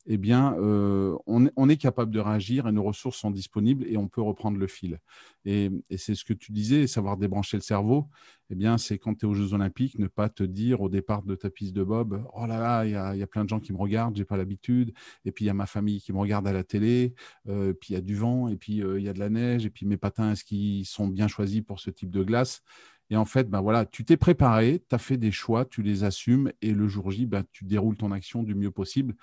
eh 0.08 0.18
bien, 0.18 0.56
euh, 0.58 1.18
on, 1.26 1.70
est 1.70 1.78
capable 1.78 2.12
de 2.12 2.20
réagir 2.20 2.68
et 2.68 2.72
nos 2.72 2.84
ressources 2.84 3.18
sont 3.18 3.30
disponibles 3.30 3.86
et 3.88 3.98
on 3.98 4.08
peut 4.08 4.22
reprendre 4.22 4.58
le 4.58 4.68
fil. 4.68 5.00
Et, 5.44 5.70
c'est 5.98 6.16
ce 6.16 6.24
que 6.24 6.34
tu 6.34 6.54
disais, 6.54 6.88
savoir 6.88 7.18
débrancher 7.18 7.58
le 7.58 7.62
cerveau, 7.62 8.08
eh 8.50 8.56
bien, 8.56 8.78
c'est 8.78 8.98
quand 8.98 9.16
tu 9.16 9.26
es 9.26 9.30
aux 9.30 9.34
Jeux 9.34 9.54
Olympiques, 9.54 10.00
ne 10.00 10.08
pas 10.08 10.30
te 10.30 10.44
dire 10.44 10.80
au 10.82 10.88
départ 10.88 11.24
de 11.24 11.36
ta 11.36 11.50
piste 11.50 11.74
de 11.74 11.84
bob, 11.84 12.26
oh 12.34 12.46
là 12.46 12.58
là, 12.58 12.86
il 12.86 13.20
y 13.20 13.24
a, 13.24 13.28
plein 13.28 13.44
de 13.44 13.50
gens 13.50 13.60
qui 13.60 13.74
me 13.74 13.78
regardent, 13.78 14.16
j'ai 14.16 14.24
pas 14.24 14.38
l'habitude, 14.38 14.94
et 15.26 15.34
puis 15.34 15.44
il 15.44 15.48
y 15.48 15.52
a 15.52 15.54
ma 15.54 15.66
famille 15.66 16.00
qui 16.00 16.14
me 16.14 16.20
regarde 16.20 16.48
à 16.48 16.54
la 16.54 16.64
télé, 16.64 17.14
euh, 17.50 17.74
puis 17.74 17.90
il 17.90 17.94
y 17.94 17.98
a 17.98 18.02
du 18.02 18.16
vent, 18.16 18.48
et 18.48 18.56
puis 18.56 18.82
euh, 18.82 19.00
il 19.00 19.06
y 19.06 19.10
a 19.10 19.14
de 19.14 19.20
la 19.20 19.30
neige, 19.30 19.66
et 19.66 19.70
puis 19.70 19.86
mes 19.86 19.98
patins, 19.98 20.32
est-ce 20.32 20.46
qu'ils 20.46 20.86
sont 20.86 21.08
bien 21.08 21.28
choisis 21.28 21.62
pour 21.62 21.82
ce 21.82 21.90
type 21.90 22.12
de 22.12 22.24
glace? 22.24 22.64
Et 23.10 23.16
en 23.16 23.26
fait, 23.26 23.50
ben 23.50 23.62
voilà, 23.62 23.86
tu 23.86 24.04
t'es 24.04 24.18
préparé, 24.18 24.84
tu 24.90 24.96
as 24.96 24.98
fait 24.98 25.18
des 25.18 25.32
choix, 25.32 25.66
tu 25.66 25.82
les 25.82 26.04
assumes 26.04 26.52
et 26.62 26.74
le 26.74 26.88
jour 26.88 27.12
J, 27.12 27.26
ben, 27.26 27.44
tu 27.52 27.64
déroules 27.64 27.96
ton 27.96 28.12
action 28.12 28.44
du 28.44 28.54
mieux 28.54 28.72
possible. 28.72 29.16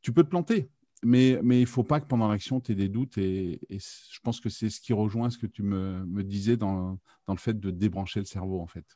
Tu 0.00 0.12
peux 0.12 0.24
te 0.24 0.28
planter, 0.30 0.70
mais, 1.02 1.32
il 1.42 1.60
ne 1.60 1.66
faut 1.66 1.84
pas 1.84 2.00
que 2.00 2.06
pendant 2.06 2.28
l'action, 2.28 2.60
tu 2.60 2.72
aies 2.72 2.74
des 2.74 2.88
doutes. 2.88 3.18
Et, 3.18 3.60
je 3.70 4.20
pense 4.22 4.40
que 4.40 4.48
c'est 4.48 4.70
ce 4.70 4.80
qui 4.80 4.92
rejoint 4.92 5.30
ce 5.30 5.38
que 5.38 5.46
tu 5.46 5.62
me, 5.62 6.04
me 6.06 6.22
disais 6.24 6.56
dans, 6.56 6.98
dans, 7.26 7.34
le 7.34 7.38
fait 7.38 7.58
de 7.58 7.70
débrancher 7.70 8.20
le 8.20 8.26
cerveau, 8.26 8.60
en 8.60 8.66
fait. 8.66 8.86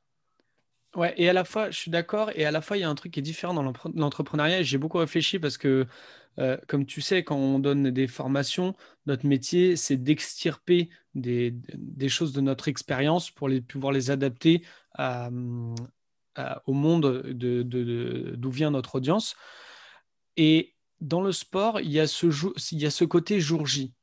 Ouais, 0.96 1.12
et 1.18 1.28
à 1.28 1.34
la 1.34 1.44
fois, 1.44 1.70
je 1.70 1.76
suis 1.78 1.90
d'accord, 1.90 2.30
et 2.34 2.46
à 2.46 2.50
la 2.50 2.62
fois, 2.62 2.78
il 2.78 2.80
y 2.80 2.84
a 2.84 2.88
un 2.88 2.94
truc 2.94 3.12
qui 3.12 3.20
est 3.20 3.22
différent 3.22 3.52
dans 3.52 3.72
l'entrepreneuriat. 3.94 4.62
J'ai 4.62 4.78
beaucoup 4.78 4.96
réfléchi 4.96 5.38
parce 5.38 5.58
que, 5.58 5.86
euh, 6.38 6.56
comme 6.68 6.86
tu 6.86 7.02
sais, 7.02 7.22
quand 7.22 7.36
on 7.36 7.58
donne 7.58 7.90
des 7.90 8.06
formations, 8.06 8.74
notre 9.04 9.26
métier, 9.26 9.76
c'est 9.76 9.98
d'extirper 9.98 10.88
des, 11.14 11.54
choses 12.08 12.32
de 12.32 12.40
notre 12.40 12.68
expérience 12.68 13.30
pour 13.30 13.50
pouvoir 13.68 13.92
les 13.92 14.10
adapter 14.10 14.62
au 14.98 16.72
monde 16.72 17.22
d'où 17.34 18.50
vient 18.50 18.70
notre 18.70 18.94
audience. 18.96 19.36
Et 20.38 20.74
dans 21.00 21.20
le 21.20 21.32
sport, 21.32 21.80
il 21.80 21.90
y 21.90 22.00
a 22.00 22.06
ce, 22.06 22.26
il 22.72 22.78
y 22.80 22.86
a 22.86 22.90
ce 22.90 23.04
côté 23.04 23.40
jour 23.40 23.66
J. 23.66 23.95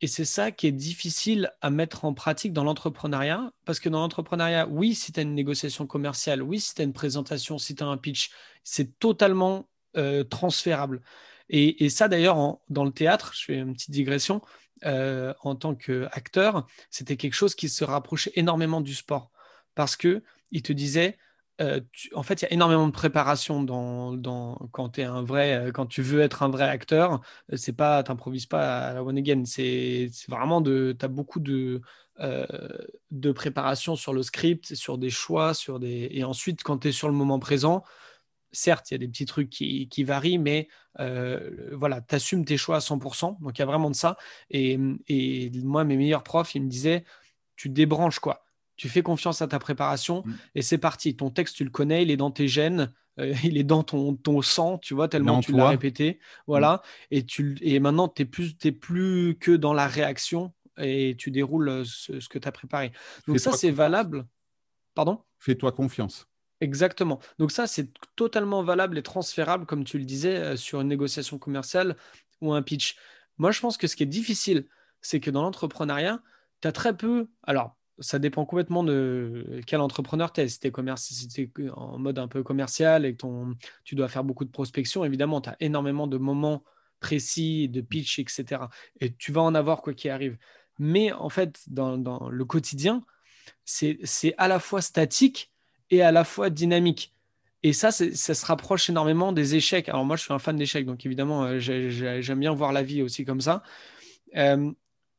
Et 0.00 0.06
c'est 0.06 0.24
ça 0.24 0.52
qui 0.52 0.66
est 0.68 0.72
difficile 0.72 1.52
à 1.60 1.70
mettre 1.70 2.04
en 2.04 2.14
pratique 2.14 2.52
dans 2.52 2.62
l'entrepreneuriat, 2.62 3.52
parce 3.64 3.80
que 3.80 3.88
dans 3.88 4.00
l'entrepreneuriat, 4.00 4.68
oui, 4.68 4.94
si 4.94 5.12
tu 5.12 5.18
as 5.18 5.24
une 5.24 5.34
négociation 5.34 5.86
commerciale, 5.86 6.42
oui, 6.42 6.60
si 6.60 6.74
tu 6.74 6.82
as 6.82 6.84
une 6.84 6.92
présentation, 6.92 7.58
si 7.58 7.74
tu 7.74 7.82
as 7.82 7.86
un 7.86 7.96
pitch, 7.96 8.30
c'est 8.62 8.98
totalement 8.98 9.68
euh, 9.96 10.22
transférable. 10.22 11.02
Et, 11.50 11.88
ça, 11.88 12.08
d'ailleurs, 12.08 12.58
dans 12.68 12.84
le 12.84 12.92
théâtre, 12.92 13.32
je 13.34 13.44
fais 13.46 13.56
une 13.56 13.72
petite 13.72 13.90
digression, 13.90 14.42
euh, 14.84 15.34
en 15.40 15.56
tant 15.56 15.74
qu'acteur, 15.74 16.66
c'était 16.90 17.16
quelque 17.16 17.34
chose 17.34 17.54
qui 17.54 17.68
se 17.68 17.84
rapprochait 17.84 18.32
énormément 18.36 18.80
du 18.80 18.94
sport, 18.94 19.30
parce 19.74 19.96
que 19.96 20.22
il 20.50 20.62
te 20.62 20.72
disait, 20.72 21.18
euh, 21.60 21.80
en 22.14 22.22
fait, 22.22 22.42
il 22.42 22.44
y 22.44 22.48
a 22.48 22.52
énormément 22.52 22.86
de 22.86 22.92
préparation 22.92 23.62
dans, 23.62 24.58
quand, 24.72 24.98
un 24.98 25.22
vrai, 25.22 25.54
euh, 25.54 25.72
quand 25.72 25.86
tu 25.86 26.02
veux 26.02 26.20
être 26.20 26.42
un 26.42 26.48
vrai 26.48 26.68
acteur. 26.68 27.20
Euh, 27.52 27.56
c'est 27.56 27.72
pas, 27.72 28.02
t'improvises 28.02 28.46
pas 28.46 28.88
à 28.88 28.94
la 28.94 29.02
one 29.04 29.18
again. 29.18 29.44
C'est 29.44 30.10
vraiment 30.28 30.60
de, 30.60 30.96
tu 30.98 31.04
as 31.04 31.08
beaucoup 31.08 31.40
de, 31.40 31.80
préparation 33.34 33.96
sur 33.96 34.12
le 34.12 34.22
script, 34.22 34.74
sur 34.74 34.98
des 34.98 35.10
choix, 35.10 35.52
et 35.82 36.24
ensuite 36.24 36.62
quand 36.62 36.78
tu 36.78 36.88
es 36.88 36.92
sur 36.92 37.08
le 37.08 37.14
moment 37.14 37.38
présent, 37.38 37.84
certes, 38.52 38.90
il 38.90 38.94
y 38.94 38.96
a 38.96 38.98
des 38.98 39.08
petits 39.08 39.26
trucs 39.26 39.50
qui, 39.50 39.88
qui 39.88 40.04
varient, 40.04 40.38
mais 40.38 40.68
voilà, 41.72 42.00
tu 42.00 42.14
assumes 42.14 42.44
tes 42.44 42.56
choix 42.56 42.76
à 42.76 42.80
100%. 42.80 43.38
Donc 43.40 43.58
il 43.58 43.60
y 43.60 43.62
a 43.62 43.66
vraiment 43.66 43.90
de 43.90 43.96
ça. 43.96 44.16
Et, 44.50 44.78
et 45.08 45.50
moi, 45.62 45.84
mes 45.84 45.96
meilleurs 45.96 46.22
profs, 46.24 46.54
ils 46.54 46.62
me 46.62 46.68
disaient, 46.68 47.04
tu 47.56 47.68
débranches 47.68 48.20
quoi 48.20 48.47
tu 48.78 48.88
fais 48.88 49.02
confiance 49.02 49.42
à 49.42 49.48
ta 49.48 49.58
préparation 49.58 50.22
mm. 50.24 50.34
et 50.54 50.62
c'est 50.62 50.78
parti. 50.78 51.14
Ton 51.14 51.28
texte, 51.28 51.56
tu 51.56 51.64
le 51.64 51.70
connais, 51.70 52.02
il 52.02 52.10
est 52.10 52.16
dans 52.16 52.30
tes 52.30 52.48
gènes, 52.48 52.94
euh, 53.18 53.34
il 53.44 53.58
est 53.58 53.64
dans 53.64 53.82
ton, 53.82 54.14
ton 54.14 54.40
sang, 54.40 54.78
tu 54.78 54.94
vois, 54.94 55.08
tellement 55.08 55.40
tu 55.40 55.52
l'as 55.52 55.68
répété. 55.68 56.20
Voilà. 56.46 56.76
Mm. 56.76 57.06
Et, 57.10 57.26
tu, 57.26 57.58
et 57.60 57.80
maintenant, 57.80 58.08
tu 58.08 58.22
n'es 58.22 58.26
plus, 58.26 58.54
plus 58.72 59.36
que 59.38 59.50
dans 59.50 59.74
la 59.74 59.86
réaction 59.86 60.54
et 60.78 61.16
tu 61.18 61.30
déroules 61.30 61.68
euh, 61.68 61.84
ce, 61.84 62.28
que 62.28 62.38
tu 62.38 62.48
as 62.48 62.52
préparé. 62.52 62.92
Donc, 63.26 63.38
ça, 63.40 63.52
c'est 63.52 63.72
valable. 63.72 64.26
Pardon? 64.94 65.22
Fais-toi 65.38 65.72
confiance. 65.72 66.28
Exactement. 66.60 67.18
Donc, 67.38 67.50
ça, 67.50 67.66
c'est 67.66 67.90
totalement 68.14 68.62
valable 68.62 68.96
et 68.96 69.02
transférable, 69.02 69.66
comme 69.66 69.84
tu 69.84 69.98
le 69.98 70.04
disais, 70.04 70.36
euh, 70.36 70.56
sur 70.56 70.80
une 70.80 70.88
négociation 70.88 71.38
commerciale 71.38 71.96
ou 72.40 72.52
un 72.52 72.62
pitch. 72.62 72.96
Moi, 73.38 73.50
je 73.50 73.60
pense 73.60 73.76
que 73.76 73.88
ce 73.88 73.96
qui 73.96 74.04
est 74.04 74.06
difficile, 74.06 74.66
c'est 75.00 75.18
que 75.18 75.30
dans 75.30 75.42
l'entrepreneuriat, 75.42 76.20
tu 76.60 76.68
as 76.68 76.72
très 76.72 76.96
peu. 76.96 77.28
Alors, 77.42 77.77
ça 78.00 78.18
dépend 78.18 78.44
complètement 78.44 78.84
de 78.84 79.60
quel 79.66 79.80
entrepreneur 79.80 80.32
tu 80.32 80.40
es. 80.40 80.48
Si 80.48 80.58
tu 80.58 81.42
es, 81.42 81.70
en 81.70 81.98
mode 81.98 82.18
un 82.18 82.28
peu 82.28 82.42
commercial 82.42 83.04
et 83.04 83.12
que 83.12 83.18
ton, 83.18 83.56
tu 83.84 83.94
dois 83.94 84.08
faire 84.08 84.24
beaucoup 84.24 84.44
de 84.44 84.50
prospection, 84.50 85.04
évidemment, 85.04 85.40
tu 85.40 85.50
as 85.50 85.56
énormément 85.60 86.06
de 86.06 86.18
moments 86.18 86.62
précis, 87.00 87.68
de 87.68 87.80
pitch, 87.80 88.18
etc. 88.18 88.62
Et 89.00 89.14
tu 89.14 89.32
vas 89.32 89.42
en 89.42 89.54
avoir 89.54 89.82
quoi 89.82 89.94
qu'il 89.94 90.10
arrive. 90.10 90.36
Mais 90.78 91.12
en 91.12 91.28
fait, 91.28 91.60
dans, 91.66 92.28
le 92.28 92.44
quotidien, 92.44 93.04
c'est 93.64 93.98
à 94.38 94.48
la 94.48 94.60
fois 94.60 94.80
statique 94.80 95.52
et 95.90 96.02
à 96.02 96.12
la 96.12 96.24
fois 96.24 96.50
dynamique. 96.50 97.14
Et 97.64 97.72
ça, 97.72 97.90
ça 97.90 98.34
se 98.34 98.46
rapproche 98.46 98.88
énormément 98.88 99.32
des 99.32 99.56
échecs. 99.56 99.88
Alors 99.88 100.04
moi, 100.04 100.16
je 100.16 100.22
suis 100.22 100.32
un 100.32 100.38
fan 100.38 100.56
d'échecs, 100.56 100.86
donc 100.86 101.04
évidemment, 101.04 101.44
euh, 101.44 101.58
j'aime 101.58 102.38
bien 102.38 102.54
voir 102.54 102.72
la 102.72 102.84
vie 102.84 103.02
aussi 103.02 103.24
comme 103.24 103.40
ça. 103.40 103.64
Euh, 104.36 104.70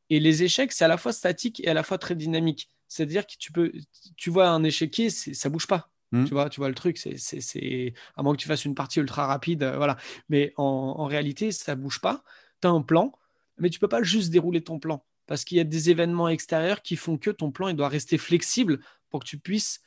Et 0.10 0.20
les 0.20 0.44
échecs, 0.44 0.72
c'est 0.72 0.86
à 0.86 0.88
la 0.88 0.98
fois 0.98 1.14
statique 1.14 1.62
et 1.64 1.68
à 1.68 1.74
la 1.74 1.84
fois 1.84 1.98
très 1.98 2.16
dynamique. 2.16 2.70
C'est-à-dire 2.88 3.28
que 3.28 3.34
tu 3.38 3.52
peux, 3.52 3.72
tu 4.18 4.30
vois 4.30 4.50
un 4.50 4.64
échiquier, 4.64 5.10
ça 5.10 5.50
bouge 5.50 5.68
pas. 5.68 5.92
Hmm. 6.12 6.26
Tu 6.26 6.34
vois, 6.34 6.50
tu 6.50 6.60
vois 6.60 6.70
le 6.70 6.76
truc, 6.76 6.98
c'est 6.98 7.94
à 8.16 8.24
moins 8.24 8.34
que 8.34 8.42
tu 8.42 8.48
fasses 8.48 8.66
une 8.66 8.74
partie 8.74 9.00
ultra 9.00 9.28
rapide, 9.28 9.62
euh, 9.62 9.78
voilà. 9.78 9.98
Mais 10.28 10.54
en, 10.58 11.06
réalité, 11.06 11.52
ça 11.52 11.76
bouge 11.76 12.02
pas. 12.02 12.24
Tu 12.62 12.68
as 12.68 12.72
un 12.72 12.82
plan, 12.82 13.14
mais 13.60 13.70
tu 13.70 13.80
peux 13.80 13.88
pas 13.88 14.02
juste 14.02 14.32
dérouler 14.32 14.62
ton 14.62 14.80
plan 14.80 15.06
parce 15.28 15.46
qu'il 15.46 15.58
y 15.58 15.62
a 15.62 15.64
des 15.64 15.92
événements 15.92 16.28
extérieurs 16.28 16.82
qui 16.82 16.96
font 16.96 17.20
que 17.20 17.30
ton 17.30 17.52
plan 17.52 17.68
il 17.68 17.76
doit 17.76 17.90
rester 17.90 18.18
flexible 18.18 18.80
pour 19.12 19.20
que 19.20 19.26
tu 19.26 19.38
puisses, 19.38 19.82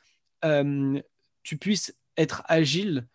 euh, 0.45 1.01
tu 1.43 1.57
puisses 1.57 1.97
être 2.17 2.45
agile 2.47 3.09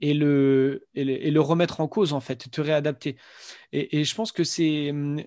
et 0.00 0.14
le, 0.14 0.86
et 0.94 1.30
le, 1.30 1.40
remettre 1.40 1.80
en 1.80 1.88
cause 1.88 2.14
en 2.14 2.20
fait, 2.20 2.50
te 2.50 2.60
réadapter. 2.62 3.16
Et, 3.72 4.00
et 4.00 4.04
je 4.04 4.14
pense 4.14 4.32
que 4.32 4.44
c'est 4.44 4.90
euh, 4.90 5.22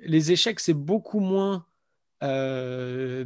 les 0.00 0.32
échecs, 0.32 0.60
c'est 0.60 0.74
beaucoup 0.74 1.20
moins 1.20 1.66
euh, 2.22 3.24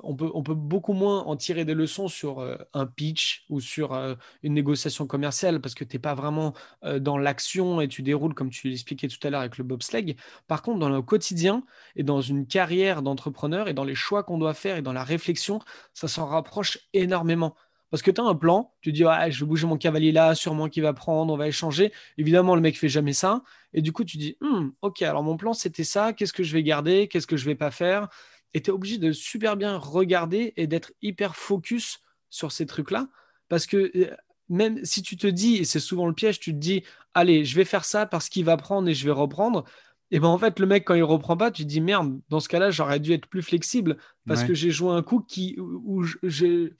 on, 0.00 0.14
peut, 0.14 0.30
on 0.34 0.42
peut 0.42 0.54
beaucoup 0.54 0.92
moins 0.92 1.22
en 1.22 1.36
tirer 1.36 1.64
des 1.64 1.72
leçons 1.74 2.08
sur 2.08 2.40
euh, 2.40 2.56
un 2.74 2.86
pitch 2.86 3.46
ou 3.48 3.60
sur 3.60 3.94
euh, 3.94 4.14
une 4.42 4.52
négociation 4.52 5.06
commerciale 5.06 5.60
parce 5.60 5.74
que 5.74 5.84
tu 5.84 5.96
n'es 5.96 6.00
pas 6.00 6.14
vraiment 6.14 6.52
dans 7.00 7.18
l'action 7.18 7.80
et 7.80 7.88
tu 7.88 8.02
déroules 8.02 8.34
comme 8.34 8.50
tu 8.50 8.68
l'expliquais 8.68 9.08
tout 9.08 9.24
à 9.26 9.30
l'heure 9.30 9.40
avec 9.40 9.58
le 9.58 9.64
bobsleigh. 9.64 10.16
Par 10.46 10.62
contre, 10.62 10.78
dans 10.78 10.88
le 10.88 11.02
quotidien 11.02 11.64
et 11.96 12.02
dans 12.02 12.20
une 12.20 12.46
carrière 12.46 13.02
d'entrepreneur 13.02 13.68
et 13.68 13.74
dans 13.74 13.84
les 13.84 13.94
choix 13.94 14.22
qu'on 14.22 14.38
doit 14.38 14.54
faire 14.54 14.76
et 14.76 14.82
dans 14.82 14.92
la 14.92 15.04
réflexion, 15.04 15.60
ça 15.94 16.08
s'en 16.08 16.26
rapproche 16.26 16.78
énormément. 16.92 17.56
Parce 17.90 18.02
que 18.02 18.10
tu 18.10 18.20
as 18.20 18.24
un 18.24 18.34
plan, 18.34 18.74
tu 18.80 18.92
dis 18.92 19.04
je 19.28 19.40
vais 19.40 19.46
bouger 19.46 19.66
mon 19.66 19.76
cavalier 19.76 20.12
là, 20.12 20.34
sûrement 20.34 20.68
qu'il 20.68 20.82
va 20.82 20.92
prendre, 20.92 21.32
on 21.32 21.36
va 21.36 21.48
échanger. 21.48 21.92
Évidemment, 22.18 22.54
le 22.54 22.60
mec 22.60 22.78
fait 22.78 22.88
jamais 22.88 23.12
ça. 23.12 23.42
Et 23.72 23.82
du 23.82 23.92
coup, 23.92 24.04
tu 24.04 24.16
dis 24.16 24.36
«Hmm, 24.40 24.70
ok, 24.82 25.02
alors 25.02 25.22
mon 25.22 25.36
plan 25.36 25.52
c'était 25.52 25.84
ça, 25.84 26.12
qu'est-ce 26.12 26.32
que 26.32 26.42
je 26.42 26.52
vais 26.52 26.62
garder, 26.62 27.08
qu'est-ce 27.08 27.26
que 27.26 27.36
je 27.36 27.44
vais 27.44 27.54
pas 27.54 27.70
faire? 27.70 28.08
Et 28.54 28.62
tu 28.62 28.70
es 28.70 28.72
obligé 28.72 28.98
de 28.98 29.12
super 29.12 29.56
bien 29.56 29.76
regarder 29.76 30.52
et 30.56 30.66
d'être 30.66 30.92
hyper 31.02 31.36
focus 31.36 32.00
sur 32.30 32.52
ces 32.52 32.66
trucs-là. 32.66 33.08
Parce 33.48 33.66
que 33.66 33.90
euh, 33.96 34.16
même 34.48 34.84
si 34.84 35.02
tu 35.02 35.16
te 35.16 35.26
dis, 35.26 35.56
et 35.56 35.64
c'est 35.64 35.80
souvent 35.80 36.06
le 36.06 36.14
piège, 36.14 36.40
tu 36.40 36.52
te 36.52 36.58
dis 36.58 36.82
allez, 37.14 37.44
je 37.44 37.56
vais 37.56 37.64
faire 37.64 37.84
ça 37.84 38.06
parce 38.06 38.28
qu'il 38.28 38.44
va 38.44 38.56
prendre 38.56 38.88
et 38.88 38.94
je 38.94 39.04
vais 39.04 39.12
reprendre. 39.12 39.64
Et 40.10 40.20
ben 40.20 40.28
en 40.28 40.38
fait, 40.38 40.60
le 40.60 40.66
mec, 40.66 40.84
quand 40.84 40.94
il 40.94 41.02
reprend 41.02 41.36
pas, 41.36 41.50
tu 41.50 41.64
te 41.64 41.68
dis 41.68 41.80
merde, 41.80 42.20
dans 42.28 42.38
ce 42.40 42.48
cas-là, 42.48 42.70
j'aurais 42.70 43.00
dû 43.00 43.12
être 43.12 43.26
plus 43.26 43.42
flexible 43.42 43.96
parce 44.26 44.44
que 44.44 44.54
j'ai 44.54 44.70
joué 44.70 44.92
un 44.92 45.02
coup 45.02 45.20
qui, 45.20 45.56
où 45.58 46.04
j'ai 46.22 46.74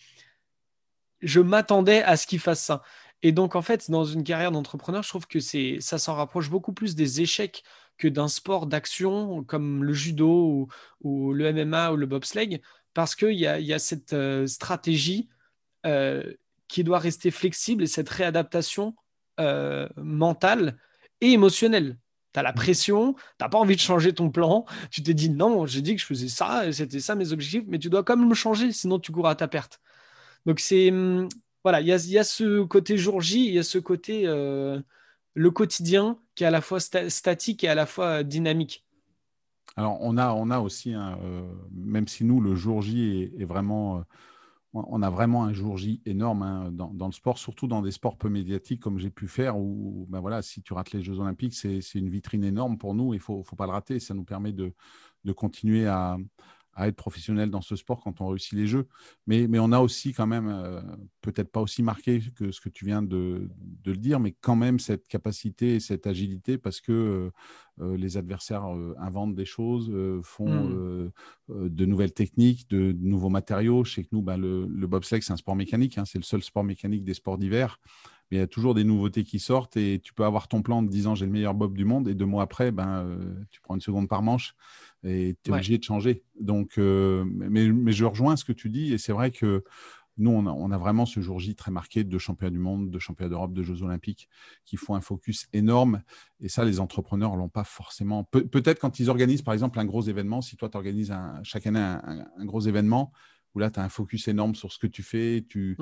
je 1.21 1.41
m'attendais 1.41 2.03
à 2.03 2.17
ce 2.17 2.27
qu'il 2.27 2.41
fasse 2.41 2.63
ça. 2.63 2.83
Et 3.23 3.33
donc, 3.33 3.57
en 3.57 3.63
fait, 3.63 3.91
dans 3.91 4.05
une 4.05 4.25
carrière 4.25 4.53
d'entrepreneur, 4.53 5.03
je 5.03 5.09
trouve 5.09 5.27
que 5.27 5.41
c'est, 5.41 5.79
ça 5.81 5.99
s'en 5.99 6.15
rapproche 6.15 6.51
beaucoup 6.51 6.73
plus 6.73 6.95
des 6.95 7.21
échecs 7.23 7.63
que 7.99 8.09
d'un 8.09 8.29
sport 8.29 8.67
d'action 8.67 9.43
comme 9.45 9.83
le 9.83 9.93
judo 9.93 10.69
ou, 11.01 11.33
le 11.33 11.53
MMA 11.53 11.93
ou 11.93 11.97
le 11.97 12.07
bobsleigh, 12.07 12.61
parce 12.95 13.15
qu'il 13.15 13.33
y 13.33 13.47
a, 13.47 13.59
y 13.59 13.73
a 13.73 13.79
cette 13.79 14.13
euh, 14.13 14.47
stratégie 14.47 15.29
euh, 15.87 16.23
qui 16.69 16.85
doit 16.85 16.99
rester 16.99 17.31
flexible 17.31 17.85
et 17.85 17.87
cette 17.87 18.09
réadaptation 18.09 18.95
euh, 19.41 19.89
mentale 19.97 20.79
et 21.21 21.33
émotionnelle. 21.33 21.99
Tu 22.35 22.41
as 22.41 22.43
la 22.43 22.53
mmh. 22.53 22.55
pression, 22.55 23.15
tu 23.15 23.21
n'as 23.41 23.49
pas 23.49 23.59
envie 23.59 23.77
de 23.77 23.81
changer 23.81 24.13
ton 24.13 24.31
plan, 24.31 24.67
tu 24.91 25.03
t'es 25.03 25.15
dit 25.15 25.31
non, 25.31 25.65
j'ai 25.65 25.81
dit 25.81 25.95
que 25.95 26.01
je 26.01 26.07
faisais 26.07 26.29
ça, 26.29 26.71
c'était 26.73 27.01
ça 27.01 27.15
mes 27.15 27.33
objectifs, 27.33 27.65
mais 27.67 27.79
tu 27.79 27.89
dois 27.89 28.05
quand 28.05 28.17
même 28.17 28.29
le 28.29 28.35
changer, 28.35 28.73
sinon 28.73 28.99
tu 28.99 29.11
cours 29.11 29.29
à 29.29 29.35
ta 29.35 29.49
perte. 29.49 29.81
Donc 30.47 30.61
c'est 30.61 30.91
hum, 30.91 31.29
voilà, 31.65 31.81
il 31.81 31.89
y 31.89 32.19
a, 32.19 32.25
ce 32.25 32.63
côté 32.63 32.97
jour 32.97 33.21
J, 33.21 33.47
il 33.49 33.55
y 33.55 33.59
a 33.59 33.65
ce 33.65 33.79
côté 33.79 34.23
euh, 34.27 34.81
le 35.35 35.51
quotidien 35.51 36.17
qui 36.37 36.45
est 36.45 36.47
à 36.47 36.53
la 36.53 36.61
fois 36.61 36.79
statique 36.79 37.65
et 37.65 37.69
à 37.69 37.75
la 37.75 37.87
fois 37.87 38.23
dynamique. 38.23 38.87
Alors 39.75 39.99
on 40.01 40.17
a, 40.17 40.33
on 40.33 40.51
a 40.51 40.61
aussi, 40.61 40.95
euh, 40.95 41.43
même 41.73 42.07
si 42.07 42.25
nous 42.25 42.41
le 42.41 42.55
jour 42.55 42.83
J 42.83 43.33
est, 43.37 43.45
vraiment, 43.45 43.99
euh, 43.99 44.03
on 44.75 45.03
a 45.03 45.11
vraiment 45.11 45.43
un 45.43 45.53
jour 45.53 45.77
J 45.77 46.01
énorme 46.07 46.43
hein, 46.45 46.71
dans, 46.71 47.07
le 47.07 47.13
sport, 47.13 47.37
surtout 47.37 47.67
dans 47.67 47.83
des 47.83 47.91
sports 47.91 48.17
peu 48.17 48.29
médiatiques 48.29 48.81
comme 48.81 49.01
j'ai 49.01 49.11
pu 49.11 49.27
faire, 49.27 49.59
où 49.59 50.07
ben 50.09 50.21
voilà, 50.21 50.43
si 50.43 50.63
tu 50.63 50.73
rates 50.73 50.93
les 50.93 51.03
Jeux 51.03 51.19
Olympiques, 51.19 51.55
c'est 51.55 51.81
une 51.95 52.09
vitrine 52.09 52.45
énorme 52.45 52.79
pour 52.79 52.95
nous, 52.95 53.13
il 53.13 53.21
faut, 53.21 53.43
faut 53.43 53.57
pas 53.57 53.67
le 53.67 53.73
rater, 53.73 53.99
ça 53.99 54.15
nous 54.15 54.25
permet 54.25 54.53
de, 54.53 54.73
de 55.25 55.33
continuer 55.33 55.89
à, 55.89 56.17
à 56.77 56.89
être 56.89 56.97
professionnel 56.97 57.51
dans 57.51 57.63
ce 57.63 57.75
sport 57.75 58.01
quand 58.03 58.21
on 58.21 58.29
réussit 58.29 58.53
les 58.53 58.67
jeux. 58.67 58.87
Mais, 59.27 59.49
mais 59.49 59.59
on 59.59 59.73
a 59.73 59.81
aussi 59.81 60.13
quand 60.13 60.27
même, 60.27 60.49
euh, 60.49 60.81
peut-être 61.23 61.51
pas 61.51 61.61
aussi 61.63 61.83
marqué 61.83 62.21
que 62.37 62.53
ce 62.53 62.61
que 62.61 62.69
tu 62.69 62.85
viens 62.85 63.03
de, 63.03 63.49
de, 63.83 63.91
le 63.91 63.97
dire, 63.97 64.21
mais 64.21 64.37
quand 64.41 64.57
même 64.57 64.79
cette 64.79 65.09
capacité 65.09 65.77
et 65.77 65.81
cette 65.81 66.07
agilité 66.07 66.59
parce 66.59 66.83
que 66.83 66.93
euh, 66.93 67.31
euh, 67.81 67.97
les 67.97 68.19
adversaires 68.19 68.65
inventent 68.99 69.35
des 69.35 69.45
choses, 69.47 69.91
font 70.23 70.49
hmm. 70.49 71.11
de 71.49 71.87
nouvelles 71.87 72.13
techniques, 72.13 72.69
de, 72.71 72.93
nouveaux 72.93 73.31
matériaux. 73.31 73.85
Je 73.85 73.95
sais 73.95 74.03
que 74.03 74.09
nous, 74.13 74.23
ben, 74.23 74.37
le, 74.37 74.67
le 74.67 74.87
bobsleigh, 74.87 75.23
c'est 75.23 75.33
un 75.33 75.37
sport 75.37 75.57
mécanique, 75.57 75.97
hein, 75.99 76.05
c'est 76.05 76.19
le 76.19 76.25
seul 76.25 76.43
sport 76.43 76.65
mécanique 76.65 77.05
des 77.05 77.15
sports 77.15 77.39
d'hiver 77.39 77.79
mais 78.31 78.39
il 78.39 78.41
y 78.41 78.43
a 78.43 78.47
toujours 78.47 78.75
des 78.75 78.85
nouveautés 78.85 79.25
qui 79.25 79.39
sortent 79.39 79.77
et 79.77 80.01
tu 80.03 80.13
peux 80.13 80.25
avoir 80.25 80.49
ton 80.49 80.63
plan 80.63 80.83
de 80.83 80.89
10 80.89 81.07
ans, 81.07 81.15
j'ai 81.15 81.27
le 81.27 81.33
meilleur 81.33 81.55
bob 81.55 81.77
du 81.77 81.85
monde 81.85 82.09
et 82.09 82.15
deux 82.15 82.27
mois 82.27 82.43
après, 82.43 82.71
ben, 82.71 83.19
tu 83.51 83.61
prends 83.61 83.75
une 83.75 83.81
seconde 83.81 84.09
par 84.09 84.23
manche 84.23 84.55
et 85.05 85.37
tu 85.43 85.51
es 85.51 85.55
obligé 85.55 85.79
de 85.79 85.85
changer. 85.85 86.23
Donc, 86.41 86.79
euh, 86.79 87.25
mais, 87.27 87.69
mais, 87.69 87.93
je 87.93 88.05
rejoins 88.05 88.37
ce 88.37 88.45
que 88.45 88.53
tu 88.53 88.69
dis 88.69 88.93
et 88.93 88.99
c'est 88.99 89.13
vrai 89.13 89.31
que 89.31 89.65
nous, 90.19 90.31
on 90.31 90.71
a, 90.71 90.79
vraiment 90.79 91.05
ce 91.05 91.21
jour 91.21 91.41
J 91.41 91.55
très 91.55 91.71
marqué 91.71 92.03
de 92.03 92.19
championnat 92.19 92.51
du 92.51 92.59
monde, 92.59 92.91
de 92.91 92.99
championnat 92.99 93.29
d'Europe, 93.29 93.53
de 93.53 93.63
Jeux 93.63 93.83
olympiques 93.83 94.31
qui 94.65 94.79
font 94.79 94.95
un 94.95 95.03
focus 95.03 95.47
énorme. 95.53 96.03
Et 96.41 96.49
ça, 96.49 96.65
les 96.65 96.81
entrepreneurs 96.81 97.33
ne 97.33 97.39
l'ont 97.39 97.51
pas 97.51 97.65
forcément. 97.65 98.25
Peut-être 98.25 98.81
quand 98.81 98.99
ils 98.99 99.11
organisent, 99.11 99.43
par 99.43 99.53
exemple, 99.53 99.79
un 99.79 99.85
gros 99.85 100.03
événement, 100.03 100.41
si 100.41 100.57
toi, 100.57 100.71
tu 100.71 100.77
organises 100.79 101.15
chaque 101.43 101.67
année 101.67 101.81
un, 101.81 102.45
gros 102.47 102.61
événement, 102.61 103.13
où 103.57 103.59
là, 103.59 103.71
tu 103.71 103.81
as 103.81 103.83
un 103.83 103.89
focus 103.89 104.29
énorme 104.29 104.55
sur 104.55 104.71
ce 104.71 104.79
que 104.79 104.87
tu 104.87 105.03
fais, 105.03 105.43
tu, 105.49 105.79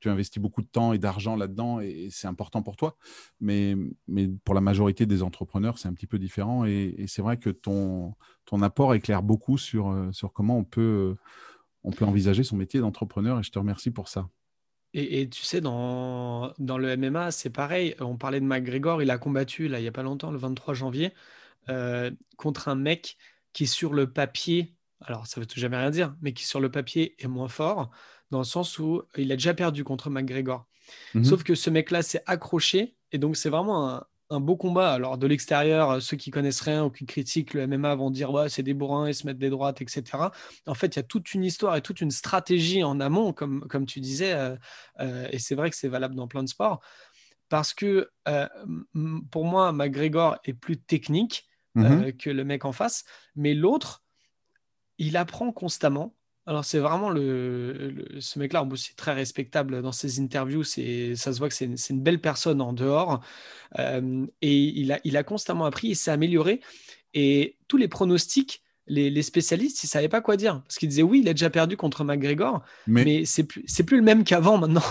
tu, 0.00 0.10
investis 0.10 0.40
beaucoup 0.40 0.60
de 0.60 0.66
temps 0.66 0.92
et 0.92 0.98
d'argent 0.98 1.34
là-dedans, 1.34 1.80
et, 1.80 2.08
c'est 2.10 2.28
important 2.28 2.62
pour 2.62 2.76
toi. 2.76 2.98
Mais, 3.40 3.74
mais 4.06 4.28
pour 4.44 4.54
la 4.54 4.60
majorité 4.60 5.06
des 5.06 5.22
entrepreneurs, 5.22 5.78
c'est 5.78 5.88
un 5.88 5.94
petit 5.94 6.06
peu 6.06 6.18
différent. 6.18 6.66
Et, 6.66 7.06
c'est 7.08 7.22
vrai 7.22 7.38
que 7.38 7.48
ton, 7.48 8.14
ton 8.44 8.60
apport 8.60 8.94
éclaire 8.94 9.22
beaucoup 9.22 9.56
sur, 9.56 9.88
euh, 9.88 10.12
sur 10.12 10.34
comment 10.34 10.58
on 10.58 10.64
peut, 10.64 11.16
on 11.84 11.90
peut 11.90 12.04
envisager 12.04 12.44
son 12.44 12.56
métier 12.56 12.80
d'entrepreneur, 12.80 13.40
et 13.40 13.42
je 13.42 13.50
te 13.50 13.58
remercie 13.58 13.90
pour 13.90 14.08
ça. 14.08 14.28
Et, 14.92 15.26
tu 15.30 15.42
sais, 15.42 15.62
dans, 15.62 16.52
dans 16.58 16.76
le 16.76 16.96
MMA, 16.98 17.30
c'est 17.30 17.50
pareil. 17.50 17.94
On 17.98 18.18
parlait 18.18 18.40
de 18.40 18.46
McGregor, 18.46 19.02
il 19.02 19.10
a 19.10 19.16
combattu 19.16 19.68
là, 19.68 19.78
il 19.78 19.82
n'y 19.82 19.88
a 19.88 19.92
pas 19.92 20.02
longtemps, 20.02 20.30
le 20.30 20.38
23 20.38 20.74
janvier, 20.74 21.12
euh, 21.70 22.10
contre 22.36 22.68
un 22.68 22.74
mec 22.74 23.16
qui, 23.54 23.66
sur 23.66 23.94
le 23.94 24.12
papier, 24.12 24.75
alors 25.04 25.26
ça 25.26 25.40
veut 25.40 25.46
tout 25.46 25.60
jamais 25.60 25.76
rien 25.76 25.90
dire, 25.90 26.14
mais 26.20 26.32
qui 26.32 26.44
sur 26.44 26.60
le 26.60 26.70
papier 26.70 27.14
est 27.22 27.28
moins 27.28 27.48
fort, 27.48 27.90
dans 28.30 28.38
le 28.38 28.44
sens 28.44 28.78
où 28.78 29.02
il 29.16 29.30
a 29.32 29.36
déjà 29.36 29.54
perdu 29.54 29.84
contre 29.84 30.10
McGregor. 30.10 30.66
Mhm. 31.14 31.24
Sauf 31.24 31.42
que 31.42 31.54
ce 31.54 31.70
mec-là 31.70 32.02
s'est 32.02 32.22
accroché, 32.26 32.96
et 33.12 33.18
donc 33.18 33.36
c'est 33.36 33.50
vraiment 33.50 34.02
un, 34.30 34.40
beau 34.40 34.56
combat. 34.56 34.92
Alors 34.92 35.18
de 35.18 35.26
l'extérieur, 35.26 36.02
ceux 36.02 36.16
qui 36.16 36.30
connaissent 36.30 36.60
rien 36.60 36.84
ou 36.84 36.90
qui 36.90 37.06
critiquent 37.06 37.54
le 37.54 37.66
MMA 37.66 37.94
vont 37.94 38.10
dire 38.10 38.32
ouais 38.32 38.48
c'est 38.48 38.62
des 38.62 38.74
bourrins, 38.74 39.08
ils 39.08 39.14
se 39.14 39.26
mettent 39.26 39.38
des 39.38 39.50
droites, 39.50 39.80
etc. 39.82 40.30
En 40.66 40.74
fait, 40.74 40.88
il 40.88 40.96
y 40.96 40.98
a 41.00 41.04
toute 41.04 41.34
une 41.34 41.44
histoire 41.44 41.76
et 41.76 41.82
toute 41.82 42.00
une 42.00 42.10
stratégie 42.10 42.82
en 42.82 42.98
amont, 43.00 43.32
comme, 43.32 43.60
comme 43.68 43.86
tu 43.86 44.00
disais, 44.00 44.32
euh, 44.32 44.56
euh, 45.00 45.28
et 45.30 45.38
c'est 45.38 45.54
vrai 45.54 45.70
que 45.70 45.76
c'est 45.76 45.88
valable 45.88 46.14
dans 46.14 46.26
plein 46.26 46.42
de 46.42 46.48
sports, 46.48 46.80
parce 47.48 47.72
que 47.74 48.10
euh, 48.26 48.48
pour 49.30 49.44
moi, 49.44 49.72
McGregor 49.72 50.38
est 50.44 50.54
plus 50.54 50.78
technique 50.78 51.46
mhm. 51.76 52.12
que 52.14 52.30
le 52.30 52.44
mec 52.44 52.64
en 52.64 52.72
face, 52.72 53.04
mais 53.36 53.54
l'autre 53.54 54.05
il 54.98 55.16
apprend 55.16 55.52
constamment. 55.52 56.14
Alors, 56.48 56.64
c'est 56.64 56.78
vraiment 56.78 57.10
le, 57.10 58.04
ce 58.20 58.38
mec-là, 58.38 58.62
en 58.62 58.76
c'est 58.76 58.94
très 58.94 59.12
respectable 59.12 59.82
dans 59.82 59.90
ses 59.90 60.20
interviews. 60.20 60.62
C'est, 60.62 61.16
ça 61.16 61.32
se 61.32 61.38
voit 61.38 61.48
que 61.48 61.54
c'est 61.54 61.90
une, 61.90 62.00
belle 62.00 62.20
personne 62.20 62.60
en 62.60 62.72
dehors. 62.72 63.20
Euh, 63.80 64.26
et 64.42 64.56
il 64.56 64.92
a, 64.92 65.00
il 65.02 65.16
a 65.16 65.24
constamment 65.24 65.64
appris, 65.64 65.88
il 65.88 65.96
s'est 65.96 66.12
amélioré. 66.12 66.60
Et 67.14 67.56
tous 67.66 67.78
les 67.78 67.88
pronostics, 67.88 68.62
les, 68.86 69.22
spécialistes, 69.22 69.82
ils 69.82 69.86
ne 69.86 69.90
savaient 69.90 70.08
pas 70.08 70.20
quoi 70.20 70.36
dire. 70.36 70.62
Parce 70.62 70.76
qu'ils 70.76 70.88
disaient, 70.88 71.02
oui, 71.02 71.20
il 71.20 71.28
a 71.28 71.32
déjà 71.32 71.50
perdu 71.50 71.76
contre 71.76 72.04
McGregor, 72.04 72.62
mais, 72.86 73.04
mais 73.04 73.24
c'est 73.24 73.42
plus, 73.42 73.64
plus 73.84 73.96
le 73.96 74.04
même 74.04 74.22
qu'avant 74.22 74.58
maintenant. 74.58 74.84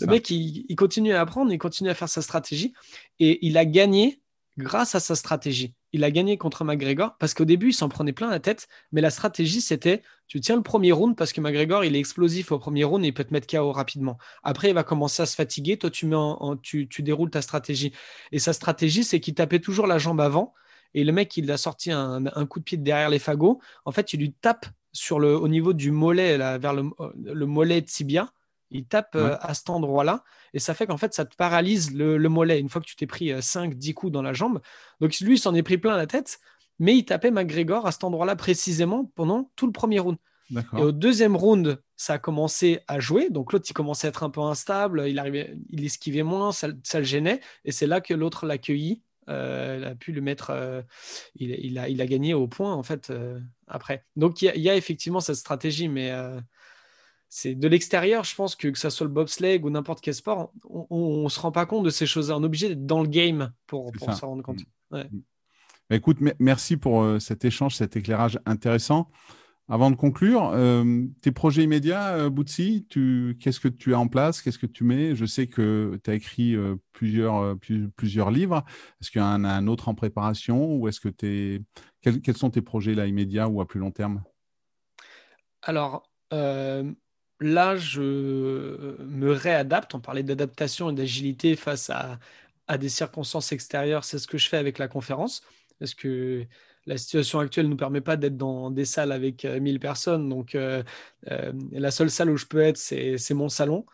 Le 0.00 0.06
mec, 0.06 0.30
il, 0.30 0.64
il, 0.68 0.76
continue 0.76 1.12
à 1.12 1.20
apprendre, 1.20 1.52
il 1.52 1.58
continue 1.58 1.90
à 1.90 1.94
faire 1.94 2.08
sa 2.08 2.22
stratégie. 2.22 2.72
Et 3.18 3.44
il 3.44 3.58
a 3.58 3.64
gagné 3.64 4.20
grâce 4.58 4.94
à 4.94 5.00
sa 5.00 5.14
stratégie. 5.14 5.74
Il 5.92 6.04
a 6.04 6.10
gagné 6.10 6.38
contre 6.38 6.64
McGregor 6.64 7.16
parce 7.18 7.34
qu'au 7.34 7.44
début, 7.44 7.68
il 7.68 7.72
s'en 7.72 7.88
prenait 7.88 8.12
plein 8.12 8.30
la 8.30 8.40
tête, 8.40 8.68
mais 8.92 9.00
la 9.00 9.10
stratégie, 9.10 9.60
c'était 9.60 10.02
tu 10.26 10.40
tiens 10.40 10.56
le 10.56 10.62
premier 10.62 10.92
round 10.92 11.16
parce 11.16 11.32
que 11.32 11.40
McGregor, 11.40 11.84
il 11.84 11.94
est 11.96 11.98
explosif 11.98 12.52
au 12.52 12.58
premier 12.58 12.84
round 12.84 13.04
et 13.04 13.08
il 13.08 13.14
peut 13.14 13.24
te 13.24 13.32
mettre 13.32 13.46
KO 13.46 13.72
rapidement. 13.72 14.18
Après, 14.42 14.70
il 14.70 14.74
va 14.74 14.84
commencer 14.84 15.22
à 15.22 15.26
se 15.26 15.34
fatiguer, 15.34 15.76
toi, 15.76 15.90
tu, 15.90 16.06
mets 16.06 16.16
tu, 16.62 16.86
déroules 17.00 17.30
ta 17.30 17.42
stratégie. 17.42 17.92
Et 18.32 18.38
sa 18.38 18.52
stratégie, 18.52 19.04
c'est 19.04 19.20
qu'il 19.20 19.34
tapait 19.34 19.60
toujours 19.60 19.86
la 19.86 19.98
jambe 19.98 20.20
avant. 20.20 20.54
Et 20.94 21.04
le 21.04 21.12
mec, 21.12 21.36
il 21.36 21.50
a 21.50 21.56
sorti 21.56 21.90
un, 21.90 22.22
coup 22.46 22.60
de 22.60 22.64
pied 22.64 22.78
derrière 22.78 23.10
les 23.10 23.18
fagots. 23.18 23.60
En 23.84 23.92
fait, 23.92 24.12
il 24.12 24.20
lui 24.20 24.32
tape 24.32 24.66
sur 24.92 25.18
le, 25.18 25.36
au 25.36 25.48
niveau 25.48 25.72
du 25.72 25.90
mollet, 25.90 26.38
vers 26.58 26.72
le, 26.72 26.84
le 27.16 27.46
mollet 27.46 27.82
tibia. 27.82 28.32
Il 28.70 28.86
tape 28.86 29.14
euh, 29.14 29.36
à 29.40 29.54
cet 29.54 29.70
endroit-là 29.70 30.24
et 30.52 30.58
ça 30.58 30.74
fait 30.74 30.86
qu'en 30.86 30.96
fait, 30.96 31.14
ça 31.14 31.24
te 31.24 31.36
paralyse 31.36 31.94
le, 31.94 32.18
mollet 32.28 32.58
une 32.58 32.68
fois 32.68 32.80
que 32.80 32.86
tu 32.86 32.96
t'es 32.96 33.06
pris 33.06 33.30
5-10 33.30 33.90
euh, 33.90 33.92
coups 33.92 34.12
dans 34.12 34.22
la 34.22 34.32
jambe. 34.32 34.60
Donc 35.00 35.18
lui, 35.20 35.34
il 35.34 35.38
s'en 35.38 35.54
est 35.54 35.62
pris 35.62 35.78
plein 35.78 35.96
la 35.96 36.06
tête 36.06 36.38
mais 36.78 36.96
il 36.96 37.04
tapait 37.04 37.30
McGregor 37.30 37.86
à 37.86 37.92
cet 37.92 38.04
endroit-là 38.04 38.36
précisément 38.36 39.10
pendant 39.14 39.50
tout 39.56 39.66
le 39.66 39.72
premier 39.72 39.98
round. 39.98 40.16
Et 40.76 40.82
au 40.82 40.92
deuxième 40.92 41.36
round, 41.36 41.80
ça 41.96 42.14
a 42.14 42.18
commencé 42.18 42.80
à 42.86 43.00
jouer. 43.00 43.30
Donc 43.30 43.52
l'autre, 43.52 43.66
il 43.68 43.72
commençait 43.72 44.08
à 44.08 44.10
être 44.10 44.22
un 44.22 44.30
peu 44.30 44.40
instable, 44.42 45.08
il, 45.08 45.18
arrivait, 45.18 45.56
il 45.70 45.84
esquivait 45.84 46.22
moins, 46.22 46.52
ça, 46.52 46.68
ça 46.82 46.98
le 46.98 47.04
gênait. 47.04 47.40
Et 47.64 47.72
c'est 47.72 47.86
là 47.86 48.00
que 48.00 48.14
l'autre 48.14 48.46
l'accueillit. 48.46 49.02
Euh, 49.30 49.78
il 49.80 49.84
a 49.86 49.94
pu 49.94 50.12
le 50.12 50.20
mettre, 50.20 50.50
euh, 50.50 50.82
il, 51.36 51.50
il, 51.50 51.78
a, 51.78 51.88
il 51.88 52.02
a 52.02 52.06
gagné 52.06 52.34
au 52.34 52.46
point 52.46 52.74
en 52.74 52.82
fait 52.82 53.08
euh, 53.08 53.40
après. 53.66 54.04
Donc 54.16 54.42
il 54.42 54.52
y, 54.54 54.60
y 54.60 54.68
a 54.68 54.76
effectivement 54.76 55.20
cette 55.20 55.36
stratégie, 55.36 55.88
mais 55.88 56.12
c'est 57.36 57.56
de 57.56 57.66
l'extérieur, 57.66 58.22
je 58.22 58.32
pense 58.36 58.54
que 58.54 58.68
que 58.68 58.78
ça 58.78 58.90
soit 58.90 59.06
le 59.06 59.12
bobsleigh 59.12 59.60
ou 59.64 59.68
n'importe 59.68 60.00
quel 60.00 60.14
sport, 60.14 60.52
on, 60.70 60.86
on 60.88 61.28
se 61.28 61.40
rend 61.40 61.50
pas 61.50 61.66
compte 61.66 61.84
de 61.84 61.90
ces 61.90 62.06
choses-là. 62.06 62.36
On 62.38 62.42
est 62.42 62.46
obligé 62.46 62.68
d'être 62.68 62.86
dans 62.86 63.02
le 63.02 63.08
game 63.08 63.52
pour, 63.66 63.90
pour 63.90 64.12
s'en 64.14 64.28
rendre 64.28 64.42
compte. 64.44 64.60
Bah, 64.90 65.04
écoute, 65.90 66.20
me- 66.20 66.34
merci 66.38 66.76
pour 66.76 67.02
euh, 67.02 67.18
cet 67.18 67.44
échange, 67.44 67.74
cet 67.74 67.96
éclairage 67.96 68.38
intéressant. 68.46 69.10
Avant 69.66 69.90
de 69.90 69.96
conclure, 69.96 70.52
euh, 70.54 71.06
tes 71.22 71.32
projets 71.32 71.64
immédiats, 71.64 72.14
euh, 72.14 72.30
Boutsi, 72.30 72.86
tu, 72.88 73.36
qu'est-ce 73.40 73.58
que 73.58 73.66
tu 73.66 73.94
as 73.94 73.98
en 73.98 74.06
place? 74.06 74.40
Qu'est-ce 74.40 74.58
que 74.58 74.66
tu 74.66 74.84
mets? 74.84 75.16
Je 75.16 75.26
sais 75.26 75.48
que 75.48 75.98
tu 76.04 76.10
as 76.10 76.14
écrit 76.14 76.54
euh, 76.54 76.76
plusieurs, 76.92 77.58
plus- 77.58 77.90
plusieurs 77.96 78.30
livres. 78.30 78.62
Est-ce 79.00 79.10
qu'il 79.10 79.20
y 79.20 79.24
en 79.24 79.42
a 79.42 79.48
un 79.48 79.66
autre 79.66 79.88
en 79.88 79.96
préparation 79.96 80.76
ou 80.76 80.86
est-ce 80.86 81.00
que 81.00 81.08
t'es... 81.08 81.62
Quels, 82.00 82.20
quels 82.20 82.36
sont 82.36 82.50
tes 82.50 82.62
projets 82.62 82.94
là 82.94 83.08
immédiats 83.08 83.48
ou 83.48 83.60
à 83.60 83.66
plus 83.66 83.80
long 83.80 83.90
terme? 83.90 84.22
Alors, 85.62 86.08
là, 87.40 87.76
je 87.76 88.00
me 89.02 89.32
réadapte. 89.32 89.94
On 89.94 90.00
parlait 90.00 90.22
d'adaptation 90.22 90.90
et 90.90 90.94
d'agilité 90.94 91.56
face 91.56 91.90
à, 91.90 92.18
à 92.68 92.78
des 92.78 92.88
circonstances 92.88 93.52
extérieures. 93.52 94.04
C'est 94.04 94.18
ce 94.18 94.26
que 94.26 94.38
je 94.38 94.48
fais 94.48 94.56
avec 94.58 94.78
la 94.78 94.88
conférence. 94.88 95.42
Parce 95.78 95.94
que 95.94 96.44
la 96.86 96.96
situation 96.98 97.40
actuelle 97.40 97.66
ne 97.66 97.70
nous 97.70 97.76
permet 97.76 98.00
pas 98.00 98.16
d'être 98.16 98.36
dans 98.36 98.70
des 98.70 98.84
salles 98.84 99.12
avec 99.12 99.44
euh, 99.44 99.60
1000 99.60 99.80
personnes. 99.80 100.28
Donc, 100.28 100.54
euh, 100.54 100.82
euh, 101.30 101.52
la 101.72 101.90
seule 101.90 102.10
salle 102.10 102.30
où 102.30 102.36
je 102.36 102.46
peux 102.46 102.60
être, 102.60 102.76
c'est 102.76 103.18
mon 103.34 103.48
salon. 103.48 103.86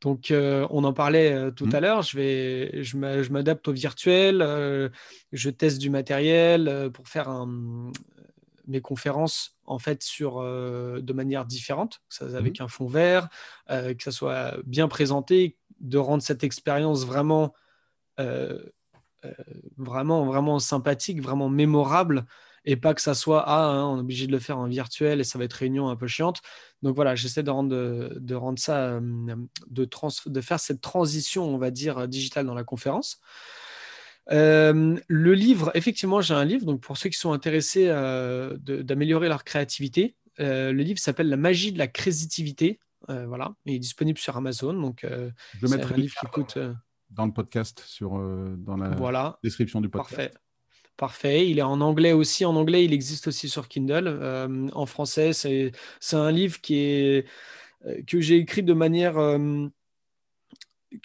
Donc, 0.00 0.30
euh, 0.30 0.66
on 0.70 0.84
en 0.84 0.92
parlait 0.92 1.32
euh, 1.32 1.50
tout 1.50 1.66
Mhm. 1.66 1.74
à 1.74 1.80
l'heure. 1.80 2.02
Je 2.02 2.16
vais, 2.16 2.82
je 2.84 2.96
m'a- 2.96 3.22
je 3.22 3.30
m'adapte 3.30 3.66
au 3.68 3.72
virtuel. 3.72 4.42
euh, 4.42 4.88
je 5.32 5.50
teste 5.50 5.78
du 5.78 5.90
matériel 5.90 6.68
euh, 6.68 6.88
pour 6.90 7.08
faire 7.08 7.28
un, 7.28 7.90
mes 8.66 8.80
conférences 8.80 9.57
en 9.68 9.78
fait 9.78 10.02
sur 10.02 10.38
euh, 10.40 11.00
de 11.00 11.12
manière 11.12 11.44
différente, 11.44 12.00
que 12.08 12.14
ça, 12.14 12.24
avec 12.36 12.60
un 12.60 12.68
fond 12.68 12.86
vert, 12.86 13.28
euh, 13.70 13.94
que 13.94 14.02
ça 14.02 14.10
soit 14.10 14.56
bien 14.64 14.88
présenté, 14.88 15.56
de 15.80 15.98
rendre 15.98 16.22
cette 16.22 16.42
expérience 16.42 17.04
vraiment, 17.04 17.54
euh, 18.18 18.60
vraiment, 19.76 20.24
vraiment 20.24 20.58
sympathique, 20.58 21.22
vraiment 21.22 21.48
mémorable, 21.48 22.24
et 22.64 22.76
pas 22.76 22.94
que 22.94 23.00
ça 23.00 23.14
soit 23.14 23.44
ah, 23.46 23.66
hein, 23.66 23.84
on 23.86 23.98
est 23.98 24.00
obligé 24.00 24.26
de 24.26 24.32
le 24.32 24.38
faire 24.38 24.58
en 24.58 24.66
virtuel 24.66 25.20
et 25.20 25.24
ça 25.24 25.38
va 25.38 25.44
être 25.44 25.52
réunion 25.52 25.88
un 25.88 25.96
peu 25.96 26.06
chiante. 26.06 26.40
Donc 26.82 26.96
voilà, 26.96 27.14
j'essaie 27.14 27.42
de 27.42 27.50
rendre, 27.50 27.70
de, 27.70 28.16
de 28.18 28.34
rendre 28.34 28.58
ça, 28.58 28.98
de, 29.00 29.84
trans, 29.84 30.08
de 30.26 30.40
faire 30.40 30.60
cette 30.60 30.80
transition, 30.80 31.44
on 31.44 31.58
va 31.58 31.70
dire, 31.70 32.08
digitale 32.08 32.46
dans 32.46 32.54
la 32.54 32.64
conférence. 32.64 33.20
Euh, 34.30 34.96
le 35.06 35.34
livre, 35.34 35.70
effectivement, 35.74 36.20
j'ai 36.20 36.34
un 36.34 36.44
livre. 36.44 36.66
Donc, 36.66 36.80
pour 36.80 36.96
ceux 36.96 37.08
qui 37.08 37.18
sont 37.18 37.32
intéressés 37.32 37.86
euh, 37.88 38.56
d'améliorer 38.58 39.28
leur 39.28 39.44
créativité, 39.44 40.16
euh, 40.40 40.72
le 40.72 40.82
livre 40.82 40.98
s'appelle 40.98 41.28
La 41.28 41.36
magie 41.36 41.72
de 41.72 41.78
la 41.78 41.88
créativité. 41.88 42.78
Euh, 43.08 43.26
voilà, 43.26 43.54
il 43.64 43.74
est 43.74 43.78
disponible 43.78 44.18
sur 44.18 44.36
Amazon. 44.36 44.74
Donc, 44.74 45.06
Je 45.60 45.66
mettrai 45.66 45.94
un 45.94 45.98
livre 45.98 46.14
qui 46.20 46.26
coûte. 46.26 46.58
dans 47.10 47.26
le 47.26 47.32
podcast, 47.32 47.82
sur, 47.86 48.10
dans 48.58 48.76
la 48.76 48.90
voilà, 48.90 49.38
description 49.42 49.80
du 49.80 49.88
podcast. 49.88 50.14
parfait. 50.14 50.34
Parfait. 50.96 51.48
Il 51.48 51.60
est 51.60 51.62
en 51.62 51.80
anglais 51.80 52.12
aussi. 52.12 52.44
En 52.44 52.56
anglais, 52.56 52.84
il 52.84 52.92
existe 52.92 53.28
aussi 53.28 53.48
sur 53.48 53.68
Kindle. 53.68 54.68
En 54.74 54.86
français, 54.86 55.32
c'est 55.32 55.72
un 56.12 56.30
livre 56.30 56.60
qui 56.60 56.76
est, 56.76 57.26
que 58.06 58.20
j'ai 58.20 58.36
écrit 58.36 58.64
de 58.64 58.74
manière. 58.74 59.14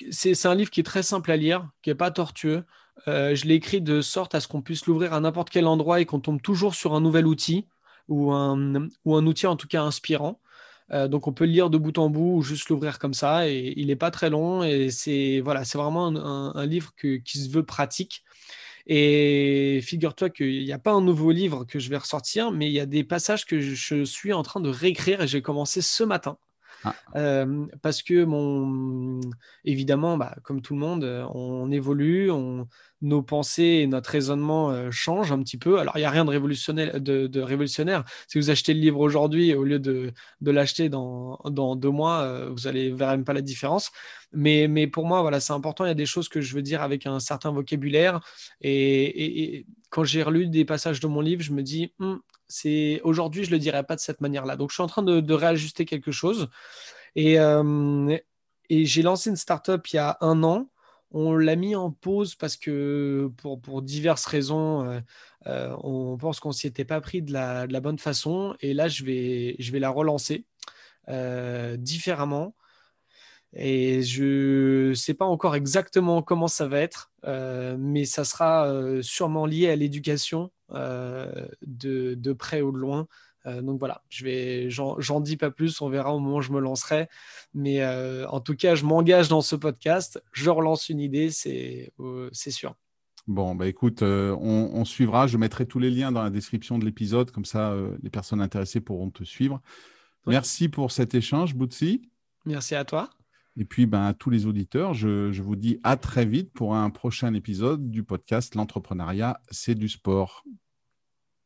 c'est 0.10 0.34
c'est 0.34 0.48
un 0.48 0.56
livre 0.56 0.72
qui 0.72 0.80
est 0.80 0.84
très 0.84 1.04
simple 1.04 1.32
à 1.32 1.38
lire, 1.38 1.70
qui 1.84 1.90
n'est 1.90 1.96
pas 1.96 2.12
tortueux. 2.12 2.66
Euh, 3.08 3.36
je 3.36 3.46
l'ai 3.46 3.56
écrit 3.56 3.82
de 3.82 4.02
sorte 4.02 4.36
à 4.36 4.40
ce 4.40 4.48
qu'on 4.48 4.62
puisse 4.62 4.86
l'ouvrir 4.86 5.14
à 5.14 5.20
n'importe 5.20 5.50
quel 5.50 5.68
endroit 5.68 6.00
et 6.00 6.06
qu'on 6.06 6.20
tombe 6.20 6.42
toujours 6.42 6.76
sur 6.76 6.94
un 6.94 7.02
nouvel 7.02 7.28
outil 7.28 7.68
ou 8.08 8.32
un, 8.32 8.88
ou 9.06 9.16
un 9.16 9.26
outil 9.26 9.48
en 9.48 9.56
tout 9.56 9.68
cas 9.68 9.82
inspirant. 9.84 10.40
Euh, 10.92 11.08
donc 11.08 11.28
on 11.28 11.34
peut 11.34 11.46
le 11.46 11.52
lire 11.52 11.70
de 11.70 11.78
bout 11.78 11.98
en 11.98 12.10
bout 12.10 12.38
ou 12.38 12.42
juste 12.42 12.70
l'ouvrir 12.70 13.00
comme 13.00 13.14
ça 13.14 13.48
et 13.50 13.74
il 13.78 13.88
n'est 13.88 13.96
pas 13.96 14.12
très 14.12 14.30
long 14.30 14.64
et 14.64 14.90
c'est 14.92 15.40
voilà, 15.42 15.64
vraiment 15.74 16.08
un, 16.08 16.66
livre 16.66 16.94
qui 16.98 17.38
se 17.38 17.50
veut 17.50 17.66
pratique. 17.66 18.24
Et 18.86 19.80
figure-toi 19.82 20.30
qu'il 20.30 20.64
n'y 20.66 20.74
a 20.74 20.80
pas 20.80 20.92
un 20.92 21.02
nouveau 21.02 21.32
livre 21.32 21.64
que 21.66 21.80
je 21.80 21.90
vais 21.90 21.98
ressortir, 21.98 22.52
mais 22.52 22.68
il 22.68 22.74
y 22.74 22.82
a 22.82 22.86
des 22.86 23.04
passages 23.06 23.46
que 23.46 23.60
je 23.62 24.04
suis 24.04 24.34
en 24.34 24.44
train 24.44 24.60
de 24.60 24.70
réécrire 24.70 25.22
et 25.22 25.28
j'ai 25.28 25.42
commencé 25.42 25.82
ce 25.82 26.04
matin. 26.04 26.38
Ah. 26.84 26.96
Euh, 27.16 27.66
parce 27.82 28.02
que 28.02 28.24
mon 28.24 29.22
évidemment, 29.66 30.18
bah, 30.18 30.36
comme 30.44 30.62
tout 30.62 30.74
le 30.74 30.80
monde, 30.80 31.04
euh, 31.04 31.26
on 31.34 31.72
évolue, 31.72 32.32
nos 33.02 33.22
pensées 33.22 33.82
et 33.84 33.88
notre 33.88 34.10
raisonnement 34.10 34.72
euh, 34.72 34.90
changent 34.92 35.32
un 35.32 35.42
petit 35.44 35.58
peu. 35.58 35.80
Alors, 35.80 35.98
il 35.98 36.00
n'y 36.00 36.06
a 36.06 36.10
rien 36.10 36.26
de 36.26 36.30
révolutionnaire. 36.30 37.00
De, 37.02 37.42
révolutionnaire. 37.42 38.04
Si 38.28 38.38
vous 38.38 38.50
achetez 38.50 38.74
le 38.74 38.80
livre 38.80 39.00
aujourd'hui, 39.00 39.54
au 39.54 39.64
lieu 39.64 39.80
de, 39.80 40.14
l'acheter 40.42 40.90
dans, 40.90 41.40
dans 41.46 41.76
deux 41.76 41.90
mois, 41.90 42.50
vous 42.50 42.68
allez 42.68 42.92
verrez 42.92 43.18
même 43.18 43.26
pas 43.26 43.34
la 43.34 43.42
différence. 43.42 43.92
Mais, 44.32 44.68
mais 44.68 44.88
pour 44.88 45.06
moi, 45.06 45.22
voilà, 45.22 45.40
c'est 45.40 45.54
important. 45.54 45.86
Il 45.86 45.90
y 45.90 45.92
a 45.92 45.96
des 45.96 46.06
choses 46.06 46.30
que 46.30 46.42
je 46.42 46.56
veux 46.56 46.62
dire 46.62 46.82
avec 46.82 47.06
un 47.06 47.20
certain 47.20 47.52
vocabulaire. 47.52 48.20
Et 48.62 49.66
quand 49.90 50.04
j'ai 50.04 50.24
relu 50.24 50.48
des 50.48 50.66
passages 50.66 51.00
de 51.00 51.08
mon 51.08 51.22
livre, 51.22 51.44
je 51.44 51.52
me 51.52 51.62
dis, 51.62 51.94
Hum, 52.00 52.20
aujourd'hui, 53.04 53.44
je 53.44 53.52
le 53.52 53.60
dirais 53.60 53.84
pas 53.84 53.96
de 53.96 54.00
cette 54.00 54.22
manière-là. 54.22 54.56
Donc, 54.56 54.70
je 54.70 54.76
suis 54.76 54.84
en 54.84 54.88
train 54.88 55.04
de, 55.04 55.34
réajuster 55.34 55.86
quelque 55.86 56.12
chose. 56.12 56.50
Et, 57.16 57.40
euh, 57.40 58.18
et 58.70 58.86
j'ai 58.86 59.02
lancé 59.02 59.30
une 59.30 59.36
startup 59.36 59.86
il 59.88 59.98
y 59.98 60.00
a 60.00 60.18
un 60.22 60.44
an. 60.44 60.70
On 61.12 61.36
l'a 61.36 61.56
mis 61.56 61.76
en 61.76 61.92
pause 61.92 62.36
parce 62.36 62.58
que 62.58 63.32
pour, 63.38 63.82
diverses 63.84 64.26
raisons, 64.26 64.84
euh, 64.86 65.00
euh, 65.48 65.76
on 65.84 66.18
pense 66.18 66.40
qu'on 66.40 66.52
s'y 66.52 66.68
était 66.68 66.86
pas 66.86 67.02
pris 67.02 67.22
de 67.22 67.32
la, 67.32 67.68
bonne 67.80 68.00
façon. 68.00 68.56
Et 68.62 68.74
là, 68.74 68.88
je 68.88 69.04
vais, 69.04 69.80
la 69.80 69.90
relancer 69.90 70.46
différemment. 71.78 72.56
Et 73.56 74.02
je 74.02 74.90
ne 74.90 74.94
sais 74.96 75.14
pas 75.14 75.26
encore 75.26 75.56
exactement 75.56 76.24
comment 76.24 76.48
ça 76.48 76.68
va 76.68 76.80
être, 76.80 77.12
mais 77.78 78.06
ça 78.06 78.24
sera 78.24 78.68
sûrement 79.04 79.46
lié 79.46 79.70
à 79.70 79.76
l'éducation 79.76 80.52
de, 80.74 82.16
de 82.16 82.34
près 82.34 82.62
ou 82.62 82.72
de 82.72 82.78
loin. 82.78 83.08
Euh, 83.46 83.62
donc 83.62 83.80
voilà, 83.80 84.02
je 84.10 84.24
vais, 84.24 84.70
j'en, 84.70 85.20
dis 85.20 85.38
pas 85.38 85.52
plus, 85.52 85.82
on 85.82 85.90
verra 85.90 86.14
au 86.14 86.20
moment 86.20 86.38
où 86.38 86.42
je 86.42 86.52
me 86.52 86.60
lancerai. 86.60 87.10
Mais 87.54 87.82
euh, 87.82 88.28
en 88.30 88.40
tout 88.40 88.56
cas, 88.56 88.76
je 88.76 88.86
m'engage 88.86 89.28
dans 89.28 89.42
ce 89.42 89.56
podcast, 89.56 90.24
je 90.32 90.50
relance 90.50 90.90
une 90.90 91.00
idée, 91.00 91.30
c'est, 91.30 91.92
euh, 92.00 92.30
c'est 92.32 92.52
sûr. 92.52 92.76
Bon, 93.28 93.56
bah 93.56 93.68
écoute, 93.68 94.02
euh, 94.02 94.36
on, 94.42 94.72
on 94.74 94.86
suivra. 94.86 95.28
Je 95.28 95.38
mettrai 95.38 95.66
tous 95.66 95.80
les 95.80 95.90
liens 95.90 96.12
dans 96.12 96.24
la 96.24 96.30
description 96.30 96.78
de 96.78 96.86
l'épisode, 96.86 97.32
comme 97.32 97.46
ça 97.46 97.72
euh, 97.72 97.96
les 98.04 98.10
personnes 98.10 98.42
intéressées 98.42 98.82
pourront 98.82 99.12
te 99.12 99.24
suivre. 99.24 99.62
Oui. 100.26 100.34
Merci 100.34 100.68
pour 100.68 100.92
cet 100.92 101.16
échange, 101.16 101.56
Boutsi. 101.56 102.10
Merci 102.46 102.76
à 102.76 102.84
toi. 102.84 103.10
Et 103.56 103.66
puis, 103.66 103.86
ben, 103.86 104.04
à 104.04 104.14
tous 104.14 104.30
les 104.30 104.46
auditeurs, 104.46 104.94
je, 104.94 105.32
je 105.32 105.42
vous 105.42 105.56
dis 105.56 105.80
à 105.84 105.96
très 105.96 106.26
vite 106.26 106.52
pour 106.52 106.76
un 106.76 106.90
prochain 106.90 107.34
épisode 107.34 107.92
du 107.92 108.04
podcast 108.04 108.56
L'entrepreneuriat, 108.56 109.40
c'est 109.52 109.76
du 109.76 109.88
sport. 109.88 110.44